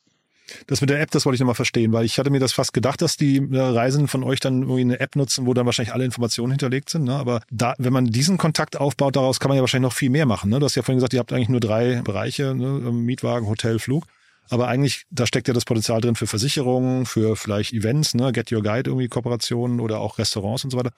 Das 0.68 0.82
mit 0.82 0.90
der 0.90 1.02
App, 1.02 1.12
das 1.12 1.26
wollte 1.26 1.36
ich 1.36 1.40
nochmal 1.40 1.56
verstehen, 1.56 1.94
weil 1.94 2.06
ich 2.06 2.20
hatte 2.20 2.30
mir 2.30 2.40
das 2.40 2.54
fast 2.54 2.74
gedacht, 2.74 3.02
dass 3.02 3.18
die 3.18 3.38
äh, 3.38 3.60
Reisenden 3.60 4.08
von 4.08 4.24
euch 4.24 4.40
dann 4.40 4.64
irgendwie 4.64 4.82
eine 4.82 5.00
App 5.00 5.16
nutzen, 5.16 5.46
wo 5.46 5.54
dann 5.54 5.66
wahrscheinlich 5.66 5.94
alle 5.94 6.06
Informationen 6.06 6.52
hinterlegt 6.52 6.90
sind. 6.90 7.04
Ne? 7.04 7.16
Aber 7.16 7.42
da, 7.52 7.74
wenn 7.78 7.94
man 7.94 8.06
diesen 8.06 8.38
Kontakt 8.38 8.78
aufbaut, 8.78 9.16
daraus 9.16 9.40
kann 9.40 9.50
man 9.50 9.58
ja 9.58 9.62
wahrscheinlich 9.62 9.90
noch 9.90 9.98
viel 9.98 10.10
mehr 10.10 10.26
machen. 10.26 10.50
Ne? 10.50 10.60
Du 10.60 10.66
hast 10.66 10.76
ja 10.76 10.82
vorhin 10.82 10.98
gesagt, 10.98 11.14
ihr 11.14 11.20
habt 11.20 11.34
eigentlich 11.34 11.50
nur 11.50 11.60
drei 11.60 12.02
Bereiche, 12.02 12.56
ne? 12.56 12.66
Ähm, 12.88 13.06
Mietwagen, 13.06 13.48
Hotel, 13.48 13.80
Flug. 13.80 14.06
Aber 14.50 14.68
eigentlich, 14.68 15.06
da 15.10 15.26
steckt 15.26 15.48
ja 15.48 15.54
das 15.54 15.66
Potenzial 15.66 16.00
drin 16.00 16.16
für 16.16 16.28
Versicherungen, 16.28 17.06
für 17.06 17.36
vielleicht 17.36 17.74
Events, 17.74 18.14
ne, 18.14 18.32
Get 18.32 18.52
Your 18.52 18.64
Guide 18.64 18.90
irgendwie 18.90 19.10
Kooperationen 19.10 19.80
oder 19.80 20.00
auch 20.00 20.18
Restaurants 20.18 20.64
und 20.64 20.72
so 20.72 20.78
weiter. 20.78 20.92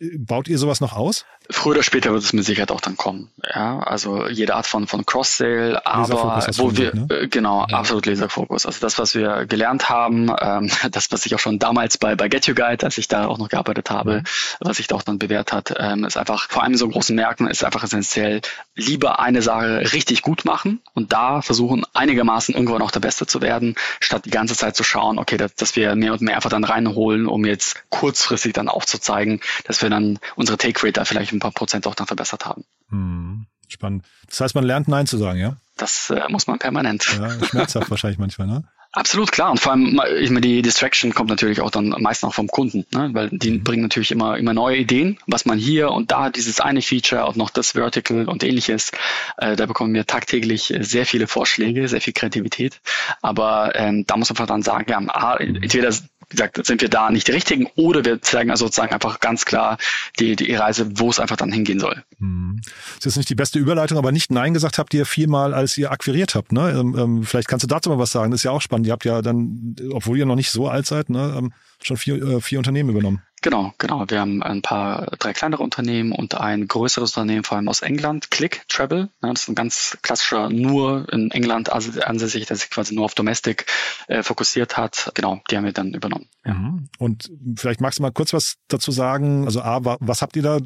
Baut 0.00 0.48
ihr 0.48 0.58
sowas 0.58 0.80
noch 0.80 0.94
aus? 0.94 1.24
Früher 1.50 1.72
oder 1.74 1.82
später 1.82 2.10
wird 2.12 2.22
es 2.22 2.32
mit 2.32 2.44
Sicherheit 2.44 2.70
auch 2.70 2.80
dann 2.80 2.96
kommen. 2.96 3.30
Ja, 3.54 3.78
also 3.80 4.28
jede 4.28 4.54
Art 4.54 4.66
von, 4.66 4.86
von 4.86 5.04
Cross-Sale, 5.04 5.84
aber 5.84 6.42
wo 6.56 6.74
wir, 6.74 6.92
gesagt, 6.92 7.10
ne? 7.10 7.16
Äh, 7.16 7.28
genau, 7.28 7.66
ja. 7.68 7.76
absolut 7.76 8.06
Laserfokus. 8.06 8.64
Also 8.64 8.80
das, 8.80 8.98
was 8.98 9.14
wir 9.14 9.44
gelernt 9.44 9.90
haben, 9.90 10.30
ähm, 10.40 10.70
das, 10.90 11.12
was 11.12 11.26
ich 11.26 11.34
auch 11.34 11.38
schon 11.38 11.58
damals 11.58 11.98
bei, 11.98 12.14
bei 12.14 12.28
Get 12.28 12.46
You 12.46 12.54
Guide, 12.54 12.84
als 12.84 12.96
ich 12.96 13.08
da 13.08 13.26
auch 13.26 13.36
noch 13.36 13.50
gearbeitet 13.50 13.90
habe, 13.90 14.20
mhm. 14.20 14.24
was 14.60 14.78
sich 14.78 14.86
da 14.86 14.94
auch 14.96 15.02
dann 15.02 15.18
bewährt 15.18 15.52
hat, 15.52 15.74
ähm, 15.78 16.04
ist 16.04 16.16
einfach, 16.16 16.48
vor 16.48 16.62
allem 16.62 16.72
in 16.72 16.78
so 16.78 16.88
großen 16.88 17.14
Märkten 17.14 17.46
ist 17.46 17.62
einfach 17.62 17.82
essentiell, 17.84 18.40
lieber 18.74 19.20
eine 19.20 19.42
Sache 19.42 19.92
richtig 19.92 20.22
gut 20.22 20.46
machen 20.46 20.80
und 20.94 21.12
da 21.12 21.42
versuchen, 21.42 21.84
einigermaßen 21.92 22.54
irgendwann 22.54 22.80
auch 22.80 22.90
der 22.90 23.00
Beste 23.00 23.26
zu 23.26 23.42
werden, 23.42 23.74
statt 24.00 24.24
die 24.24 24.30
ganze 24.30 24.56
Zeit 24.56 24.76
zu 24.76 24.82
schauen, 24.82 25.18
okay, 25.18 25.36
dass, 25.36 25.54
dass 25.54 25.76
wir 25.76 25.94
mehr 25.94 26.12
und 26.12 26.22
mehr 26.22 26.36
einfach 26.36 26.50
dann 26.50 26.64
reinholen, 26.64 27.26
um 27.26 27.44
jetzt 27.44 27.84
kurzfristig 27.90 28.54
dann 28.54 28.68
aufzuzeigen, 28.68 29.40
dass 29.64 29.82
wir 29.82 29.90
dann 29.94 30.18
unsere 30.36 30.58
Take 30.58 30.82
Rate 30.82 30.92
da 30.92 31.04
vielleicht 31.04 31.32
ein 31.32 31.40
paar 31.40 31.52
Prozent 31.52 31.86
auch 31.86 31.94
dann 31.94 32.06
verbessert 32.06 32.44
haben. 32.46 32.64
Hm, 32.90 33.46
spannend. 33.68 34.04
Das 34.28 34.40
heißt, 34.40 34.54
man 34.54 34.64
lernt 34.64 34.88
Nein 34.88 35.06
zu 35.06 35.16
sagen, 35.18 35.38
ja? 35.38 35.56
Das 35.76 36.10
äh, 36.10 36.22
muss 36.28 36.46
man 36.46 36.58
permanent. 36.58 37.18
Ja, 37.18 37.30
schmerzhaft 37.44 37.90
wahrscheinlich 37.90 38.18
manchmal, 38.18 38.46
ne? 38.46 38.64
Absolut 38.94 39.32
klar. 39.32 39.50
Und 39.50 39.58
vor 39.58 39.72
allem, 39.72 40.00
ich 40.20 40.30
meine, 40.30 40.42
die 40.42 40.62
Distraction 40.62 41.12
kommt 41.12 41.28
natürlich 41.28 41.60
auch 41.60 41.72
dann 41.72 41.88
meistens 41.98 42.28
auch 42.28 42.34
vom 42.34 42.46
Kunden, 42.46 42.86
ne? 42.92 43.10
weil 43.12 43.28
die 43.30 43.50
mhm. 43.50 43.64
bringen 43.64 43.82
natürlich 43.82 44.12
immer, 44.12 44.38
immer 44.38 44.54
neue 44.54 44.76
Ideen, 44.76 45.18
was 45.26 45.46
man 45.46 45.58
hier 45.58 45.90
und 45.90 46.12
da, 46.12 46.30
dieses 46.30 46.60
eine 46.60 46.80
Feature 46.80 47.26
und 47.26 47.36
noch 47.36 47.50
das 47.50 47.72
Vertical 47.72 48.28
und 48.28 48.44
ähnliches. 48.44 48.92
Äh, 49.36 49.56
da 49.56 49.66
bekommen 49.66 49.94
wir 49.94 50.06
tagtäglich 50.06 50.72
sehr 50.78 51.06
viele 51.06 51.26
Vorschläge, 51.26 51.88
sehr 51.88 52.00
viel 52.00 52.12
Kreativität. 52.12 52.80
Aber 53.20 53.72
ähm, 53.74 54.06
da 54.06 54.16
muss 54.16 54.32
man 54.32 54.46
dann 54.46 54.62
sagen, 54.62 54.88
ja, 54.88 55.34
entweder 55.38 55.90
wie 55.90 55.96
gesagt, 56.28 56.64
sind 56.66 56.80
wir 56.80 56.88
da 56.88 57.10
nicht 57.10 57.28
die 57.28 57.32
richtigen 57.32 57.66
oder 57.76 58.04
wir 58.04 58.22
zeigen 58.22 58.50
also 58.50 58.66
sozusagen 58.66 58.92
einfach 58.92 59.20
ganz 59.20 59.44
klar 59.44 59.78
die, 60.18 60.36
die 60.36 60.54
Reise, 60.54 60.98
wo 60.98 61.10
es 61.10 61.20
einfach 61.20 61.36
dann 61.36 61.52
hingehen 61.52 61.80
soll. 61.80 62.02
Hm. 62.18 62.60
Das 62.96 63.06
ist 63.06 63.16
nicht 63.16 63.30
die 63.30 63.34
beste 63.34 63.58
Überleitung, 63.58 63.98
aber 63.98 64.12
nicht 64.12 64.30
Nein 64.30 64.54
gesagt 64.54 64.78
habt 64.78 64.94
ihr 64.94 65.06
viermal, 65.06 65.54
als 65.54 65.76
ihr 65.76 65.90
akquiriert 65.90 66.34
habt. 66.34 66.52
Ne? 66.52 66.70
Ähm, 66.70 66.96
ähm, 66.98 67.22
vielleicht 67.24 67.48
kannst 67.48 67.64
du 67.64 67.66
dazu 67.66 67.90
mal 67.90 67.98
was 67.98 68.12
sagen. 68.12 68.30
Das 68.30 68.40
ist 68.40 68.44
ja 68.44 68.50
auch 68.50 68.62
spannend. 68.62 68.86
Ihr 68.86 68.92
habt 68.92 69.04
ja 69.04 69.22
dann, 69.22 69.76
obwohl 69.90 70.18
ihr 70.18 70.26
noch 70.26 70.36
nicht 70.36 70.50
so 70.50 70.68
alt 70.68 70.86
seid, 70.86 71.10
ne, 71.10 71.34
ähm, 71.36 71.52
schon 71.82 71.96
vier, 71.96 72.22
äh, 72.22 72.40
vier 72.40 72.58
Unternehmen 72.58 72.90
übernommen. 72.90 73.22
Genau, 73.44 73.74
genau. 73.76 74.06
Wir 74.08 74.20
haben 74.20 74.42
ein 74.42 74.62
paar, 74.62 75.04
drei 75.18 75.34
kleinere 75.34 75.62
Unternehmen 75.62 76.12
und 76.12 76.34
ein 76.34 76.66
größeres 76.66 77.14
Unternehmen, 77.14 77.44
vor 77.44 77.58
allem 77.58 77.68
aus 77.68 77.82
England, 77.82 78.30
Click 78.30 78.62
Travel. 78.70 79.10
das 79.20 79.42
ist 79.42 79.48
ein 79.50 79.54
ganz 79.54 79.98
klassischer, 80.00 80.48
nur 80.48 81.12
in 81.12 81.30
England 81.30 81.70
ansässig, 81.70 82.46
der 82.46 82.56
sich 82.56 82.70
quasi 82.70 82.94
nur 82.94 83.04
auf 83.04 83.14
Domestic 83.14 83.66
äh, 84.08 84.22
fokussiert 84.22 84.78
hat. 84.78 85.10
Genau, 85.12 85.42
die 85.50 85.58
haben 85.58 85.66
wir 85.66 85.74
dann 85.74 85.92
übernommen. 85.92 86.26
Mhm. 86.44 86.88
Und 86.98 87.30
vielleicht 87.54 87.82
magst 87.82 87.98
du 87.98 88.02
mal 88.02 88.12
kurz 88.12 88.32
was 88.32 88.56
dazu 88.68 88.92
sagen. 88.92 89.44
Also 89.44 89.60
A, 89.60 89.80
was 89.82 90.22
habt 90.22 90.36
ihr 90.36 90.42
da 90.42 90.60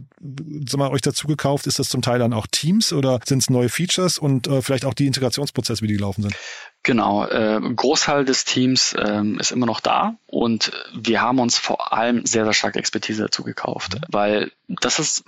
sag 0.68 0.78
mal, 0.78 0.92
euch 0.92 1.02
dazu 1.02 1.26
gekauft? 1.26 1.66
Ist 1.66 1.80
das 1.80 1.88
zum 1.88 2.00
Teil 2.00 2.20
dann 2.20 2.32
auch 2.32 2.46
Teams 2.46 2.92
oder 2.92 3.18
sind 3.26 3.40
es 3.40 3.50
neue 3.50 3.70
Features 3.70 4.18
und 4.18 4.46
äh, 4.46 4.62
vielleicht 4.62 4.84
auch 4.84 4.94
die 4.94 5.08
Integrationsprozesse, 5.08 5.82
wie 5.82 5.88
die 5.88 5.94
gelaufen 5.94 6.22
sind? 6.22 6.36
Genau, 6.88 7.26
äh, 7.26 7.60
Großteil 7.60 8.24
des 8.24 8.46
Teams 8.46 8.96
ähm, 8.98 9.38
ist 9.38 9.50
immer 9.50 9.66
noch 9.66 9.80
da 9.80 10.14
und 10.26 10.72
wir 10.94 11.20
haben 11.20 11.38
uns 11.38 11.58
vor 11.58 11.92
allem 11.92 12.24
sehr, 12.24 12.44
sehr 12.44 12.54
stark 12.54 12.76
Expertise 12.76 13.24
dazu 13.24 13.42
gekauft, 13.44 13.96
mhm. 13.96 14.00
weil 14.08 14.52
das 14.68 14.98
ist 14.98 15.22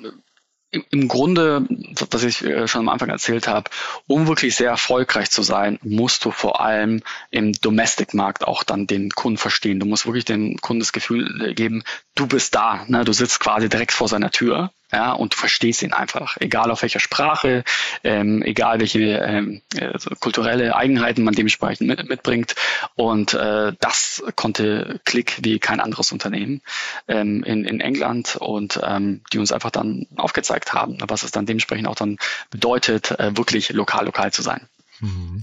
im 0.70 1.06
Grunde, 1.06 1.66
was 2.10 2.22
ich 2.22 2.42
äh, 2.42 2.66
schon 2.66 2.80
am 2.80 2.88
Anfang 2.88 3.10
erzählt 3.10 3.46
habe, 3.46 3.68
um 4.06 4.26
wirklich 4.26 4.56
sehr 4.56 4.70
erfolgreich 4.70 5.30
zu 5.30 5.42
sein, 5.42 5.78
musst 5.82 6.24
du 6.24 6.30
vor 6.30 6.62
allem 6.62 7.02
im 7.30 7.52
Domestic-Markt 7.52 8.48
auch 8.48 8.62
dann 8.62 8.86
den 8.86 9.10
Kunden 9.10 9.36
verstehen. 9.36 9.80
Du 9.80 9.84
musst 9.84 10.06
wirklich 10.06 10.24
dem 10.24 10.56
Kunden 10.62 10.80
das 10.80 10.94
Gefühl 10.94 11.52
geben, 11.52 11.82
du 12.14 12.26
bist 12.26 12.54
da, 12.54 12.86
ne? 12.88 13.04
du 13.04 13.12
sitzt 13.12 13.38
quasi 13.38 13.68
direkt 13.68 13.92
vor 13.92 14.08
seiner 14.08 14.30
Tür 14.30 14.70
ja, 14.92 15.12
und 15.12 15.34
du 15.34 15.38
verstehst 15.38 15.82
ihn 15.82 15.92
einfach, 15.92 16.36
egal 16.40 16.70
auf 16.70 16.82
welcher 16.82 17.00
Sprache, 17.00 17.64
ähm, 18.02 18.42
egal 18.42 18.80
welche 18.80 19.00
ähm, 19.00 19.62
also 19.80 20.10
kulturelle 20.18 20.74
Eigenheiten 20.74 21.22
man 21.22 21.34
dementsprechend 21.34 21.86
mit, 21.86 22.08
mitbringt. 22.08 22.54
Und 22.96 23.34
äh, 23.34 23.72
das 23.78 24.22
konnte 24.36 25.00
Click 25.04 25.38
wie 25.42 25.58
kein 25.58 25.80
anderes 25.80 26.12
Unternehmen 26.12 26.60
ähm, 27.08 27.44
in, 27.44 27.64
in 27.64 27.80
England 27.80 28.36
und 28.36 28.80
ähm, 28.82 29.22
die 29.32 29.38
uns 29.38 29.52
einfach 29.52 29.70
dann 29.70 30.06
aufgezeigt 30.16 30.72
haben, 30.72 30.98
was 31.00 31.22
es 31.22 31.30
dann 31.30 31.46
dementsprechend 31.46 31.86
auch 31.86 31.94
dann 31.94 32.18
bedeutet, 32.50 33.12
äh, 33.12 33.36
wirklich 33.36 33.70
lokal 33.70 34.06
lokal 34.06 34.32
zu 34.32 34.42
sein. 34.42 34.66
Mhm. 35.00 35.42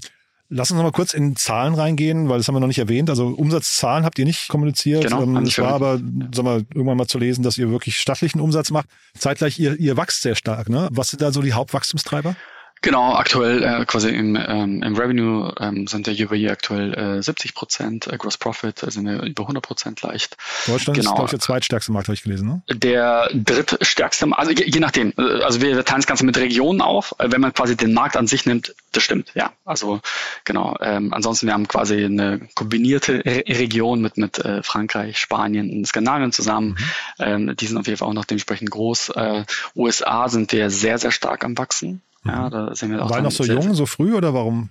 Lass 0.50 0.72
uns 0.72 0.78
noch 0.78 0.84
mal 0.84 0.92
kurz 0.92 1.14
in 1.14 1.36
Zahlen 1.36 1.74
reingehen, 1.74 2.30
weil 2.30 2.38
das 2.38 2.48
haben 2.48 2.56
wir 2.56 2.62
noch 2.62 2.68
nicht 2.68 2.80
erwähnt. 2.80 3.10
Also 3.10 3.28
Umsatzzahlen 3.28 4.06
habt 4.06 4.18
ihr 4.18 4.24
nicht 4.24 4.48
kommuniziert. 4.48 5.04
Genau, 5.04 5.24
ähm, 5.24 5.38
es 5.38 5.58
war 5.58 5.74
aber, 5.74 6.00
sag 6.34 6.46
mal, 6.46 6.66
irgendwann 6.74 6.96
mal 6.96 7.08
zu 7.08 7.18
lesen, 7.20 7.44
dass 7.44 7.58
ihr 7.58 7.70
wirklich 7.70 7.98
stattlichen 7.98 8.40
Umsatz 8.40 8.72
macht. 8.72 8.88
Zeitgleich, 9.18 9.60
ihr, 9.60 9.78
ihr 9.78 9.98
wächst 9.98 10.22
sehr 10.22 10.36
stark. 10.36 10.70
Ne? 10.70 10.88
Was 10.92 11.10
sind 11.10 11.22
da 11.22 11.34
so 11.34 11.42
die 11.42 11.52
Hauptwachstumstreiber? 11.52 12.36
Genau, 12.82 13.16
aktuell 13.16 13.64
äh, 13.64 13.86
quasi 13.86 14.10
im, 14.10 14.36
ähm, 14.36 14.84
im 14.84 14.96
Revenue 14.96 15.54
ähm, 15.60 15.88
sind 15.88 16.08
der 16.08 16.14
year 16.14 16.32
over 16.32 16.52
aktuell 16.52 16.94
äh, 16.94 17.24
70 17.24 17.56
Prozent, 17.56 18.08
äh, 18.08 18.18
Gross 18.18 18.38
Profit 18.38 18.80
sind 18.80 19.06
wir 19.06 19.24
über 19.24 19.44
100 19.44 19.64
Prozent 19.64 20.02
leicht. 20.02 20.38
Deutschland 20.68 20.98
genau. 20.98 21.12
ist, 21.12 21.16
glaube 21.16 21.26
ich, 21.26 21.32
der 21.32 21.40
zweitstärkste 21.40 21.92
Markt, 21.92 22.08
habe 22.08 22.14
ich 22.14 22.24
gelesen, 22.24 22.48
ne? 22.48 22.62
Der 22.78 23.30
drittstärkste, 23.34 24.28
also 24.32 24.52
je, 24.52 24.66
je 24.66 24.80
nachdem. 24.80 25.14
Äh, 25.18 25.42
also 25.44 25.62
wir 25.62 25.84
teilen 25.86 26.02
das 26.02 26.08
Ganze 26.08 26.26
mit 26.26 26.38
Regionen 26.38 26.82
auf. 26.82 27.16
Äh, 27.18 27.32
wenn 27.32 27.42
man 27.42 27.54
quasi 27.54 27.76
den 27.76 27.94
Markt 27.94 28.16
an 28.16 28.28
sich 28.28 28.46
nimmt, 28.46 28.76
das 28.92 29.04
stimmt, 29.04 29.32
ja. 29.34 29.54
Also 29.66 30.02
genau. 30.44 30.76
Ähm, 30.80 31.14
ansonsten, 31.14 31.48
wir 31.48 31.54
haben 31.54 31.68
quasi 31.68 32.04
eine 32.04 32.42
kombinierte 32.56 33.26
Re 33.26 33.44
Region 33.48 34.02
mit, 34.02 34.18
mit 34.18 34.40
äh, 34.40 34.62
Frankreich, 34.62 35.18
Spanien 35.20 35.72
und 35.72 35.88
Skandinavien 35.88 36.32
zusammen. 36.32 36.70
Mhm. 36.70 36.86
Ähm, 37.20 37.56
die 37.56 37.66
sind 37.66 37.78
auf 37.78 37.88
jeden 37.88 37.98
Fall 37.98 38.08
auch 38.08 38.14
noch 38.14 38.26
dementsprechend 38.26 38.70
groß. 38.70 39.10
Äh, 39.10 39.46
USA 39.76 40.30
sind 40.30 40.52
wir 40.52 40.70
sehr, 40.70 40.98
sehr 40.98 41.12
stark 41.12 41.44
am 41.44 41.58
Wachsen. 41.58 42.02
Ja, 42.28 42.50
da 42.50 42.76
sind 42.76 42.92
wir 42.92 43.04
auch 43.04 43.10
War 43.10 43.22
noch 43.22 43.32
so 43.32 43.44
jung, 43.44 43.74
so 43.74 43.86
früh 43.86 44.14
oder 44.16 44.34
warum? 44.34 44.70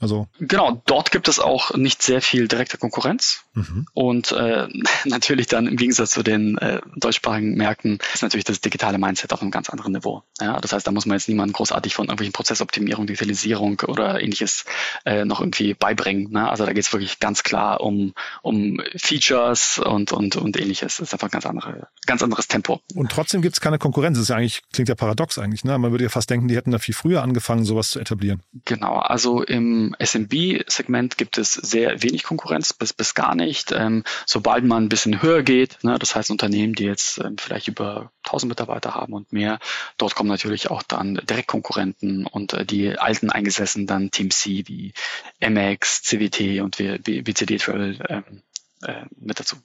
Also 0.00 0.28
genau, 0.38 0.82
dort 0.86 1.10
gibt 1.10 1.28
es 1.28 1.38
auch 1.38 1.74
nicht 1.74 2.02
sehr 2.02 2.22
viel 2.22 2.48
direkte 2.48 2.78
Konkurrenz. 2.78 3.44
Mhm. 3.52 3.86
Und 3.92 4.32
äh, 4.32 4.66
natürlich 5.04 5.46
dann 5.46 5.66
im 5.66 5.76
Gegensatz 5.76 6.12
zu 6.12 6.22
den 6.22 6.56
äh, 6.58 6.80
deutschsprachigen 6.96 7.54
Märkten 7.54 7.98
ist 8.14 8.22
natürlich 8.22 8.44
das 8.44 8.62
digitale 8.62 8.98
Mindset 8.98 9.32
auf 9.34 9.42
einem 9.42 9.50
ganz 9.50 9.68
anderen 9.68 9.92
Niveau. 9.92 10.22
Ja, 10.40 10.58
das 10.58 10.72
heißt, 10.72 10.86
da 10.86 10.90
muss 10.90 11.04
man 11.04 11.18
jetzt 11.18 11.28
niemanden 11.28 11.52
großartig 11.52 11.94
von 11.94 12.06
irgendwelchen 12.06 12.32
Prozessoptimierung, 12.32 13.06
Digitalisierung 13.06 13.80
oder 13.86 14.22
ähnliches 14.22 14.64
äh, 15.04 15.26
noch 15.26 15.40
irgendwie 15.40 15.74
beibringen. 15.74 16.30
Ne? 16.32 16.48
Also 16.48 16.64
da 16.64 16.72
geht 16.72 16.84
es 16.84 16.92
wirklich 16.92 17.18
ganz 17.20 17.42
klar 17.42 17.82
um, 17.82 18.14
um 18.40 18.80
Features 18.96 19.78
und, 19.78 20.12
und, 20.12 20.36
und 20.36 20.58
ähnliches. 20.58 20.96
Das 20.96 21.08
ist 21.08 21.12
einfach 21.12 21.28
ein 21.28 21.32
ganz, 21.32 21.44
andere, 21.44 21.88
ganz 22.06 22.22
anderes 22.22 22.48
Tempo. 22.48 22.80
Und 22.94 23.12
trotzdem 23.12 23.42
gibt 23.42 23.54
es 23.54 23.60
keine 23.60 23.78
Konkurrenz. 23.78 24.16
Das 24.16 24.22
ist 24.22 24.28
ja 24.30 24.36
eigentlich, 24.36 24.62
klingt 24.72 24.88
ja 24.88 24.94
paradox 24.94 25.38
eigentlich. 25.38 25.64
Ne? 25.64 25.76
Man 25.76 25.90
würde 25.90 26.04
ja 26.04 26.10
fast 26.10 26.30
denken, 26.30 26.48
die 26.48 26.56
hätten 26.56 26.70
da 26.70 26.78
viel 26.78 26.94
früher 26.94 27.22
angefangen, 27.22 27.64
sowas 27.64 27.90
zu 27.90 28.00
etablieren. 28.00 28.42
Genau, 28.64 28.96
also 28.96 29.42
im 29.42 29.89
SMB-Segment 29.98 31.18
gibt 31.18 31.38
es 31.38 31.52
sehr 31.52 32.02
wenig 32.02 32.22
Konkurrenz, 32.22 32.72
bis, 32.72 32.92
bis 32.92 33.14
gar 33.14 33.34
nicht. 33.34 33.72
Ähm, 33.72 34.04
sobald 34.26 34.64
man 34.64 34.84
ein 34.84 34.88
bisschen 34.88 35.22
höher 35.22 35.42
geht, 35.42 35.82
ne, 35.82 35.98
das 35.98 36.14
heißt 36.14 36.30
Unternehmen, 36.30 36.74
die 36.74 36.84
jetzt 36.84 37.18
ähm, 37.18 37.36
vielleicht 37.38 37.68
über 37.68 38.12
1000 38.24 38.50
Mitarbeiter 38.50 38.94
haben 38.94 39.12
und 39.12 39.32
mehr, 39.32 39.58
dort 39.98 40.14
kommen 40.14 40.28
natürlich 40.28 40.70
auch 40.70 40.82
dann 40.82 41.14
Direktkonkurrenten 41.14 42.26
und 42.26 42.52
äh, 42.52 42.64
die 42.64 42.98
alten 42.98 43.30
eingesessen 43.30 43.86
dann 43.86 44.10
Team 44.10 44.30
C 44.30 44.64
wie 44.66 44.92
MX, 45.40 46.02
CWT 46.02 46.60
und 46.60 46.78
WCD 46.78 47.58
Travel 47.58 47.98
ähm, 48.08 48.42
äh, 48.82 49.04
mit 49.18 49.40
dazu. 49.40 49.56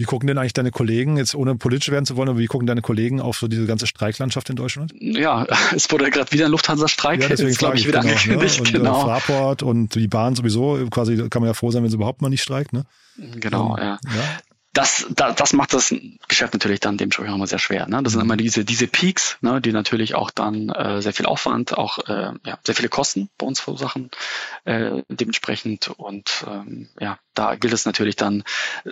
Mhm. 0.00 0.02
Wie 0.02 0.04
gucken 0.04 0.26
denn 0.26 0.38
eigentlich 0.38 0.54
deine 0.54 0.70
Kollegen, 0.70 1.16
jetzt 1.16 1.34
ohne 1.34 1.54
politisch 1.56 1.90
werden 1.90 2.06
zu 2.06 2.16
wollen, 2.16 2.28
aber 2.28 2.38
wie 2.38 2.46
gucken 2.46 2.66
deine 2.66 2.82
Kollegen 2.82 3.20
auf 3.20 3.38
so 3.38 3.48
diese 3.48 3.66
ganze 3.66 3.86
Streiklandschaft 3.86 4.48
in 4.50 4.56
Deutschland? 4.56 4.92
Ja, 4.98 5.46
es 5.74 5.90
wurde 5.90 6.10
gerade 6.10 6.32
wieder 6.32 6.46
ein 6.46 6.50
Lufthansa-Streik, 6.50 7.22
ja, 7.22 7.28
deswegen 7.28 7.54
glaube 7.54 7.76
ich, 7.76 7.86
wieder 7.86 8.00
genau, 8.00 8.12
angekündigt. 8.12 8.56
Ne? 8.56 8.60
Und 8.60 8.68
äh, 8.68 8.78
genau. 8.78 9.00
Fraport 9.02 9.62
und 9.62 9.94
die 9.94 10.08
Bahn 10.08 10.34
sowieso, 10.34 10.86
quasi 10.90 11.28
kann 11.28 11.42
man 11.42 11.48
ja 11.48 11.54
froh 11.54 11.70
sein, 11.70 11.82
wenn 11.82 11.90
sie 11.90 11.96
überhaupt 11.96 12.22
mal 12.22 12.28
nicht 12.28 12.42
streikt. 12.42 12.72
Ne? 12.72 12.84
Genau, 13.16 13.76
ähm, 13.76 13.84
ja. 13.84 13.98
ja 14.04 14.40
das, 14.72 15.06
das, 15.16 15.34
das 15.34 15.52
macht 15.52 15.74
das 15.74 15.92
Geschäft 16.28 16.52
natürlich 16.52 16.78
dann 16.78 16.96
dementsprechend 16.96 17.34
immer 17.34 17.46
sehr 17.46 17.58
schwer. 17.58 17.88
Ne? 17.88 18.02
Das 18.02 18.12
sind 18.12 18.22
immer 18.22 18.36
diese, 18.36 18.64
diese 18.64 18.86
Peaks, 18.86 19.36
ne, 19.40 19.60
die 19.60 19.72
natürlich 19.72 20.14
auch 20.14 20.30
dann 20.30 20.68
äh, 20.68 21.02
sehr 21.02 21.12
viel 21.12 21.26
Aufwand, 21.26 21.76
auch 21.76 21.98
äh, 22.06 22.32
ja, 22.44 22.58
sehr 22.64 22.76
viele 22.76 22.88
Kosten 22.88 23.30
bei 23.36 23.46
uns 23.46 23.58
verursachen 23.58 24.10
äh, 24.64 25.02
dementsprechend. 25.08 25.88
Und 25.88 26.46
ähm, 26.48 26.88
ja, 27.00 27.18
da 27.40 27.54
gilt 27.54 27.72
es 27.72 27.86
natürlich 27.86 28.16
dann, 28.16 28.44
äh, 28.84 28.90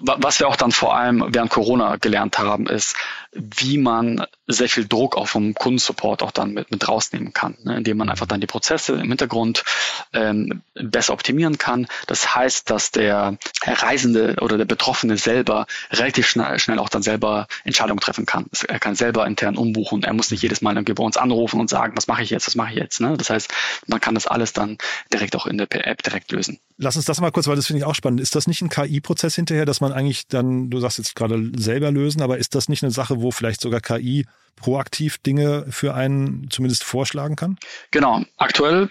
was 0.00 0.40
wir 0.40 0.48
auch 0.48 0.56
dann 0.56 0.72
vor 0.72 0.96
allem 0.96 1.24
während 1.28 1.50
Corona 1.50 1.96
gelernt 1.96 2.38
haben, 2.38 2.66
ist, 2.66 2.96
wie 3.32 3.78
man 3.78 4.24
sehr 4.46 4.68
viel 4.68 4.88
Druck 4.88 5.16
auch 5.16 5.28
vom 5.28 5.54
Kundensupport 5.54 6.22
auch 6.22 6.30
dann 6.30 6.52
mit, 6.52 6.70
mit 6.70 6.88
rausnehmen 6.88 7.32
kann, 7.32 7.56
ne? 7.62 7.76
indem 7.76 7.98
man 7.98 8.08
einfach 8.08 8.26
dann 8.26 8.40
die 8.40 8.46
Prozesse 8.46 8.94
im 8.94 9.08
Hintergrund 9.08 9.64
ähm, 10.12 10.62
besser 10.74 11.12
optimieren 11.12 11.58
kann. 11.58 11.86
Das 12.06 12.34
heißt, 12.34 12.70
dass 12.70 12.90
der 12.90 13.36
Reisende 13.62 14.36
oder 14.40 14.56
der 14.56 14.64
Betroffene 14.64 15.16
selber 15.16 15.66
relativ 15.92 16.26
schnell, 16.26 16.58
schnell 16.58 16.78
auch 16.78 16.88
dann 16.88 17.02
selber 17.02 17.46
Entscheidungen 17.64 18.00
treffen 18.00 18.26
kann. 18.26 18.46
Er 18.66 18.80
kann 18.80 18.94
selber 18.94 19.26
intern 19.26 19.56
umbuchen. 19.56 20.02
Er 20.02 20.14
muss 20.14 20.30
nicht 20.30 20.42
jedes 20.42 20.62
Mal 20.62 20.74
irgendwie 20.74 20.94
bei 20.94 21.04
uns 21.04 21.16
anrufen 21.16 21.60
und 21.60 21.68
sagen, 21.68 21.96
was 21.96 22.06
mache 22.06 22.22
ich 22.22 22.30
jetzt, 22.30 22.46
was 22.46 22.54
mache 22.54 22.70
ich 22.70 22.78
jetzt. 22.78 23.00
Ne? 23.00 23.16
Das 23.16 23.30
heißt, 23.30 23.52
man 23.86 24.00
kann 24.00 24.14
das 24.14 24.26
alles 24.26 24.52
dann 24.52 24.78
direkt 25.12 25.36
auch 25.36 25.46
in 25.46 25.58
der 25.58 25.68
App 25.86 26.02
direkt 26.02 26.32
lösen. 26.32 26.58
Lass 26.78 26.96
uns 26.96 27.04
das 27.04 27.20
mal 27.20 27.30
kurz, 27.30 27.46
weil 27.46 27.56
das 27.56 27.66
finde 27.66 27.80
ich 27.80 27.84
auch 27.84 27.89
spannend. 27.94 28.20
Ist 28.20 28.34
das 28.34 28.46
nicht 28.46 28.62
ein 28.62 28.68
KI-Prozess 28.68 29.34
hinterher, 29.34 29.64
dass 29.64 29.80
man 29.80 29.92
eigentlich 29.92 30.26
dann, 30.28 30.70
du 30.70 30.80
sagst 30.80 30.98
jetzt 30.98 31.16
gerade 31.16 31.50
selber 31.56 31.90
lösen, 31.90 32.22
aber 32.22 32.38
ist 32.38 32.54
das 32.54 32.68
nicht 32.68 32.82
eine 32.82 32.92
Sache, 32.92 33.20
wo 33.20 33.30
vielleicht 33.30 33.60
sogar 33.60 33.80
KI 33.80 34.26
proaktiv 34.56 35.18
Dinge 35.18 35.66
für 35.70 35.94
einen 35.94 36.48
zumindest 36.50 36.84
vorschlagen 36.84 37.36
kann? 37.36 37.58
Genau. 37.90 38.22
Aktuell 38.36 38.90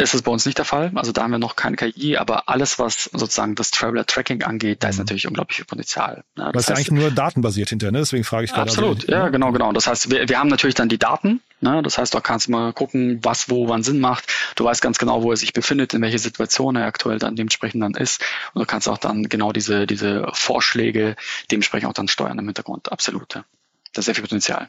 ist 0.00 0.14
es 0.14 0.22
bei 0.22 0.32
uns 0.32 0.46
nicht 0.46 0.58
der 0.58 0.64
Fall. 0.64 0.92
Also 0.94 1.12
da 1.12 1.22
haben 1.22 1.30
wir 1.30 1.38
noch 1.38 1.56
keine 1.56 1.76
KI, 1.76 2.16
aber 2.16 2.48
alles, 2.48 2.78
was 2.78 3.04
sozusagen 3.12 3.54
das 3.54 3.70
Traveler 3.70 4.06
Tracking 4.06 4.42
angeht, 4.42 4.82
da 4.82 4.88
ist 4.88 4.96
mhm. 4.96 5.02
natürlich 5.02 5.26
unglaublich 5.26 5.56
viel 5.56 5.66
Potenzial. 5.66 6.24
Ne? 6.36 6.50
Das, 6.52 6.62
ist 6.62 6.68
ja 6.70 6.76
eigentlich 6.76 6.90
nur 6.90 7.10
datenbasiert 7.10 7.68
hinterher, 7.68 7.92
ne? 7.92 7.98
deswegen 7.98 8.24
frage 8.24 8.44
ich 8.44 8.50
gerade. 8.50 8.70
Absolut, 8.70 9.00
also, 9.00 9.12
ja, 9.12 9.28
genau, 9.28 9.52
genau. 9.52 9.72
Das 9.72 9.86
heißt, 9.86 10.10
wir, 10.10 10.28
wir 10.28 10.38
haben 10.38 10.48
natürlich 10.48 10.74
dann 10.74 10.88
die 10.88 10.98
Daten. 10.98 11.40
Ne? 11.60 11.82
Das 11.82 11.98
heißt, 11.98 12.14
da 12.14 12.20
kannst 12.20 12.46
du 12.46 12.52
mal 12.52 12.72
gucken, 12.72 13.20
was 13.22 13.50
wo 13.50 13.68
wann 13.68 13.82
Sinn 13.82 14.00
macht. 14.00 14.32
Du 14.56 14.64
weißt 14.64 14.82
ganz 14.82 14.98
genau, 14.98 15.22
wo 15.22 15.30
er 15.30 15.36
sich 15.36 15.52
befindet, 15.52 15.94
in 15.94 16.02
welcher 16.02 16.18
Situation 16.18 16.76
er 16.76 16.86
aktuell 16.86 17.18
dann 17.18 17.36
dementsprechend 17.36 17.82
dann 17.82 17.94
ist. 17.94 18.22
Und 18.54 18.60
du 18.60 18.66
kannst 18.66 18.88
auch 18.88 18.98
dann 18.98 19.28
genau 19.28 19.52
diese, 19.52 19.86
diese 19.86 20.26
Vorschläge 20.32 21.16
dementsprechend 21.50 21.88
auch 21.88 21.94
dann 21.94 22.08
steuern 22.08 22.38
im 22.38 22.46
Hintergrund. 22.46 22.92
Absolut. 22.92 23.34
Ja 23.34 23.44
da 23.92 24.00
ist 24.00 24.04
sehr 24.04 24.14
viel 24.14 24.22
Potenzial. 24.22 24.68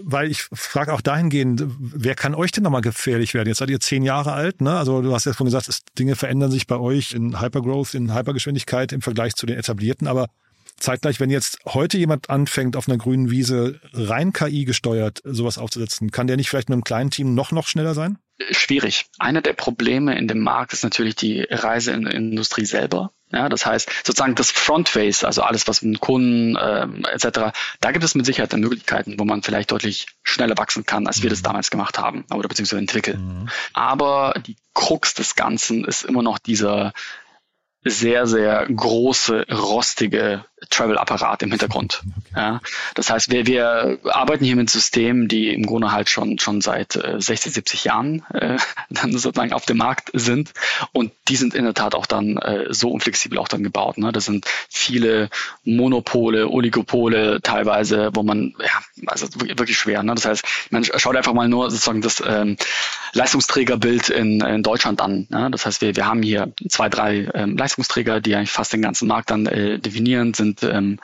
Weil 0.00 0.30
ich 0.30 0.42
frage 0.42 0.92
auch 0.92 1.00
dahingehend, 1.00 1.64
wer 1.78 2.14
kann 2.14 2.34
euch 2.34 2.52
denn 2.52 2.62
nochmal 2.62 2.80
gefährlich 2.80 3.34
werden? 3.34 3.48
Jetzt 3.48 3.58
seid 3.58 3.70
ihr 3.70 3.80
zehn 3.80 4.04
Jahre 4.04 4.32
alt, 4.32 4.60
ne? 4.60 4.76
Also 4.76 5.02
du 5.02 5.12
hast 5.12 5.26
ja 5.26 5.34
schon 5.34 5.46
gesagt, 5.46 5.68
es, 5.68 5.84
Dinge 5.98 6.14
verändern 6.14 6.50
sich 6.50 6.66
bei 6.66 6.76
euch 6.76 7.12
in 7.12 7.40
Hypergrowth, 7.40 7.94
in 7.94 8.14
Hypergeschwindigkeit 8.14 8.92
im 8.92 9.02
Vergleich 9.02 9.34
zu 9.34 9.46
den 9.46 9.58
etablierten, 9.58 10.06
aber 10.06 10.28
zeitgleich, 10.82 11.20
wenn 11.20 11.30
jetzt 11.30 11.58
heute 11.66 11.98
jemand 11.98 12.30
anfängt, 12.30 12.76
auf 12.76 12.88
einer 12.88 12.98
grünen 12.98 13.30
Wiese 13.30 13.80
rein 13.92 14.32
KI 14.32 14.64
gesteuert 14.64 15.20
sowas 15.24 15.58
aufzusetzen, 15.58 16.10
kann 16.10 16.26
der 16.26 16.36
nicht 16.36 16.50
vielleicht 16.50 16.68
mit 16.68 16.74
einem 16.74 16.84
kleinen 16.84 17.10
Team 17.10 17.34
noch, 17.34 17.52
noch 17.52 17.66
schneller 17.66 17.94
sein? 17.94 18.18
Schwierig. 18.50 19.06
Einer 19.18 19.40
der 19.40 19.52
Probleme 19.52 20.16
in 20.16 20.26
dem 20.26 20.40
Markt 20.40 20.72
ist 20.72 20.82
natürlich 20.82 21.14
die 21.14 21.42
Reiseindustrie 21.42 22.64
selber. 22.64 23.12
Ja, 23.30 23.48
das 23.48 23.64
heißt, 23.64 23.88
sozusagen 24.04 24.34
das 24.34 24.50
Frontface, 24.50 25.24
also 25.24 25.42
alles, 25.42 25.66
was 25.66 25.80
mit 25.80 26.00
Kunden 26.00 26.58
ähm, 26.60 27.04
etc., 27.10 27.52
da 27.80 27.92
gibt 27.92 28.04
es 28.04 28.14
mit 28.14 28.26
Sicherheit 28.26 28.52
Möglichkeiten, 28.52 29.18
wo 29.18 29.24
man 29.24 29.42
vielleicht 29.42 29.70
deutlich 29.70 30.06
schneller 30.22 30.58
wachsen 30.58 30.84
kann, 30.84 31.06
als 31.06 31.22
wir 31.22 31.30
das 31.30 31.40
mhm. 31.40 31.44
damals 31.44 31.70
gemacht 31.70 31.98
haben 31.98 32.24
oder 32.34 32.48
beziehungsweise 32.48 32.80
entwickeln. 32.80 33.42
Mhm. 33.42 33.48
Aber 33.72 34.34
die 34.46 34.56
Krux 34.74 35.14
des 35.14 35.34
Ganzen 35.34 35.84
ist 35.84 36.04
immer 36.04 36.22
noch 36.22 36.38
dieser 36.38 36.92
sehr, 37.84 38.26
sehr 38.26 38.66
große, 38.66 39.46
rostige 39.50 40.44
Travel-Apparat 40.70 41.42
im 41.42 41.50
Hintergrund. 41.50 42.02
Okay. 42.04 42.40
Ja, 42.40 42.60
das 42.94 43.10
heißt, 43.10 43.30
wir, 43.30 43.46
wir 43.46 43.98
arbeiten 44.04 44.44
hier 44.44 44.56
mit 44.56 44.70
Systemen, 44.70 45.28
die 45.28 45.52
im 45.52 45.66
Grunde 45.66 45.92
halt 45.92 46.08
schon, 46.08 46.38
schon 46.38 46.60
seit 46.60 46.96
äh, 46.96 47.20
60, 47.20 47.52
70 47.52 47.84
Jahren 47.84 48.24
äh, 48.32 48.58
dann 48.90 49.12
sozusagen 49.12 49.52
auf 49.52 49.66
dem 49.66 49.78
Markt 49.78 50.10
sind. 50.12 50.52
Und 50.92 51.12
die 51.28 51.36
sind 51.36 51.54
in 51.54 51.64
der 51.64 51.74
Tat 51.74 51.94
auch 51.94 52.06
dann 52.06 52.36
äh, 52.38 52.72
so 52.72 52.90
unflexibel 52.90 53.38
auch 53.38 53.48
dann 53.48 53.62
gebaut. 53.62 53.98
Ne? 53.98 54.12
Das 54.12 54.24
sind 54.24 54.46
viele 54.68 55.28
Monopole, 55.64 56.48
Oligopole 56.48 57.40
teilweise, 57.42 58.10
wo 58.14 58.22
man, 58.22 58.54
ja, 58.58 59.06
also 59.06 59.28
wirklich 59.40 59.78
schwer. 59.78 60.02
Ne? 60.02 60.14
Das 60.14 60.24
heißt, 60.24 60.44
man 60.70 60.84
schaut 60.84 61.16
einfach 61.16 61.34
mal 61.34 61.48
nur 61.48 61.70
sozusagen 61.70 62.02
das 62.02 62.22
ähm, 62.26 62.56
Leistungsträgerbild 63.12 64.08
in, 64.08 64.40
in 64.40 64.62
Deutschland 64.62 65.00
an. 65.00 65.26
Ne? 65.28 65.48
Das 65.50 65.66
heißt, 65.66 65.80
wir, 65.80 65.96
wir 65.96 66.06
haben 66.06 66.22
hier 66.22 66.52
zwei, 66.68 66.88
drei 66.88 67.28
ähm, 67.34 67.56
Leistungsträger, 67.56 68.20
die 68.20 68.34
eigentlich 68.34 68.50
fast 68.50 68.72
den 68.72 68.82
ganzen 68.82 69.08
Markt 69.08 69.30
dann 69.30 69.46
äh, 69.46 69.78
definieren, 69.78 70.34
sind 70.34 70.51
ähm, 70.62 70.98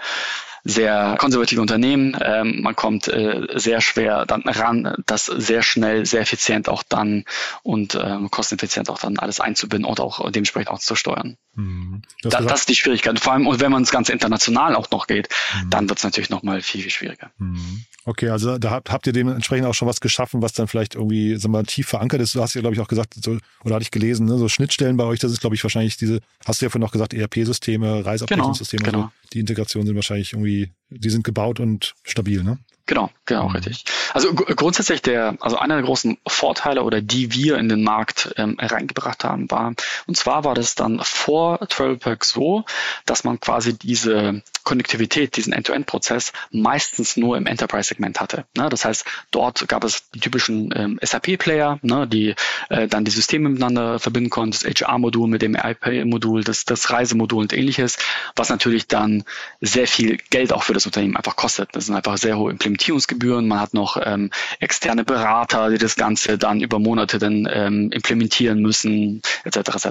sehr 0.64 1.16
konservative 1.18 1.60
Unternehmen. 1.60 2.16
Ähm, 2.20 2.60
man 2.62 2.76
kommt 2.76 3.08
äh, 3.08 3.46
sehr 3.54 3.80
schwer 3.80 4.26
dann 4.26 4.42
ran, 4.42 5.02
das 5.06 5.26
sehr 5.26 5.62
schnell, 5.62 6.04
sehr 6.04 6.20
effizient 6.20 6.68
auch 6.68 6.82
dann 6.82 7.24
und 7.62 7.98
ähm, 8.00 8.30
kosteneffizient 8.30 8.90
auch 8.90 8.98
dann 8.98 9.18
alles 9.18 9.40
einzubinden 9.40 9.88
und 9.88 10.00
auch 10.00 10.30
dementsprechend 10.30 10.68
auch 10.70 10.78
zu 10.78 10.94
steuern. 10.94 11.36
Mhm. 11.54 12.02
Da, 12.22 12.40
das 12.40 12.60
ist 12.60 12.68
die 12.68 12.74
Schwierigkeit. 12.74 13.18
Vor 13.18 13.32
allem, 13.32 13.46
und 13.46 13.60
wenn 13.60 13.72
man 13.72 13.82
es 13.82 13.90
ganz 13.90 14.08
international 14.08 14.74
auch 14.74 14.90
noch 14.90 15.06
geht, 15.06 15.28
mhm. 15.54 15.70
dann 15.70 15.88
wird 15.88 15.98
es 15.98 16.04
natürlich 16.04 16.30
nochmal 16.30 16.60
viel, 16.60 16.82
viel 16.82 16.90
schwieriger. 16.90 17.30
Mhm. 17.38 17.84
Okay, 18.08 18.30
also 18.30 18.56
da 18.56 18.70
habt, 18.70 18.90
habt 18.90 19.06
ihr 19.06 19.12
dementsprechend 19.12 19.66
auch 19.66 19.74
schon 19.74 19.86
was 19.86 20.00
geschaffen, 20.00 20.40
was 20.40 20.54
dann 20.54 20.66
vielleicht 20.66 20.94
irgendwie 20.94 21.36
sagen 21.36 21.52
wir, 21.52 21.62
tief 21.64 21.88
verankert 21.88 22.22
ist. 22.22 22.34
Du 22.34 22.40
hast 22.40 22.54
ja, 22.54 22.62
glaube 22.62 22.74
ich, 22.74 22.80
auch 22.80 22.88
gesagt, 22.88 23.12
so, 23.22 23.36
oder 23.64 23.74
hatte 23.74 23.82
ich 23.82 23.90
gelesen, 23.90 24.24
ne, 24.24 24.38
so 24.38 24.48
Schnittstellen 24.48 24.96
bei 24.96 25.04
euch, 25.04 25.18
das 25.18 25.30
ist, 25.30 25.42
glaube 25.42 25.56
ich, 25.56 25.62
wahrscheinlich 25.62 25.98
diese, 25.98 26.20
hast 26.46 26.62
du 26.62 26.64
ja 26.64 26.70
vorhin 26.70 26.80
noch 26.80 26.92
gesagt, 26.92 27.12
ERP-Systeme, 27.12 28.06
Reiseabrechnungssysteme, 28.06 28.82
genau, 28.82 28.98
genau. 28.98 29.12
So, 29.24 29.28
die 29.34 29.40
Integrationen 29.40 29.86
sind 29.86 29.94
wahrscheinlich 29.94 30.32
irgendwie, 30.32 30.70
die 30.88 31.10
sind 31.10 31.22
gebaut 31.22 31.60
und 31.60 31.96
stabil, 32.02 32.42
ne? 32.42 32.58
Genau, 32.88 33.10
genau, 33.26 33.50
mhm. 33.50 33.56
richtig. 33.56 33.84
Also 34.14 34.32
grundsätzlich 34.32 35.02
der, 35.02 35.36
also 35.40 35.58
einer 35.58 35.74
der 35.74 35.84
großen 35.84 36.16
Vorteile 36.26 36.82
oder 36.82 37.02
die 37.02 37.34
wir 37.34 37.58
in 37.58 37.68
den 37.68 37.84
Markt 37.84 38.32
ähm, 38.38 38.56
reingebracht 38.58 39.24
haben, 39.24 39.50
war, 39.50 39.74
und 40.06 40.16
zwar 40.16 40.44
war 40.44 40.54
das 40.54 40.74
dann 40.74 40.98
vor 41.04 41.60
TravelPerk 41.68 42.24
so, 42.24 42.64
dass 43.04 43.24
man 43.24 43.40
quasi 43.40 43.78
diese 43.78 44.42
Konnektivität, 44.64 45.36
diesen 45.36 45.52
End-to-End-Prozess 45.52 46.32
meistens 46.50 47.18
nur 47.18 47.36
im 47.36 47.46
Enterprise-Segment 47.46 48.20
hatte. 48.20 48.46
Ne? 48.56 48.70
Das 48.70 48.86
heißt, 48.86 49.04
dort 49.30 49.68
gab 49.68 49.84
es 49.84 50.08
die 50.10 50.20
typischen 50.20 50.72
ähm, 50.74 50.98
SAP-Player, 51.02 51.78
ne, 51.82 52.06
die 52.06 52.34
äh, 52.70 52.88
dann 52.88 53.04
die 53.04 53.10
Systeme 53.10 53.50
miteinander 53.50 53.98
verbinden 53.98 54.30
konnten, 54.30 54.52
das 54.52 54.64
HR-Modul 54.64 55.28
mit 55.28 55.42
dem 55.42 55.54
IP-Modul, 55.54 56.42
das, 56.42 56.64
das 56.64 56.90
Reisemodul 56.90 57.40
und 57.40 57.52
ähnliches, 57.52 57.98
was 58.34 58.48
natürlich 58.48 58.86
dann 58.88 59.24
sehr 59.60 59.86
viel 59.86 60.18
Geld 60.30 60.52
auch 60.52 60.62
für 60.62 60.74
das 60.74 60.86
Unternehmen 60.86 61.16
einfach 61.16 61.36
kostet. 61.36 61.70
Das 61.72 61.86
sind 61.86 61.94
einfach 61.94 62.16
sehr 62.16 62.38
hohe 62.38 62.50
Implementierungsgebühren. 62.78 63.48
Man 63.48 63.60
hat 63.60 63.74
noch 63.74 64.00
ähm, 64.02 64.30
externe 64.60 65.04
Berater, 65.04 65.70
die 65.70 65.78
das 65.78 65.96
Ganze 65.96 66.38
dann 66.38 66.60
über 66.60 66.78
Monate 66.78 67.18
dann 67.18 67.48
ähm, 67.50 67.90
implementieren 67.90 68.60
müssen, 68.60 69.20
etc. 69.44 69.58
etc. 69.58 69.88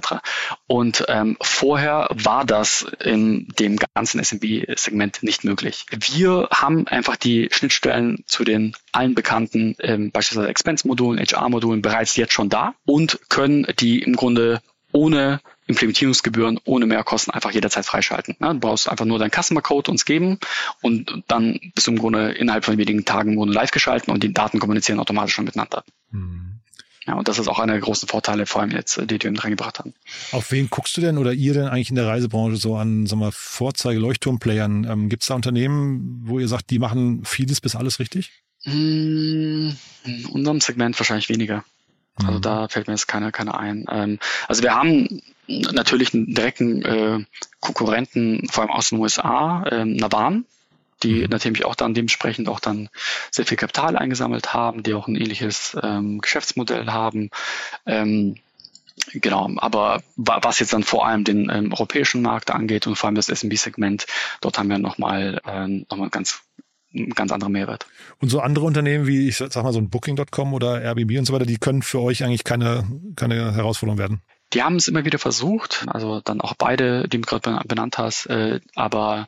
Und 0.68 1.06
ähm, 1.10 1.38
vorher 1.42 2.08
war 2.14 2.46
das 2.46 2.86
in 3.04 3.50
dem 3.60 3.78
ganzen 3.94 4.24
SMB 4.24 4.66
Segment 4.78 5.22
nicht 5.22 5.44
möglich. 5.44 5.86
Wir 5.92 6.48
haben 6.52 6.88
einfach 6.88 7.18
die 7.18 7.50
Schnittstellen 7.52 8.24
zu 8.26 8.46
den 8.46 8.74
allen 8.94 9.16
bekannten 9.16 9.76
ähm, 9.80 10.12
beispielsweise 10.12 10.50
Expense-Modulen, 10.50 11.20
HR-Modulen 11.20 11.82
bereits 11.82 12.16
jetzt 12.16 12.34
schon 12.34 12.50
da 12.50 12.74
und 12.86 13.20
können 13.30 13.68
die 13.80 14.02
im 14.02 14.16
Grunde 14.16 14.62
ohne 14.94 15.42
Implementierungsgebühren 15.68 16.60
ohne 16.66 16.86
Mehrkosten 16.86 17.34
einfach 17.34 17.52
jederzeit 17.52 17.86
freischalten. 17.86 18.36
Ja, 18.40 18.54
du 18.54 18.60
brauchst 18.60 18.90
einfach 18.90 19.06
nur 19.06 19.20
deinen 19.20 19.32
Customer 19.32 19.62
Code 19.62 19.92
uns 19.92 20.06
geben 20.06 20.40
und 20.82 21.24
dann 21.28 21.60
bist 21.76 21.88
du 21.88 21.92
im 21.92 22.00
Grunde 22.00 22.32
innerhalb 22.32 22.66
von 22.66 22.78
wenigen 22.78 23.06
Tagen 23.06 23.38
live 23.48 23.72
geschalten 23.72 24.12
und 24.14 24.24
die 24.24 24.34
Daten 24.34 24.60
kommunizieren 24.60 25.00
automatisch 25.00 25.36
schon 25.36 25.46
miteinander. 25.46 25.84
Mhm. 26.12 26.60
Ja, 27.08 27.14
und 27.14 27.30
das 27.30 27.40
ist 27.40 27.48
auch 27.48 27.60
einer 27.60 27.72
der 27.72 27.82
großen 27.82 28.10
Vorteile, 28.10 28.46
vor 28.46 28.62
allem 28.62 28.72
jetzt, 28.72 28.98
die 28.98 29.24
wir 29.24 29.32
mit 29.32 29.42
reingebracht 29.42 29.80
haben. 29.80 29.94
Auf 30.34 30.52
wen 30.52 30.70
guckst 30.70 30.98
du 30.98 31.02
denn 31.02 31.18
oder 31.18 31.32
ihr 31.32 31.54
denn 31.54 31.68
eigentlich 31.68 31.90
in 31.90 31.96
der 31.96 32.06
Reisebranche 32.06 32.58
so 32.58 32.76
an, 32.76 33.06
sagen 33.06 33.22
wir, 33.22 33.32
Vorzeige-Leuchtturm-Playern? 33.32 34.84
Ähm, 34.84 35.08
Gibt 35.08 35.24
es 35.24 35.28
da 35.28 35.36
Unternehmen, 35.36 36.24
wo 36.26 36.38
ihr 36.38 36.50
sagt, 36.50 36.70
die 36.70 36.80
machen 36.80 37.24
vieles 37.24 37.62
bis 37.62 37.78
alles 37.78 38.00
richtig? 38.00 38.34
Hm, 38.64 39.78
in 40.04 40.26
unserem 40.26 40.60
Segment 40.60 41.00
wahrscheinlich 41.00 41.30
weniger. 41.30 41.64
Also 42.16 42.40
mhm. 42.40 42.42
da 42.42 42.68
fällt 42.68 42.88
mir 42.88 42.94
jetzt 42.94 43.08
keiner 43.08 43.32
keine 43.32 43.58
ein. 43.58 43.86
Ähm, 43.90 44.20
also 44.50 44.64
wir 44.64 44.76
haben 44.76 45.22
natürlich 45.48 46.14
einen 46.14 46.34
direkten 46.34 46.84
äh, 46.84 47.26
Konkurrenten, 47.60 48.48
vor 48.50 48.64
allem 48.64 48.72
aus 48.72 48.90
den 48.90 49.00
USA, 49.00 49.66
ähm, 49.72 49.96
Navan, 49.96 50.46
die 51.04 51.24
mhm. 51.24 51.30
natürlich 51.30 51.66
auch 51.66 51.76
dann 51.76 51.94
dementsprechend 51.94 52.50
auch 52.50 52.60
dann 52.60 52.90
sehr 53.32 53.46
viel 53.46 53.58
Kapital 53.58 53.98
eingesammelt 53.98 54.54
haben, 54.54 54.84
die 54.84 54.94
auch 54.94 55.08
ein 55.08 55.16
ähnliches 55.16 55.78
ähm, 55.82 56.20
Geschäftsmodell 56.20 56.88
haben. 56.88 57.30
Ähm, 57.86 58.36
Genau, 59.14 59.50
aber 59.58 60.02
was 60.16 60.60
jetzt 60.60 60.74
dann 60.74 60.84
vor 60.84 61.08
allem 61.08 61.24
den 61.24 61.50
ähm, 61.50 61.72
europäischen 61.72 62.22
Markt 62.22 62.52
angeht 62.52 62.88
und 62.88 62.96
vor 62.96 63.08
allem 63.08 63.16
das 63.16 63.28
SMB-Segment, 63.28 64.06
dort 64.42 64.58
haben 64.58 64.70
wir 64.70 64.80
nochmal 64.80 65.40
ähm, 65.46 65.86
noch 65.90 65.98
mal 65.98 66.10
ganz 66.10 66.42
ganz 67.14 67.32
anderer 67.32 67.50
Mehrwert. 67.50 67.86
Und 68.20 68.30
so 68.30 68.40
andere 68.40 68.66
Unternehmen 68.66 69.08
wie, 69.08 69.28
ich 69.28 69.38
sag 69.38 69.56
mal, 69.56 69.74
so 69.74 69.80
ein 69.80 69.90
Booking.com 69.90 70.54
oder 70.54 70.82
Airbnb 70.82 71.18
und 71.20 71.26
so 71.26 71.34
weiter, 71.34 71.46
die 71.46 71.58
können 71.58 71.82
für 71.82 72.02
euch 72.02 72.24
eigentlich 72.24 72.44
keine, 72.44 72.86
keine 73.16 73.54
Herausforderung 73.54 74.00
werden? 74.00 74.22
Die 74.54 74.64
haben 74.64 74.78
es 74.78 74.88
immer 74.88 75.04
wieder 75.06 75.20
versucht, 75.20 75.86
also 75.90 76.22
dann 76.22 76.42
auch 76.42 76.54
beide, 76.58 77.08
die 77.08 77.20
du 77.20 77.28
gerade 77.28 77.62
benannt 77.68 77.98
hast, 77.98 78.28
äh, 78.28 78.62
aber 78.76 79.28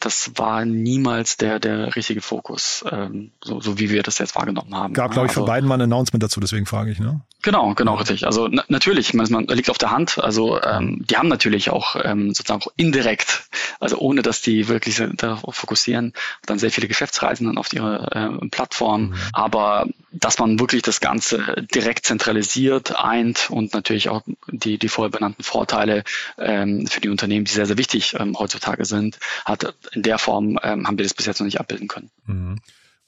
das 0.00 0.32
war 0.36 0.64
niemals 0.64 1.36
der, 1.36 1.58
der 1.58 1.96
richtige 1.96 2.20
Fokus, 2.20 2.84
ähm, 2.90 3.32
so, 3.42 3.60
so 3.60 3.78
wie 3.78 3.90
wir 3.90 4.02
das 4.02 4.18
jetzt 4.18 4.36
wahrgenommen 4.36 4.74
haben. 4.74 4.94
Gab, 4.94 5.10
glaube 5.10 5.26
ich, 5.26 5.30
also, 5.30 5.40
von 5.40 5.46
beiden 5.46 5.68
mal 5.68 5.74
ein 5.76 5.82
Announcement 5.82 6.22
dazu, 6.22 6.40
deswegen 6.40 6.66
frage 6.66 6.92
ich, 6.92 7.00
ne? 7.00 7.20
Genau, 7.42 7.74
genau, 7.74 7.94
richtig. 7.94 8.26
Also 8.26 8.48
na, 8.50 8.64
natürlich, 8.68 9.14
man, 9.14 9.30
man 9.30 9.46
liegt 9.46 9.70
auf 9.70 9.78
der 9.78 9.92
Hand. 9.92 10.18
Also 10.18 10.60
ähm, 10.60 11.04
die 11.08 11.16
haben 11.16 11.28
natürlich 11.28 11.70
auch 11.70 11.94
ähm, 12.02 12.34
sozusagen 12.34 12.62
auch 12.62 12.72
indirekt, 12.76 13.48
also 13.78 13.98
ohne 13.98 14.22
dass 14.22 14.42
die 14.42 14.66
wirklich 14.66 15.00
darauf 15.16 15.54
fokussieren, 15.54 16.14
dann 16.46 16.58
sehr 16.58 16.72
viele 16.72 16.88
Geschäftsreisenden 16.88 17.56
auf 17.56 17.72
ihre 17.72 18.40
äh, 18.42 18.48
Plattform. 18.48 19.10
Mhm. 19.10 19.14
Aber 19.32 19.86
dass 20.10 20.38
man 20.38 20.58
wirklich 20.58 20.82
das 20.82 21.00
Ganze 21.00 21.66
direkt 21.72 22.06
zentralisiert, 22.06 22.96
eint 22.96 23.50
und 23.50 23.72
natürlich 23.72 24.08
auch 24.08 24.22
die, 24.48 24.78
die 24.78 24.88
vorher 24.88 25.10
benannten 25.10 25.44
Vorteile 25.44 26.02
ähm, 26.38 26.88
für 26.88 27.00
die 27.00 27.08
Unternehmen, 27.08 27.44
die 27.44 27.52
sehr, 27.52 27.66
sehr 27.66 27.78
wichtig 27.78 28.16
ähm, 28.18 28.36
heutzutage 28.36 28.84
sind, 28.84 29.18
hat 29.44 29.74
in 29.92 30.02
der 30.02 30.18
Form 30.18 30.58
ähm, 30.62 30.86
haben 30.86 30.98
wir 30.98 31.04
das 31.04 31.14
bis 31.14 31.26
jetzt 31.26 31.40
noch 31.40 31.46
nicht 31.46 31.60
abbilden 31.60 31.88
können. 31.88 32.10
Mhm. 32.26 32.56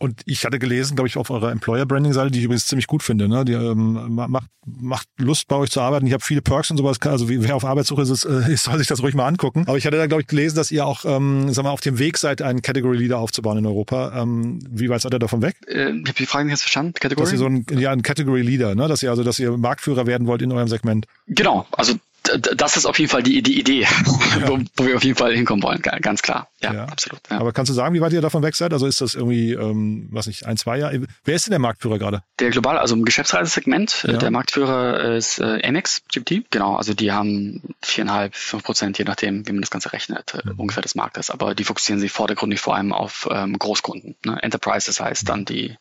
Und 0.03 0.23
ich 0.25 0.47
hatte 0.47 0.59
gelesen, 0.59 0.95
glaube 0.95 1.09
ich, 1.09 1.19
auf 1.19 1.29
eurer 1.29 1.53
Employer-Branding-Seite, 1.53 2.31
die 2.31 2.39
ich 2.39 2.47
übrigens 2.47 2.67
ziemlich 2.67 2.87
gut 2.87 3.03
finde. 3.03 3.29
Ne? 3.29 3.45
Die 3.45 3.53
ähm, 3.53 4.15
macht, 4.15 4.49
macht 4.65 5.07
Lust, 5.19 5.47
bei 5.47 5.57
euch 5.57 5.71
zu 5.71 5.83
arbeiten. 5.83 6.07
Ich 6.07 6.15
habe 6.15 6.25
viele 6.25 6.41
Perks 6.41 6.71
und 6.71 6.79
sowas. 6.79 6.99
Also 7.03 7.29
wer 7.29 7.55
auf 7.55 7.67
Arbeitssuche 7.67 8.01
ist, 8.01 8.25
äh, 8.25 8.57
soll 8.57 8.79
sich 8.79 8.87
das 8.87 9.03
ruhig 9.03 9.15
mal 9.15 9.27
angucken. 9.27 9.65
Aber 9.67 9.77
ich 9.77 9.85
hatte 9.85 9.99
da, 9.99 10.07
glaube 10.07 10.23
ich, 10.23 10.27
gelesen, 10.27 10.57
dass 10.57 10.71
ihr 10.71 10.87
auch, 10.87 11.05
ähm, 11.05 11.53
sag 11.53 11.65
mal, 11.65 11.71
auf 11.71 11.83
dem 11.83 11.99
Weg 11.99 12.17
seid, 12.17 12.41
einen 12.41 12.63
Category-Leader 12.63 13.19
aufzubauen 13.19 13.59
in 13.59 13.67
Europa. 13.67 14.23
Ähm, 14.23 14.61
wie 14.71 14.89
weit 14.89 15.03
seid 15.03 15.13
ihr 15.13 15.19
davon 15.19 15.43
weg? 15.43 15.57
Äh, 15.67 15.91
ich 15.91 16.09
habe 16.09 16.15
die 16.15 16.25
Frage 16.25 16.47
nicht 16.47 16.53
jetzt 16.53 16.63
verstanden. 16.63 16.95
Category? 16.95 17.27
Dass 17.27 17.33
ihr 17.33 17.39
so 17.39 17.47
ein, 17.47 17.67
ja, 17.71 17.91
ein 17.91 18.01
Category-Leader, 18.01 18.75
ne? 18.75 18.89
Dass 18.89 19.03
ihr 19.03 19.11
also, 19.11 19.23
dass 19.23 19.39
ihr 19.39 19.55
Marktführer 19.59 20.07
werden 20.07 20.27
wollt 20.27 20.41
in 20.41 20.51
eurem 20.51 20.69
Segment. 20.69 21.05
Genau. 21.27 21.67
Also 21.73 21.97
das 22.39 22.77
ist 22.77 22.87
auf 22.87 22.99
jeden 22.99 23.11
Fall 23.11 23.23
die, 23.23 23.43
die 23.43 23.59
Idee, 23.59 23.81
ja. 24.41 24.49
wo, 24.49 24.59
wo, 24.77 24.87
wir 24.87 24.97
auf 24.97 25.05
jeden 25.05 25.17
Fall 25.17 25.35
hinkommen 25.35 25.63
wollen, 25.63 25.81
ganz 25.81 26.23
klar. 26.23 26.49
Ja, 26.61 26.73
ja. 26.73 26.85
absolut. 26.85 27.21
Ja. 27.31 27.39
Aber 27.39 27.53
kannst 27.53 27.71
du 27.71 27.75
sagen, 27.75 27.95
wie 27.95 28.01
weit 28.01 28.13
ihr 28.13 28.21
davon 28.21 28.43
weg 28.43 28.55
seid? 28.55 28.73
Also 28.73 28.87
ist 28.87 29.01
das 29.01 29.15
irgendwie, 29.15 29.53
ähm, 29.53 30.09
was 30.11 30.27
nicht, 30.27 30.47
ein, 30.47 30.57
zwei 30.57 30.79
Jahre? 30.79 31.07
Wer 31.25 31.35
ist 31.35 31.47
denn 31.47 31.53
der 31.53 31.59
Marktführer 31.59 31.99
gerade? 31.99 32.23
Der 32.39 32.51
global, 32.51 32.79
also 32.79 32.95
im 32.95 33.05
Geschäftsreisesegment, 33.05 34.05
äh, 34.05 34.19
der 34.19 34.31
Marktführer 34.31 35.15
ist 35.17 35.39
äh, 35.39 35.61
Amex 35.67 36.03
GPT. 36.13 36.51
Genau, 36.51 36.77
also 36.77 36.95
die 36.95 37.13
haben 37.13 37.63
viereinhalb, 37.83 38.35
fünf 38.35 38.63
Prozent, 38.63 38.99
je 38.99 39.05
nachdem, 39.05 39.47
wie 39.47 39.53
man 39.53 39.63
das 39.63 39.71
Ganze 39.71 39.93
rechnet, 39.93 40.35
äh, 40.35 40.43
mhm. 40.45 40.61
ungefähr 40.61 40.83
des 40.83 40.95
Marktes. 40.95 41.31
Aber 41.31 41.55
die 41.55 41.65
fokussieren 41.65 42.01
sich 42.01 42.13
vordergründig 42.13 42.61
vor 42.61 42.77
allem 42.77 42.93
auf 42.93 43.29
ähm, 43.31 43.59
Großkunden. 43.59 44.17
Ne? 44.25 44.39
Enterprises 44.43 45.01
heißt 45.01 45.25
mhm. 45.25 45.27
dann 45.27 45.45
die, 45.45 45.77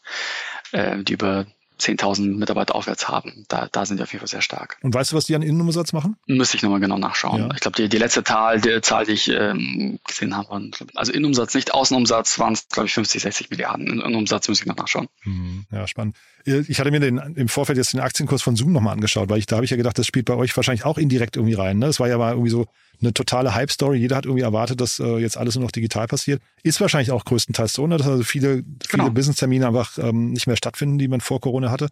äh, 0.71 1.03
die 1.03 1.13
über 1.13 1.45
10.000 1.79 2.37
Mitarbeiter 2.37 2.75
aufwärts 2.75 3.07
haben. 3.07 3.45
Da, 3.47 3.67
da 3.71 3.85
sind 3.85 3.97
die 3.97 4.03
auf 4.03 4.11
jeden 4.11 4.19
Fall 4.19 4.27
sehr 4.27 4.41
stark. 4.41 4.77
Und 4.81 4.93
weißt 4.93 5.11
du, 5.11 5.15
was 5.15 5.25
die 5.25 5.35
an 5.35 5.41
Innenumsatz 5.41 5.93
machen? 5.93 6.17
Müsste 6.27 6.57
ich 6.57 6.63
nochmal 6.63 6.79
genau 6.79 6.97
nachschauen. 6.97 7.41
Ja. 7.41 7.49
Ich 7.53 7.61
glaube, 7.61 7.77
die, 7.77 7.89
die 7.89 7.97
letzte 7.97 8.23
Zahl, 8.23 8.59
die 8.61 8.81
Zahl, 8.81 9.05
die 9.05 9.13
ich 9.13 9.29
ähm, 9.29 9.99
gesehen 10.05 10.35
habe, 10.35 10.71
also 10.95 11.11
Innenumsatz, 11.11 11.53
nicht 11.53 11.73
Außenumsatz, 11.73 12.39
waren 12.39 12.53
es, 12.53 12.67
glaube 12.67 12.87
ich, 12.87 12.93
50, 12.93 13.21
60 13.21 13.49
Milliarden. 13.49 13.87
Innenumsatz 13.87 14.47
müsste 14.47 14.63
ich 14.63 14.67
noch 14.67 14.77
nachschauen. 14.77 15.07
Mhm. 15.23 15.65
Ja, 15.71 15.87
spannend. 15.87 16.15
Ich 16.45 16.79
hatte 16.79 16.91
mir 16.91 16.99
den, 16.99 17.17
im 17.35 17.47
Vorfeld 17.47 17.77
jetzt 17.77 17.93
den 17.93 17.99
Aktienkurs 17.99 18.41
von 18.41 18.55
Zoom 18.55 18.71
nochmal 18.71 18.93
angeschaut, 18.93 19.29
weil 19.29 19.39
ich 19.39 19.45
da 19.45 19.57
habe 19.57 19.65
ich 19.65 19.71
ja 19.71 19.77
gedacht, 19.77 19.97
das 19.97 20.07
spielt 20.07 20.25
bei 20.25 20.35
euch 20.35 20.55
wahrscheinlich 20.55 20.85
auch 20.85 20.97
indirekt 20.97 21.35
irgendwie 21.35 21.53
rein. 21.53 21.77
Ne? 21.77 21.87
Das 21.87 21.99
war 21.99 22.07
ja 22.07 22.17
mal 22.17 22.31
irgendwie 22.31 22.49
so 22.49 22.67
eine 23.01 23.13
totale 23.13 23.55
Hype-Story. 23.55 23.97
Jeder 23.97 24.17
hat 24.17 24.25
irgendwie 24.25 24.43
erwartet, 24.43 24.81
dass 24.81 24.99
äh, 24.99 25.17
jetzt 25.17 25.37
alles 25.37 25.55
nur 25.55 25.63
noch 25.63 25.71
digital 25.71 26.07
passiert. 26.07 26.41
Ist 26.63 26.81
wahrscheinlich 26.81 27.11
auch 27.11 27.25
größtenteils 27.25 27.73
so, 27.73 27.87
ne? 27.87 27.97
dass 27.97 28.07
also 28.07 28.23
viele, 28.23 28.63
viele 28.85 29.03
genau. 29.03 29.09
Business-Termine 29.09 29.67
einfach 29.67 29.97
ähm, 29.97 30.31
nicht 30.31 30.47
mehr 30.47 30.57
stattfinden, 30.57 30.97
die 30.97 31.07
man 31.07 31.21
vor 31.21 31.39
Corona 31.39 31.71
hatte. 31.71 31.87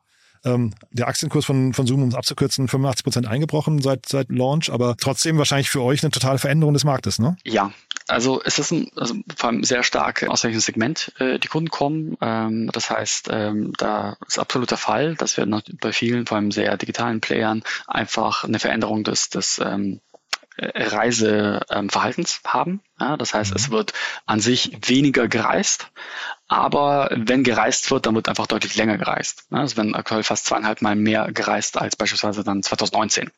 Ähm, 0.45 0.73
der 0.91 1.07
Aktienkurs 1.07 1.45
von, 1.45 1.73
von 1.73 1.87
Zoom, 1.87 2.03
um 2.03 2.09
es 2.09 2.15
abzukürzen, 2.15 2.67
85 2.67 3.03
Prozent 3.03 3.27
eingebrochen 3.27 3.81
seit, 3.81 4.07
seit 4.07 4.29
Launch, 4.29 4.71
aber 4.71 4.95
trotzdem 4.97 5.37
wahrscheinlich 5.37 5.69
für 5.69 5.81
euch 5.81 6.03
eine 6.03 6.11
totale 6.11 6.37
Veränderung 6.37 6.73
des 6.73 6.83
Marktes, 6.83 7.19
ne? 7.19 7.37
Ja, 7.43 7.71
also 8.07 8.41
es 8.43 8.59
ist 8.59 8.71
ein, 8.71 8.89
also 8.95 9.15
vor 9.35 9.49
allem 9.49 9.63
sehr 9.63 9.83
stark 9.83 10.27
aus 10.27 10.43
welchem 10.43 10.59
Segment 10.59 11.11
äh, 11.19 11.39
die 11.39 11.47
Kunden 11.47 11.69
kommen. 11.69 12.17
Ähm, 12.21 12.69
das 12.71 12.89
heißt, 12.89 13.29
ähm, 13.31 13.73
da 13.77 14.17
ist 14.27 14.39
absolut 14.39 14.71
der 14.71 14.77
Fall, 14.77 15.15
dass 15.15 15.37
wir 15.37 15.45
noch 15.45 15.61
bei 15.81 15.91
vielen, 15.91 16.25
vor 16.25 16.37
allem 16.37 16.51
sehr 16.51 16.77
digitalen 16.77 17.19
Playern, 17.19 17.63
einfach 17.87 18.43
eine 18.43 18.59
Veränderung 18.59 19.03
des, 19.03 19.29
des 19.29 19.59
ähm, 19.63 19.99
Reiseverhaltens 20.57 22.41
haben. 22.45 22.81
Ja, 22.99 23.17
das 23.17 23.33
heißt, 23.33 23.55
es 23.55 23.69
mhm. 23.69 23.73
wird 23.73 23.93
an 24.25 24.39
sich 24.39 24.71
weniger 24.87 25.27
gereist, 25.27 25.89
aber 26.47 27.09
wenn 27.13 27.43
gereist 27.43 27.91
wird, 27.91 28.05
dann 28.05 28.15
wird 28.15 28.29
einfach 28.29 28.47
deutlich 28.47 28.75
länger 28.75 28.97
gereist. 28.97 29.45
Also 29.51 29.77
wenn 29.77 29.95
aktuell 29.95 30.23
fast 30.23 30.45
zweieinhalb 30.45 30.81
Mal 30.81 30.95
mehr 30.95 31.31
gereist 31.31 31.77
als 31.77 31.95
beispielsweise 31.95 32.43
dann 32.43 32.63
2019. 32.63 33.29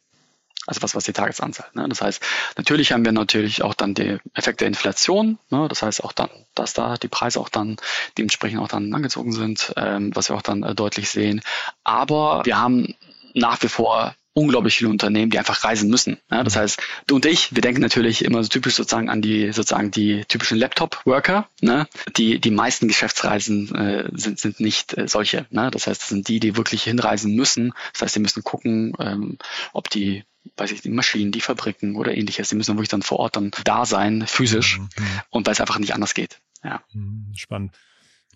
Also 0.67 0.84
was, 0.84 0.93
was 0.93 1.05
die 1.05 1.13
Tagesanzahl. 1.13 1.67
Ne? 1.74 1.88
Das 1.89 2.01
heißt, 2.01 2.22
natürlich 2.57 2.91
haben 2.91 3.03
wir 3.03 3.11
natürlich 3.11 3.63
auch 3.63 3.74
dann 3.74 3.95
die 3.95 4.20
Effekte 4.36 4.59
der 4.59 4.67
Inflation. 4.67 5.39
Ne? 5.49 5.67
Das 5.67 5.82
heißt 5.82 6.03
auch 6.03 6.11
dann, 6.11 6.30
dass 6.53 6.74
da 6.74 6.97
die 6.97 7.07
Preise 7.07 7.39
auch 7.39 7.49
dann 7.49 7.78
dementsprechend 8.17 8.59
auch 8.59 8.67
dann 8.67 8.93
angezogen 8.93 9.32
sind, 9.32 9.74
ähm, 9.78 10.11
was 10.13 10.30
wir 10.30 10.36
auch 10.36 10.43
dann 10.43 10.61
äh, 10.61 10.76
deutlich 10.76 11.09
sehen. 11.09 11.41
Aber 11.84 12.45
wir 12.45 12.59
haben 12.59 12.93
nach 13.34 13.61
wie 13.63 13.67
vor 13.67 14.13
unglaublich 14.34 14.77
viele 14.77 14.89
Unternehmen, 14.89 15.32
die 15.32 15.39
einfach 15.39 15.63
reisen 15.63 15.89
müssen. 15.89 16.17
Ja, 16.32 16.43
das 16.43 16.55
mhm. 16.55 16.59
heißt, 16.59 16.82
du 17.07 17.15
und 17.15 17.25
ich, 17.25 17.55
wir 17.55 17.61
denken 17.61 17.82
natürlich 17.82 18.23
immer 18.23 18.43
so 18.43 18.49
typisch 18.49 18.75
sozusagen 18.75 19.09
an 19.09 19.21
die 19.21 19.51
sozusagen 19.51 19.91
die 19.91 20.23
typischen 20.27 20.57
Laptop-Worker. 20.57 21.49
Ne? 21.61 21.88
Die 22.15 22.39
die 22.39 22.51
meisten 22.51 22.88
Geschäftsreisen 22.88 23.73
äh, 23.75 24.09
sind 24.13 24.39
sind 24.39 24.59
nicht 24.59 24.97
äh, 24.97 25.07
solche. 25.07 25.45
Ne? 25.49 25.71
Das 25.71 25.88
heißt, 25.88 26.01
das 26.01 26.09
sind 26.09 26.27
die, 26.27 26.39
die 26.39 26.55
wirklich 26.55 26.84
hinreisen 26.84 27.36
müssen. 27.36 27.73
Das 27.93 28.03
heißt, 28.03 28.15
die 28.15 28.19
müssen 28.19 28.43
gucken, 28.43 28.93
ähm, 28.99 29.38
ob 29.73 29.89
die 29.89 30.23
weiß 30.55 30.71
ich, 30.71 30.82
die 30.82 30.89
Maschinen, 30.89 31.32
die 31.32 31.41
Fabriken 31.41 31.95
oder 31.95 32.15
ähnliches. 32.15 32.49
Die 32.49 32.55
müssen 32.55 32.75
wirklich 32.75 32.89
dann 32.89 33.01
vor 33.01 33.19
Ort 33.19 33.36
dann 33.36 33.51
da 33.65 33.86
sein, 33.86 34.25
physisch, 34.25 34.80
mhm. 34.80 34.88
und 35.30 35.45
weil 35.45 35.53
es 35.53 35.61
einfach 35.61 35.80
nicht 35.80 35.93
anders 35.93 36.13
geht. 36.13 36.39
Ja. 36.63 36.82
Mhm, 36.93 37.34
spannend. 37.36 37.73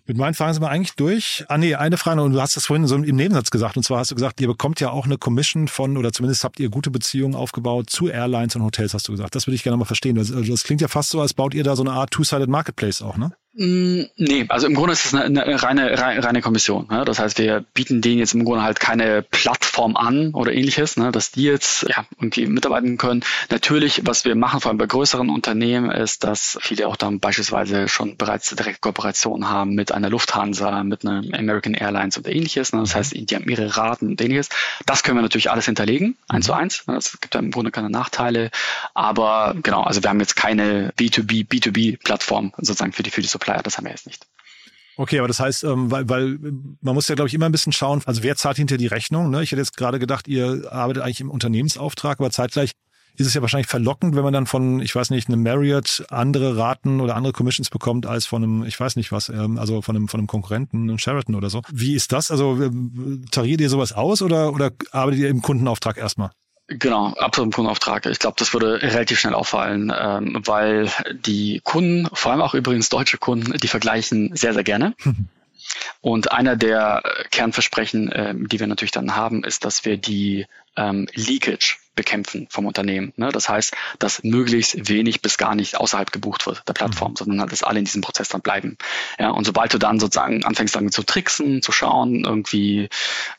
Mit 0.06 0.18
meinen 0.18 0.34
Fragen 0.34 0.52
sind 0.52 0.62
wir 0.62 0.68
eigentlich 0.68 0.96
durch. 0.96 1.46
Ah 1.48 1.56
nee, 1.56 1.74
eine 1.74 1.96
Frage, 1.96 2.20
und 2.22 2.32
du 2.32 2.40
hast 2.40 2.56
das 2.56 2.66
vorhin 2.66 2.86
so 2.86 2.94
im 2.96 3.16
Nebensatz 3.16 3.50
gesagt, 3.50 3.78
und 3.78 3.84
zwar 3.84 4.00
hast 4.00 4.10
du 4.10 4.14
gesagt, 4.14 4.38
ihr 4.40 4.48
bekommt 4.48 4.78
ja 4.80 4.90
auch 4.90 5.06
eine 5.06 5.16
Commission 5.16 5.66
von, 5.66 5.96
oder 5.96 6.12
zumindest 6.12 6.44
habt 6.44 6.60
ihr 6.60 6.68
gute 6.68 6.90
Beziehungen 6.90 7.34
aufgebaut 7.34 7.88
zu 7.88 8.08
Airlines 8.08 8.54
und 8.54 8.62
Hotels, 8.62 8.92
hast 8.92 9.08
du 9.08 9.12
gesagt. 9.12 9.34
Das 9.34 9.46
würde 9.46 9.54
ich 9.54 9.62
gerne 9.62 9.78
mal 9.78 9.86
verstehen. 9.86 10.18
Also 10.18 10.42
das 10.42 10.64
klingt 10.64 10.82
ja 10.82 10.88
fast 10.88 11.08
so, 11.08 11.22
als 11.22 11.32
baut 11.32 11.54
ihr 11.54 11.64
da 11.64 11.74
so 11.74 11.82
eine 11.82 11.92
Art 11.92 12.10
Two-Sided 12.10 12.50
Marketplace 12.50 13.00
auch, 13.00 13.16
ne? 13.16 13.32
Mm, 13.56 14.06
nee, 14.16 14.46
also 14.48 14.66
im 14.66 14.74
Grunde 14.74 14.94
ist 14.94 15.04
es 15.04 15.14
eine, 15.14 15.44
eine 15.44 15.62
reine, 15.62 15.96
reine 15.96 16.40
Kommission. 16.40 16.88
Ne? 16.90 17.04
Das 17.04 17.20
heißt, 17.20 17.38
wir 17.38 17.64
bieten 17.72 18.00
denen 18.00 18.18
jetzt 18.18 18.34
im 18.34 18.44
Grunde 18.44 18.64
halt 18.64 18.80
keine 18.80 19.22
Plattform 19.22 19.96
an 19.96 20.34
oder 20.34 20.52
ähnliches, 20.52 20.96
ne? 20.96 21.12
dass 21.12 21.30
die 21.30 21.44
jetzt 21.44 21.86
ja, 21.88 22.04
irgendwie 22.18 22.46
mitarbeiten 22.46 22.98
können. 22.98 23.22
Natürlich, 23.50 24.02
was 24.04 24.24
wir 24.24 24.34
machen, 24.34 24.60
vor 24.60 24.70
allem 24.70 24.78
bei 24.78 24.86
größeren 24.86 25.30
Unternehmen, 25.30 25.88
ist, 25.92 26.24
dass 26.24 26.58
viele 26.62 26.88
auch 26.88 26.96
dann 26.96 27.20
beispielsweise 27.20 27.86
schon 27.86 28.16
bereits 28.16 28.50
direkt 28.50 28.80
Kooperationen 28.80 29.48
haben 29.48 29.74
mit 29.74 29.92
einer 29.92 30.10
Lufthansa, 30.10 30.82
mit 30.82 31.06
einer 31.06 31.22
American 31.32 31.74
Airlines 31.74 32.18
oder 32.18 32.32
ähnliches. 32.32 32.72
Ne? 32.72 32.80
Das 32.80 32.96
heißt, 32.96 33.14
die 33.14 33.36
haben 33.36 33.48
ihre 33.48 33.76
Raten 33.76 34.08
und 34.08 34.20
ähnliches. 34.20 34.48
Das 34.84 35.04
können 35.04 35.16
wir 35.16 35.22
natürlich 35.22 35.52
alles 35.52 35.66
hinterlegen, 35.66 36.16
eins 36.28 36.46
zu 36.46 36.54
eins. 36.54 36.88
Ne? 36.88 36.94
Das 36.94 37.20
gibt 37.20 37.34
ja 37.34 37.40
im 37.40 37.52
Grunde 37.52 37.70
keine 37.70 37.88
Nachteile. 37.88 38.50
Aber 38.94 39.54
genau, 39.62 39.82
also 39.84 40.02
wir 40.02 40.10
haben 40.10 40.18
jetzt 40.18 40.34
keine 40.34 40.92
B2B, 40.98 41.46
B2B-Plattform 41.46 42.52
sozusagen 42.56 42.92
für 42.92 43.04
die, 43.04 43.10
für 43.10 43.20
die 43.20 43.28
Supply 43.28 43.43
Supplier, 43.44 43.62
das 43.62 43.76
haben 43.76 43.84
wir 43.84 43.90
jetzt 43.90 44.06
nicht. 44.06 44.26
Okay, 44.96 45.18
aber 45.18 45.28
das 45.28 45.40
heißt, 45.40 45.64
ähm, 45.64 45.90
weil, 45.90 46.08
weil 46.08 46.38
man 46.80 46.94
muss 46.94 47.08
ja, 47.08 47.16
glaube 47.16 47.28
ich, 47.28 47.34
immer 47.34 47.46
ein 47.46 47.52
bisschen 47.52 47.72
schauen, 47.72 48.02
also 48.06 48.22
wer 48.22 48.36
zahlt 48.36 48.56
hinter 48.56 48.76
die 48.76 48.86
Rechnung? 48.86 49.30
Ne? 49.30 49.42
Ich 49.42 49.50
hätte 49.50 49.60
jetzt 49.60 49.76
gerade 49.76 49.98
gedacht, 49.98 50.28
ihr 50.28 50.72
arbeitet 50.72 51.02
eigentlich 51.02 51.20
im 51.20 51.30
Unternehmensauftrag, 51.30 52.20
aber 52.20 52.30
zeitgleich 52.30 52.72
ist 53.16 53.26
es 53.26 53.34
ja 53.34 53.42
wahrscheinlich 53.42 53.68
verlockend, 53.68 54.16
wenn 54.16 54.22
man 54.22 54.32
dann 54.32 54.46
von, 54.46 54.80
ich 54.80 54.94
weiß 54.94 55.10
nicht, 55.10 55.28
einem 55.28 55.42
Marriott 55.42 56.04
andere 56.10 56.56
Raten 56.56 57.00
oder 57.00 57.16
andere 57.16 57.32
Commissions 57.32 57.70
bekommt 57.70 58.06
als 58.06 58.26
von 58.26 58.42
einem, 58.42 58.64
ich 58.64 58.78
weiß 58.78 58.96
nicht 58.96 59.10
was, 59.10 59.28
ähm, 59.28 59.58
also 59.58 59.82
von 59.82 59.96
einem, 59.96 60.08
von 60.08 60.20
einem 60.20 60.26
Konkurrenten, 60.28 60.82
einem 60.82 60.98
Sheraton 60.98 61.34
oder 61.34 61.50
so. 61.50 61.62
Wie 61.72 61.94
ist 61.94 62.12
das? 62.12 62.30
Also 62.30 62.60
äh, 62.62 62.70
tariert 63.30 63.60
ihr 63.60 63.70
sowas 63.70 63.92
aus 63.92 64.22
oder, 64.22 64.52
oder 64.52 64.70
arbeitet 64.92 65.20
ihr 65.22 65.28
im 65.28 65.42
Kundenauftrag 65.42 65.96
erstmal? 65.96 66.30
Genau, 66.66 67.08
absolut 67.14 67.48
im 67.48 67.52
Kundenauftrag. 67.52 68.06
Ich 68.06 68.18
glaube, 68.18 68.36
das 68.38 68.54
würde 68.54 68.80
relativ 68.80 69.18
schnell 69.20 69.34
auffallen, 69.34 69.92
ähm, 69.96 70.40
weil 70.46 70.90
die 71.12 71.60
Kunden, 71.62 72.08
vor 72.14 72.32
allem 72.32 72.40
auch 72.40 72.54
übrigens 72.54 72.88
deutsche 72.88 73.18
Kunden, 73.18 73.52
die 73.58 73.68
vergleichen 73.68 74.34
sehr, 74.34 74.54
sehr 74.54 74.64
gerne. 74.64 74.94
Und 76.00 76.32
einer 76.32 76.56
der 76.56 77.02
Kernversprechen, 77.30 78.12
äh, 78.12 78.34
die 78.36 78.60
wir 78.60 78.66
natürlich 78.66 78.92
dann 78.92 79.16
haben, 79.16 79.44
ist, 79.44 79.64
dass 79.64 79.84
wir 79.84 79.96
die 79.96 80.46
ähm, 80.76 81.06
Leakage 81.14 81.76
bekämpfen 81.94 82.46
vom 82.50 82.66
Unternehmen. 82.66 83.12
Ne? 83.16 83.30
Das 83.30 83.48
heißt, 83.48 83.74
dass 83.98 84.22
möglichst 84.22 84.88
wenig 84.88 85.22
bis 85.22 85.38
gar 85.38 85.54
nicht 85.54 85.76
außerhalb 85.76 86.12
gebucht 86.12 86.46
wird 86.46 86.62
der 86.68 86.72
Plattform, 86.72 87.12
mhm. 87.12 87.16
sondern 87.16 87.40
halt, 87.40 87.52
dass 87.52 87.62
alle 87.62 87.78
in 87.78 87.84
diesem 87.84 88.02
Prozess 88.02 88.28
dann 88.28 88.40
bleiben. 88.40 88.76
Ja, 89.18 89.30
und 89.30 89.44
sobald 89.44 89.72
du 89.74 89.78
dann 89.78 90.00
sozusagen 90.00 90.44
anfängst 90.44 90.74
dann 90.74 90.90
zu 90.90 91.02
tricksen, 91.02 91.62
zu 91.62 91.72
schauen, 91.72 92.24
irgendwie 92.24 92.88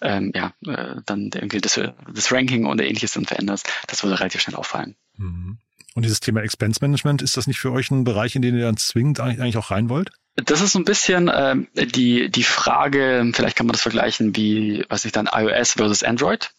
ähm, 0.02 0.32
ja, 0.34 0.54
äh, 0.66 1.02
dann 1.06 1.32
irgendwie 1.34 1.62
das, 1.62 1.80
das 2.14 2.32
Ranking 2.32 2.66
oder 2.66 2.86
ähnliches 2.86 3.14
dann 3.14 3.26
veränderst, 3.26 3.68
das 3.88 4.04
würde 4.04 4.20
relativ 4.20 4.42
schnell 4.42 4.56
auffallen. 4.56 4.96
Mhm. 5.18 5.58
Und 5.96 6.04
dieses 6.04 6.20
Thema 6.20 6.42
Expense 6.42 6.80
Management, 6.82 7.22
ist 7.22 7.38
das 7.38 7.48
nicht 7.48 7.60
für 7.60 7.72
euch 7.72 7.90
ein 7.90 8.04
Bereich, 8.04 8.36
in 8.36 8.42
den 8.42 8.58
ihr 8.58 8.66
dann 8.66 8.76
zwingend 8.76 9.22
eigentlich 9.22 9.56
auch 9.56 9.72
rein 9.72 9.88
wollt? 9.88 10.12
Das 10.36 10.60
ist 10.60 10.74
so 10.74 10.80
ein 10.80 10.86
bisschen 10.86 11.32
ähm, 11.34 11.68
die, 11.74 12.30
die 12.30 12.44
Frage, 12.44 13.32
vielleicht 13.34 13.56
kann 13.56 13.66
man 13.66 13.72
das 13.72 13.82
vergleichen 13.82 14.36
wie, 14.36 14.84
was 14.90 15.06
ich 15.06 15.14
dann, 15.14 15.30
iOS 15.32 15.74
versus 15.74 16.04
Android. 16.04 16.52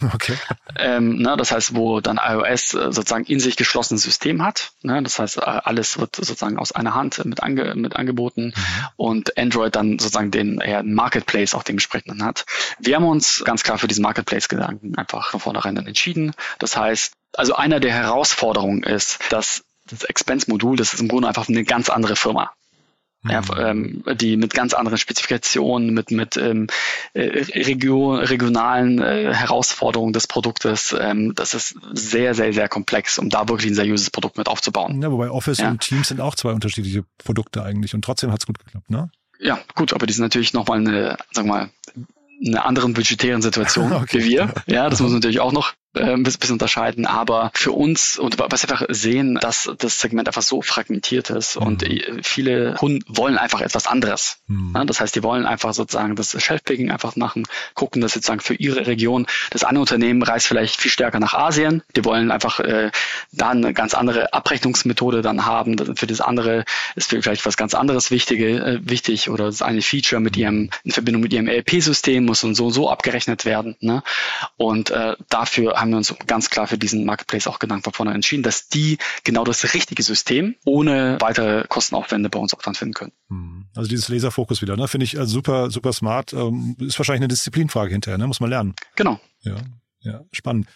Okay. 0.14 0.36
Ähm, 0.76 1.16
ne, 1.16 1.36
das 1.36 1.50
heißt, 1.50 1.74
wo 1.74 2.00
dann 2.00 2.20
iOS 2.22 2.74
äh, 2.74 2.92
sozusagen 2.92 3.24
in 3.24 3.40
sich 3.40 3.56
geschlossenes 3.56 4.02
System 4.02 4.42
hat. 4.44 4.72
Ne, 4.82 5.02
das 5.02 5.18
heißt, 5.18 5.38
äh, 5.38 5.40
alles 5.40 5.98
wird 5.98 6.16
sozusagen 6.16 6.58
aus 6.58 6.72
einer 6.72 6.94
Hand 6.94 7.24
mit, 7.24 7.42
ange, 7.42 7.74
mit 7.74 7.96
angeboten 7.96 8.54
mhm. 8.56 8.86
und 8.96 9.36
Android 9.36 9.74
dann 9.74 9.98
sozusagen 9.98 10.30
den 10.30 10.60
eher 10.60 10.82
Marketplace 10.82 11.54
auch 11.54 11.62
dementsprechend 11.62 12.22
hat. 12.22 12.46
Wir 12.78 12.96
haben 12.96 13.04
uns 13.04 13.42
ganz 13.44 13.62
klar 13.64 13.78
für 13.78 13.88
diesen 13.88 14.02
Marketplace-Gedanken 14.02 14.96
einfach 14.96 15.30
von 15.30 15.40
vornherein 15.40 15.74
dann 15.74 15.86
entschieden. 15.86 16.32
Das 16.58 16.76
heißt, 16.76 17.14
also 17.34 17.54
einer 17.54 17.80
der 17.80 17.92
Herausforderungen 17.92 18.82
ist, 18.82 19.18
dass 19.30 19.64
das 19.86 20.04
Expense-Modul, 20.04 20.76
das 20.76 20.94
ist 20.94 21.00
im 21.00 21.08
Grunde 21.08 21.28
einfach 21.28 21.48
eine 21.48 21.64
ganz 21.64 21.90
andere 21.90 22.16
Firma 22.16 22.52
ja, 23.24 23.40
mhm. 23.40 24.02
ähm, 24.06 24.16
die 24.16 24.36
mit 24.36 24.54
ganz 24.54 24.74
anderen 24.74 24.98
Spezifikationen, 24.98 25.92
mit, 25.92 26.10
mit 26.10 26.36
ähm, 26.36 26.68
äh, 27.14 27.22
Region, 27.22 28.20
regionalen 28.20 29.00
äh, 29.00 29.34
Herausforderungen 29.34 30.12
des 30.12 30.26
Produktes. 30.28 30.94
Ähm, 30.98 31.34
das 31.34 31.54
ist 31.54 31.76
sehr, 31.92 32.34
sehr, 32.34 32.52
sehr 32.52 32.68
komplex, 32.68 33.18
um 33.18 33.28
da 33.28 33.48
wirklich 33.48 33.72
ein 33.72 33.74
seriöses 33.74 34.10
Produkt 34.10 34.38
mit 34.38 34.48
aufzubauen. 34.48 35.02
Ja, 35.02 35.10
wobei 35.10 35.30
Office 35.30 35.58
ja. 35.58 35.70
und 35.70 35.80
Teams 35.80 36.08
sind 36.08 36.20
auch 36.20 36.36
zwei 36.36 36.52
unterschiedliche 36.52 37.04
Produkte 37.18 37.64
eigentlich 37.64 37.94
und 37.94 38.02
trotzdem 38.02 38.30
hat 38.30 38.40
es 38.40 38.46
gut 38.46 38.58
geklappt, 38.58 38.88
ne? 38.88 39.10
Ja, 39.40 39.60
gut, 39.74 39.92
aber 39.92 40.06
die 40.06 40.12
sind 40.12 40.24
natürlich 40.24 40.52
nochmal 40.52 40.78
eine, 40.78 41.16
wir 41.34 41.44
mal, 41.44 41.70
eine 42.44 42.64
anderen 42.64 42.94
budgetären 42.94 43.42
Situation 43.42 43.92
okay. 44.02 44.20
wie 44.20 44.30
wir. 44.30 44.54
Ja, 44.66 44.88
das 44.88 45.00
muss 45.00 45.10
man 45.10 45.18
natürlich 45.18 45.40
auch 45.40 45.52
noch 45.52 45.74
äh, 45.98 46.12
ein 46.12 46.22
bisschen 46.22 46.52
unterscheiden. 46.52 47.06
Aber 47.06 47.50
für 47.54 47.72
uns, 47.72 48.18
und 48.18 48.38
was 48.38 48.62
wir 48.62 48.70
einfach 48.70 48.86
sehen, 48.88 49.38
dass 49.40 49.70
das 49.78 50.00
Segment 50.00 50.28
einfach 50.28 50.42
so 50.42 50.62
fragmentiert 50.62 51.30
ist 51.30 51.58
mhm. 51.58 51.66
und 51.66 51.84
viele 52.22 52.74
Kunden 52.74 53.04
wollen 53.08 53.38
einfach 53.38 53.60
etwas 53.60 53.86
anderes. 53.86 54.38
Mhm. 54.46 54.72
Ja, 54.74 54.84
das 54.84 55.00
heißt, 55.00 55.14
die 55.14 55.22
wollen 55.22 55.46
einfach 55.46 55.74
sozusagen 55.74 56.16
das 56.16 56.40
Shelfpicking 56.40 56.90
einfach 56.90 57.16
machen, 57.16 57.44
gucken, 57.74 58.00
dass 58.00 58.12
sozusagen 58.12 58.40
für 58.40 58.54
ihre 58.54 58.86
Region 58.86 59.26
das 59.50 59.64
eine 59.64 59.80
Unternehmen 59.80 60.22
reist 60.22 60.46
vielleicht 60.46 60.80
viel 60.80 60.90
stärker 60.90 61.20
nach 61.20 61.34
Asien. 61.34 61.82
Die 61.96 62.04
wollen 62.04 62.30
einfach 62.30 62.60
äh, 62.60 62.90
da 63.32 63.50
eine 63.50 63.72
ganz 63.72 63.94
andere 63.94 64.32
Abrechnungsmethode 64.32 65.22
dann 65.22 65.46
haben. 65.46 65.96
Für 65.96 66.06
das 66.06 66.20
andere 66.20 66.64
ist 66.96 67.10
vielleicht 67.10 67.46
was 67.46 67.56
ganz 67.56 67.74
anderes 67.74 68.10
Wichtige, 68.10 68.48
äh, 68.48 68.80
wichtig 68.82 69.30
oder 69.30 69.46
das 69.46 69.62
eine 69.62 69.82
Feature 69.82 70.20
mit 70.20 70.36
ihrem, 70.36 70.70
in 70.84 70.92
Verbindung 70.92 71.22
mit 71.22 71.32
ihrem 71.32 71.48
ERP-System 71.48 72.24
muss 72.24 72.44
und 72.44 72.54
so 72.54 72.70
so 72.70 72.90
abgerechnet 72.90 73.44
werden. 73.44 73.76
Ne? 73.80 74.02
Und 74.56 74.90
äh, 74.90 75.16
dafür 75.28 75.80
haben 75.80 75.87
wir 75.90 75.96
uns 75.96 76.14
ganz 76.26 76.50
klar 76.50 76.66
für 76.66 76.78
diesen 76.78 77.04
Marketplace 77.04 77.46
auch 77.46 77.58
Gedanken 77.58 77.84
von 77.84 77.92
vorne 77.92 78.14
entschieden, 78.14 78.42
dass 78.42 78.68
die 78.68 78.98
genau 79.24 79.44
das 79.44 79.74
richtige 79.74 80.02
System 80.02 80.54
ohne 80.64 81.18
weitere 81.20 81.64
Kostenaufwände 81.68 82.28
bei 82.30 82.38
uns 82.38 82.54
auch 82.54 82.62
dann 82.62 82.74
finden 82.74 82.94
können. 82.94 83.12
Hm. 83.28 83.66
Also 83.74 83.88
dieses 83.88 84.08
Laserfokus 84.08 84.62
wieder, 84.62 84.76
ne? 84.76 84.88
finde 84.88 85.04
ich 85.04 85.18
also 85.18 85.32
super, 85.32 85.70
super 85.70 85.92
smart. 85.92 86.32
Ähm, 86.32 86.76
ist 86.80 86.98
wahrscheinlich 86.98 87.20
eine 87.20 87.28
Disziplinfrage 87.28 87.90
hinterher, 87.90 88.18
ne? 88.18 88.26
muss 88.26 88.40
man 88.40 88.50
lernen. 88.50 88.74
Genau. 88.96 89.20
Ja, 89.42 89.56
ja, 90.00 90.24
spannend. 90.32 90.66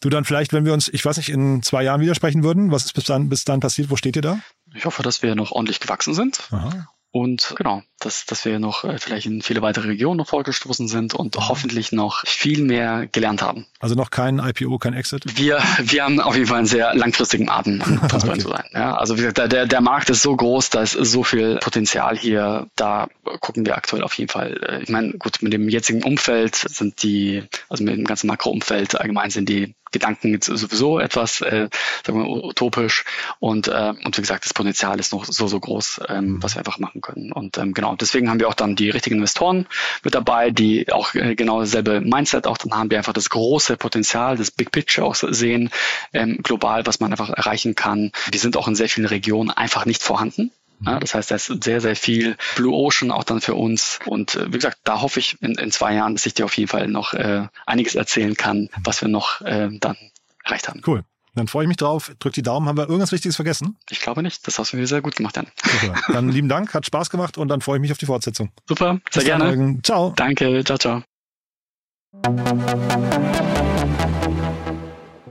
Du 0.00 0.08
dann 0.08 0.24
vielleicht, 0.24 0.52
wenn 0.52 0.64
wir 0.64 0.72
uns, 0.72 0.88
ich 0.88 1.04
weiß 1.04 1.16
nicht, 1.16 1.28
in 1.28 1.62
zwei 1.62 1.84
Jahren 1.84 2.00
widersprechen 2.00 2.42
würden, 2.42 2.72
was 2.72 2.86
ist 2.86 2.92
bis 2.92 3.04
dann, 3.04 3.28
bis 3.28 3.44
dann 3.44 3.60
passiert? 3.60 3.88
Wo 3.88 3.96
steht 3.96 4.16
ihr 4.16 4.22
da? 4.22 4.40
Ich 4.74 4.84
hoffe, 4.84 5.02
dass 5.02 5.22
wir 5.22 5.34
noch 5.36 5.52
ordentlich 5.52 5.78
gewachsen 5.78 6.12
sind. 6.12 6.40
Aha. 6.50 6.88
Und 7.12 7.54
genau, 7.56 7.82
dass, 8.04 8.26
dass 8.26 8.44
wir 8.44 8.58
noch 8.58 8.84
äh, 8.84 8.98
vielleicht 8.98 9.26
in 9.26 9.42
viele 9.42 9.62
weitere 9.62 9.88
Regionen 9.88 10.18
noch 10.18 10.28
vorgestoßen 10.28 10.88
sind 10.88 11.14
und 11.14 11.36
mhm. 11.36 11.48
hoffentlich 11.48 11.92
noch 11.92 12.26
viel 12.26 12.62
mehr 12.62 13.06
gelernt 13.10 13.42
haben. 13.42 13.66
Also 13.80 13.94
noch 13.94 14.10
kein 14.10 14.38
IPO, 14.38 14.78
kein 14.78 14.94
Exit? 14.94 15.24
Wir, 15.36 15.60
wir 15.78 16.04
haben 16.04 16.20
auf 16.20 16.34
jeden 16.34 16.46
Fall 16.46 16.58
einen 16.58 16.66
sehr 16.66 16.94
langfristigen 16.94 17.48
Atem, 17.48 17.78
transparent 18.08 18.26
okay. 18.26 18.40
zu 18.40 18.48
sein. 18.48 18.64
Ja, 18.72 18.94
also 18.96 19.16
wie 19.16 19.22
gesagt, 19.22 19.52
der, 19.52 19.66
der 19.66 19.80
Markt 19.80 20.10
ist 20.10 20.22
so 20.22 20.36
groß, 20.36 20.70
da 20.70 20.82
ist 20.82 20.92
so 20.92 21.22
viel 21.24 21.58
Potenzial 21.58 22.16
hier. 22.16 22.68
Da 22.76 23.08
gucken 23.40 23.66
wir 23.66 23.76
aktuell 23.76 24.02
auf 24.02 24.14
jeden 24.14 24.30
Fall. 24.30 24.60
Äh, 24.62 24.82
ich 24.82 24.88
meine, 24.88 25.12
gut, 25.12 25.42
mit 25.42 25.52
dem 25.52 25.68
jetzigen 25.68 26.02
Umfeld 26.02 26.56
sind 26.56 27.02
die, 27.02 27.44
also 27.68 27.84
mit 27.84 27.96
dem 27.96 28.04
ganzen 28.04 28.26
Makroumfeld 28.26 29.00
allgemein 29.00 29.30
sind 29.30 29.48
die 29.48 29.74
Gedanken 29.92 30.32
jetzt 30.32 30.46
sowieso 30.46 30.98
etwas, 30.98 31.42
äh, 31.42 31.68
sagen 32.04 32.18
wir, 32.18 32.28
utopisch. 32.28 33.04
Und, 33.38 33.68
äh, 33.68 33.92
und 34.04 34.16
wie 34.16 34.22
gesagt, 34.22 34.44
das 34.44 34.54
Potenzial 34.54 34.98
ist 34.98 35.12
noch 35.12 35.24
so, 35.26 35.46
so 35.46 35.60
groß, 35.60 36.00
ähm, 36.08 36.42
was 36.42 36.54
wir 36.54 36.60
einfach 36.60 36.78
machen 36.78 37.02
können. 37.02 37.30
Und 37.30 37.58
ähm, 37.58 37.74
genau, 37.74 37.91
deswegen 37.96 38.30
haben 38.30 38.40
wir 38.40 38.48
auch 38.48 38.54
dann 38.54 38.76
die 38.76 38.90
richtigen 38.90 39.16
Investoren 39.16 39.66
mit 40.02 40.14
dabei, 40.14 40.50
die 40.50 40.92
auch 40.92 41.14
äh, 41.14 41.34
genau 41.34 41.60
dasselbe 41.60 42.00
Mindset 42.00 42.46
auch 42.46 42.58
dann 42.58 42.72
haben, 42.72 42.88
die 42.88 42.96
einfach 42.96 43.12
das 43.12 43.30
große 43.30 43.76
Potenzial, 43.76 44.36
das 44.36 44.50
Big 44.50 44.72
Picture 44.72 45.06
auch 45.06 45.14
sehen, 45.14 45.70
ähm, 46.12 46.38
global, 46.42 46.86
was 46.86 47.00
man 47.00 47.10
einfach 47.10 47.30
erreichen 47.30 47.74
kann. 47.74 48.12
Die 48.32 48.38
sind 48.38 48.56
auch 48.56 48.68
in 48.68 48.74
sehr 48.74 48.88
vielen 48.88 49.06
Regionen 49.06 49.50
einfach 49.50 49.86
nicht 49.86 50.02
vorhanden. 50.02 50.50
Ja, 50.84 50.98
das 50.98 51.14
heißt, 51.14 51.30
da 51.30 51.36
ist 51.36 51.62
sehr, 51.62 51.80
sehr 51.80 51.94
viel 51.94 52.36
Blue 52.56 52.74
Ocean 52.74 53.12
auch 53.12 53.22
dann 53.24 53.40
für 53.40 53.54
uns. 53.54 54.00
Und 54.04 54.34
äh, 54.34 54.48
wie 54.48 54.56
gesagt, 54.56 54.78
da 54.84 55.00
hoffe 55.00 55.20
ich 55.20 55.40
in, 55.40 55.54
in 55.54 55.70
zwei 55.70 55.94
Jahren, 55.94 56.14
dass 56.14 56.26
ich 56.26 56.34
dir 56.34 56.44
auf 56.44 56.56
jeden 56.56 56.68
Fall 56.68 56.88
noch 56.88 57.14
äh, 57.14 57.46
einiges 57.66 57.94
erzählen 57.94 58.36
kann, 58.36 58.68
was 58.82 59.00
wir 59.00 59.08
noch 59.08 59.40
äh, 59.42 59.68
dann 59.78 59.96
erreicht 60.44 60.68
haben. 60.68 60.82
Cool. 60.84 61.04
Dann 61.34 61.48
freue 61.48 61.64
ich 61.64 61.68
mich 61.68 61.78
drauf. 61.78 62.12
Drück 62.18 62.34
die 62.34 62.42
Daumen. 62.42 62.68
Haben 62.68 62.76
wir 62.76 62.84
irgendwas 62.84 63.12
Wichtiges 63.12 63.36
vergessen? 63.36 63.78
Ich 63.90 64.00
glaube 64.00 64.22
nicht. 64.22 64.46
Das 64.46 64.58
hast 64.58 64.72
du 64.72 64.76
mir 64.76 64.86
sehr 64.86 65.00
gut 65.00 65.16
gemacht, 65.16 65.36
Jan. 65.36 65.46
Super. 65.64 66.12
Dann 66.12 66.28
lieben 66.28 66.48
Dank. 66.48 66.74
Hat 66.74 66.84
Spaß 66.84 67.10
gemacht 67.10 67.38
und 67.38 67.48
dann 67.48 67.60
freue 67.60 67.78
ich 67.78 67.80
mich 67.80 67.92
auf 67.92 67.98
die 67.98 68.06
Fortsetzung. 68.06 68.52
Super. 68.68 69.00
Sehr 69.10 69.22
Bis 69.22 69.24
gerne. 69.24 69.44
Dann, 69.56 69.80
ciao. 69.82 70.12
Danke. 70.14 70.62
Ciao, 70.64 70.78
ciao. 70.78 71.02